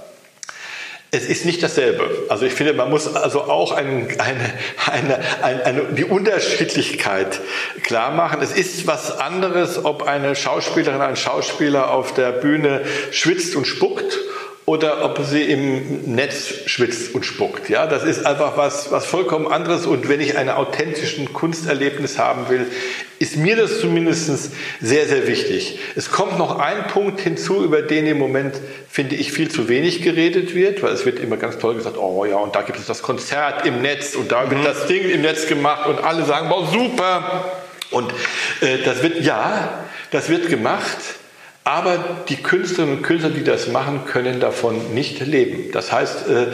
es 1.13 1.25
ist 1.25 1.45
nicht 1.45 1.63
dasselbe. 1.63 2.09
Also 2.29 2.47
ich 2.47 2.53
finde, 2.53 2.73
man 2.73 2.89
muss 2.89 3.13
also 3.15 3.43
auch 3.43 3.73
ein, 3.73 4.09
eine, 4.19 4.55
eine, 4.87 5.19
eine, 5.43 5.67
eine, 5.67 5.83
die 5.93 6.05
Unterschiedlichkeit 6.05 7.41
klar 7.83 8.13
machen. 8.13 8.41
Es 8.43 8.53
ist 8.53 8.87
was 8.87 9.19
anderes, 9.19 9.85
ob 9.85 10.05
eine 10.05 10.37
Schauspielerin, 10.37 11.01
ein 11.01 11.17
Schauspieler 11.17 11.91
auf 11.91 12.15
der 12.15 12.31
Bühne 12.31 12.83
schwitzt 13.11 13.57
und 13.57 13.67
spuckt 13.67 14.19
oder 14.67 15.05
ob 15.05 15.21
sie 15.25 15.43
im 15.43 16.15
Netz 16.15 16.53
schwitzt 16.67 17.15
und 17.15 17.27
spuckt. 17.27 17.69
Ja, 17.69 17.87
das 17.87 18.05
ist 18.05 18.25
einfach 18.25 18.57
was, 18.57 18.93
was 18.93 19.05
vollkommen 19.05 19.49
anderes. 19.49 19.87
Und 19.87 20.09
wenn 20.09 20.21
ich 20.21 20.37
ein 20.37 20.49
authentischen 20.49 21.33
Kunsterlebnis 21.33 22.19
haben 22.19 22.49
will, 22.49 22.67
ist 23.19 23.37
mir 23.37 23.57
das 23.57 23.81
zumindest 23.81 24.53
sehr, 24.81 25.07
sehr 25.07 25.27
wichtig. 25.27 25.81
Es 25.97 26.11
kommt 26.11 26.39
noch 26.39 26.59
ein 26.59 26.87
Punkt 26.87 27.21
hinzu, 27.21 27.65
über 27.65 27.83
den 27.83 28.07
im 28.07 28.19
Moment, 28.19 28.55
finde 28.89 29.17
ich, 29.17 29.33
viel 29.33 29.51
zu 29.51 29.69
wenig 29.69 30.03
geredet 30.03 30.55
wird, 30.55 30.83
weil 30.83 30.93
es 30.93 31.05
wird 31.05 31.19
immer 31.19 31.37
ganz 31.37 31.59
toll 31.59 31.75
gesagt, 31.75 31.97
oh 31.99 32.25
ja, 32.25 32.37
und 32.37 32.55
da 32.55 32.63
gibt 32.63 32.79
es 32.79 32.87
das 32.87 33.03
Konzert 33.03 33.67
im 33.67 33.83
Netz 33.83 34.15
und 34.15 34.31
da 34.31 34.51
wird 34.51 34.61
mhm. 34.61 34.65
das 34.65 34.87
Ding 34.87 35.09
im 35.11 35.23
Netz 35.23 35.49
gemacht 35.49 35.89
und 35.89 35.99
alle 36.03 36.25
sagen, 36.25 36.49
wow, 36.49 36.71
super. 36.71 37.45
Und 37.91 38.13
äh, 38.61 38.79
das 38.85 39.03
wird, 39.03 39.21
ja, 39.21 39.85
das 40.13 40.29
wird 40.29 40.49
gemacht. 40.49 40.99
Aber 41.71 42.25
die 42.29 42.35
Künstlerinnen 42.35 42.97
und 42.97 43.03
Künstler, 43.05 43.31
die 43.31 43.45
das 43.45 43.68
machen, 43.68 44.05
können 44.05 44.41
davon 44.41 44.93
nicht 44.93 45.25
leben. 45.25 45.71
Das 45.71 45.93
heißt, 45.93 46.29
äh, 46.29 46.47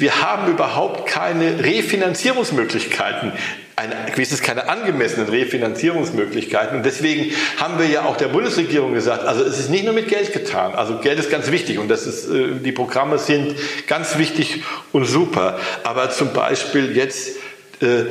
wir 0.00 0.22
haben 0.22 0.50
überhaupt 0.50 1.06
keine 1.06 1.62
Refinanzierungsmöglichkeiten 1.62 3.32
eine, 3.76 3.94
wenigstens 4.14 4.40
keine 4.40 4.70
angemessenen 4.70 5.28
Refinanzierungsmöglichkeiten. 5.28 6.78
Und 6.78 6.86
deswegen 6.86 7.34
haben 7.58 7.78
wir 7.78 7.86
ja 7.86 8.06
auch 8.06 8.16
der 8.16 8.28
Bundesregierung 8.28 8.94
gesagt, 8.94 9.24
also 9.24 9.44
es 9.44 9.58
ist 9.58 9.68
nicht 9.68 9.84
nur 9.84 9.92
mit 9.92 10.08
Geld 10.08 10.32
getan. 10.32 10.74
Also 10.74 10.98
Geld 10.98 11.18
ist 11.18 11.30
ganz 11.30 11.50
wichtig 11.50 11.78
und 11.78 11.88
das 11.88 12.06
ist, 12.06 12.30
äh, 12.30 12.54
die 12.64 12.72
Programme 12.72 13.18
sind 13.18 13.56
ganz 13.86 14.16
wichtig 14.16 14.62
und 14.92 15.04
super. 15.04 15.58
Aber 15.82 16.08
zum 16.08 16.32
Beispiel 16.32 16.96
jetzt 16.96 17.36
äh, 17.82 17.86
äh, 17.86 18.06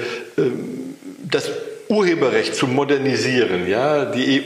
das 1.23 1.49
Urheberrecht 1.93 2.55
zu 2.55 2.67
modernisieren, 2.67 3.67
ja, 3.67 4.05
die 4.05 4.43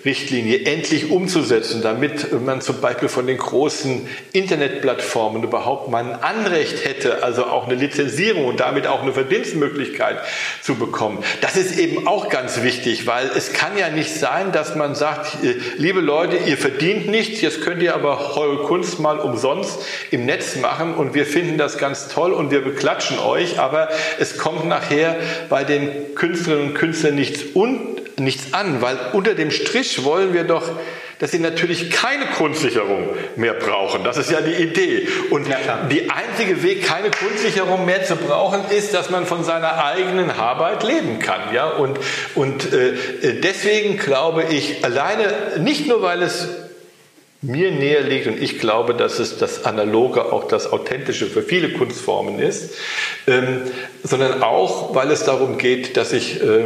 EU-Urheberrechtsrichtlinie 0.00 0.64
endlich 0.64 1.10
umzusetzen, 1.10 1.82
damit 1.82 2.32
man 2.44 2.60
zum 2.60 2.80
Beispiel 2.80 3.08
von 3.08 3.26
den 3.26 3.38
großen 3.38 4.06
Internetplattformen 4.32 5.42
überhaupt 5.42 5.90
mal 5.90 6.04
ein 6.04 6.22
Anrecht 6.22 6.84
hätte, 6.84 7.22
also 7.22 7.44
auch 7.44 7.66
eine 7.66 7.74
Lizenzierung 7.74 8.46
und 8.46 8.60
damit 8.60 8.86
auch 8.86 9.02
eine 9.02 9.12
Verdienstmöglichkeit 9.12 10.18
zu 10.62 10.76
bekommen. 10.76 11.18
Das 11.40 11.56
ist 11.56 11.78
eben 11.78 12.06
auch 12.06 12.28
ganz 12.28 12.62
wichtig, 12.62 13.06
weil 13.06 13.30
es 13.36 13.52
kann 13.52 13.76
ja 13.78 13.90
nicht 13.90 14.14
sein, 14.14 14.52
dass 14.52 14.74
man 14.74 14.94
sagt, 14.94 15.44
äh, 15.44 15.56
liebe 15.76 16.00
Leute, 16.00 16.36
ihr 16.36 16.56
verdient 16.56 17.08
nichts, 17.08 17.40
jetzt 17.40 17.62
könnt 17.62 17.82
ihr 17.82 17.94
aber 17.94 18.36
eure 18.36 18.64
Kunst 18.64 19.00
mal 19.00 19.18
umsonst 19.18 19.80
im 20.10 20.24
Netz 20.26 20.56
machen 20.56 20.94
und 20.94 21.14
wir 21.14 21.26
finden 21.26 21.58
das 21.58 21.78
ganz 21.78 22.08
toll 22.08 22.32
und 22.32 22.50
wir 22.50 22.62
beklatschen 22.62 23.18
euch, 23.18 23.58
aber 23.58 23.88
es 24.18 24.38
kommt 24.38 24.66
nachher 24.66 25.16
bei 25.48 25.64
den 25.64 26.14
Künstlerinnen 26.14 26.68
und 26.68 26.74
Künstlern 26.74 27.14
nichts, 27.14 27.42
un, 27.54 27.99
nichts 28.20 28.52
an, 28.52 28.80
weil 28.82 28.96
unter 29.12 29.34
dem 29.34 29.50
Strich 29.50 30.04
wollen 30.04 30.32
wir 30.32 30.44
doch, 30.44 30.70
dass 31.20 31.32
sie 31.32 31.38
natürlich 31.38 31.90
keine 31.90 32.24
Grundsicherung 32.24 33.10
mehr 33.36 33.52
brauchen. 33.52 34.04
Das 34.04 34.16
ist 34.16 34.30
ja 34.30 34.40
die 34.40 34.54
Idee. 34.54 35.06
Und 35.28 35.46
ja, 35.48 35.58
die 35.90 36.10
einzige 36.10 36.62
Weg, 36.62 36.82
keine 36.82 37.10
Grundsicherung 37.10 37.84
mehr 37.84 38.04
zu 38.04 38.16
brauchen, 38.16 38.62
ist, 38.70 38.94
dass 38.94 39.10
man 39.10 39.26
von 39.26 39.44
seiner 39.44 39.84
eigenen 39.84 40.30
Arbeit 40.30 40.82
leben 40.82 41.18
kann. 41.18 41.52
Ja? 41.52 41.68
Und, 41.68 41.98
und 42.34 42.72
äh, 42.72 42.94
deswegen 43.42 43.98
glaube 43.98 44.44
ich, 44.44 44.82
alleine, 44.82 45.58
nicht 45.58 45.86
nur 45.86 46.00
weil 46.00 46.22
es 46.22 46.48
mir 47.42 47.70
näher 47.70 48.02
liegt 48.02 48.26
und 48.26 48.40
ich 48.40 48.58
glaube, 48.58 48.92
dass 48.92 49.18
es 49.18 49.38
das 49.38 49.64
Analoge 49.64 50.30
auch 50.30 50.46
das 50.46 50.70
Authentische 50.70 51.26
für 51.26 51.42
viele 51.42 51.70
Kunstformen 51.70 52.38
ist, 52.38 52.74
ähm, 53.26 53.62
sondern 54.02 54.42
auch, 54.42 54.94
weil 54.94 55.10
es 55.10 55.24
darum 55.24 55.56
geht, 55.56 55.96
dass 55.96 56.12
ich 56.12 56.42
äh, 56.42 56.64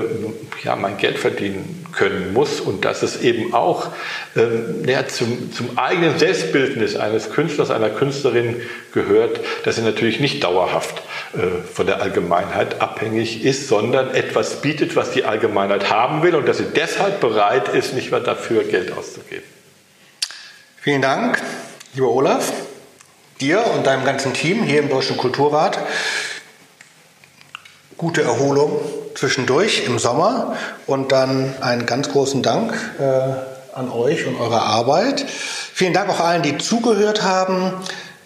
ja, 0.65 0.75
mein 0.75 0.97
Geld 0.97 1.19
verdienen 1.19 1.87
können 1.93 2.33
muss 2.33 2.61
und 2.61 2.85
dass 2.85 3.05
es 3.05 3.21
eben 3.23 3.55
auch 3.55 3.87
ähm, 4.37 4.83
ja, 4.85 5.07
zum, 5.07 5.53
zum 5.53 5.79
eigenen 5.79 6.19
Selbstbildnis 6.19 6.97
eines 6.97 7.31
Künstlers, 7.31 7.71
einer 7.71 7.91
Künstlerin 7.91 8.61
gehört, 8.93 9.39
dass 9.65 9.77
sie 9.77 9.83
natürlich 9.83 10.19
nicht 10.19 10.43
dauerhaft 10.43 11.03
äh, 11.35 11.63
von 11.73 11.87
der 11.87 12.03
Allgemeinheit 12.03 12.81
abhängig 12.81 13.45
ist, 13.45 13.69
sondern 13.69 14.13
etwas 14.13 14.61
bietet, 14.61 14.97
was 14.97 15.13
die 15.13 15.25
Allgemeinheit 15.25 15.91
haben 15.91 16.25
will 16.25 16.35
und 16.35 16.49
dass 16.49 16.59
sie 16.59 16.67
deshalb 16.75 17.21
bereit 17.21 17.69
ist, 17.69 17.95
nicht 17.95 18.11
mehr 18.11 18.19
dafür 18.19 18.65
Geld 18.65 18.91
auszugeben. 18.91 19.54
Vielen 20.85 21.01
Dank, 21.01 21.41
lieber 21.95 22.11
Olaf, 22.11 22.53
dir 23.41 23.65
und 23.75 23.87
deinem 23.87 24.05
ganzen 24.05 24.35
Team 24.35 24.63
hier 24.63 24.81
im 24.81 24.91
Deutschen 24.91 25.17
Kulturrat. 25.17 25.79
Gute 27.97 28.21
Erholung 28.21 28.79
zwischendurch 29.15 29.87
im 29.87 29.99
Sommer 29.99 30.59
und 30.87 31.11
dann 31.11 31.55
einen 31.63 31.87
ganz 31.87 32.11
großen 32.11 32.43
Dank 32.43 32.75
äh, 33.01 33.05
an 33.75 33.91
euch 33.91 34.27
und 34.27 34.39
eure 34.39 34.61
Arbeit. 34.61 35.25
Vielen 35.27 35.95
Dank 35.95 36.11
auch 36.11 36.21
allen, 36.21 36.43
die 36.43 36.59
zugehört 36.59 37.23
haben. 37.23 37.73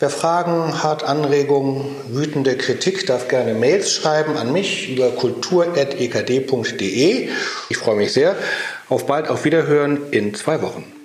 Wer 0.01 0.11
Fragen 0.11 0.83
hat, 0.83 1.05
Anregungen, 1.05 1.95
wütende 2.09 2.57
Kritik, 2.57 3.07
darf 3.07 3.29
gerne 3.29 3.55
Mails 3.55 3.93
schreiben 3.93 4.37
an 4.37 4.53
mich 4.53 4.89
über 4.89 5.11
kultur.ekd.de. 5.11 7.29
Ich 7.69 7.77
freue 7.77 7.95
mich 7.95 8.13
sehr. 8.13 8.35
Auf 8.89 9.07
bald, 9.07 9.29
auf 9.29 9.45
Wiederhören 9.45 10.11
in 10.11 10.35
zwei 10.35 10.61
Wochen. 10.61 10.98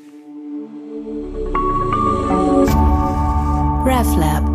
RefLab 3.83 4.52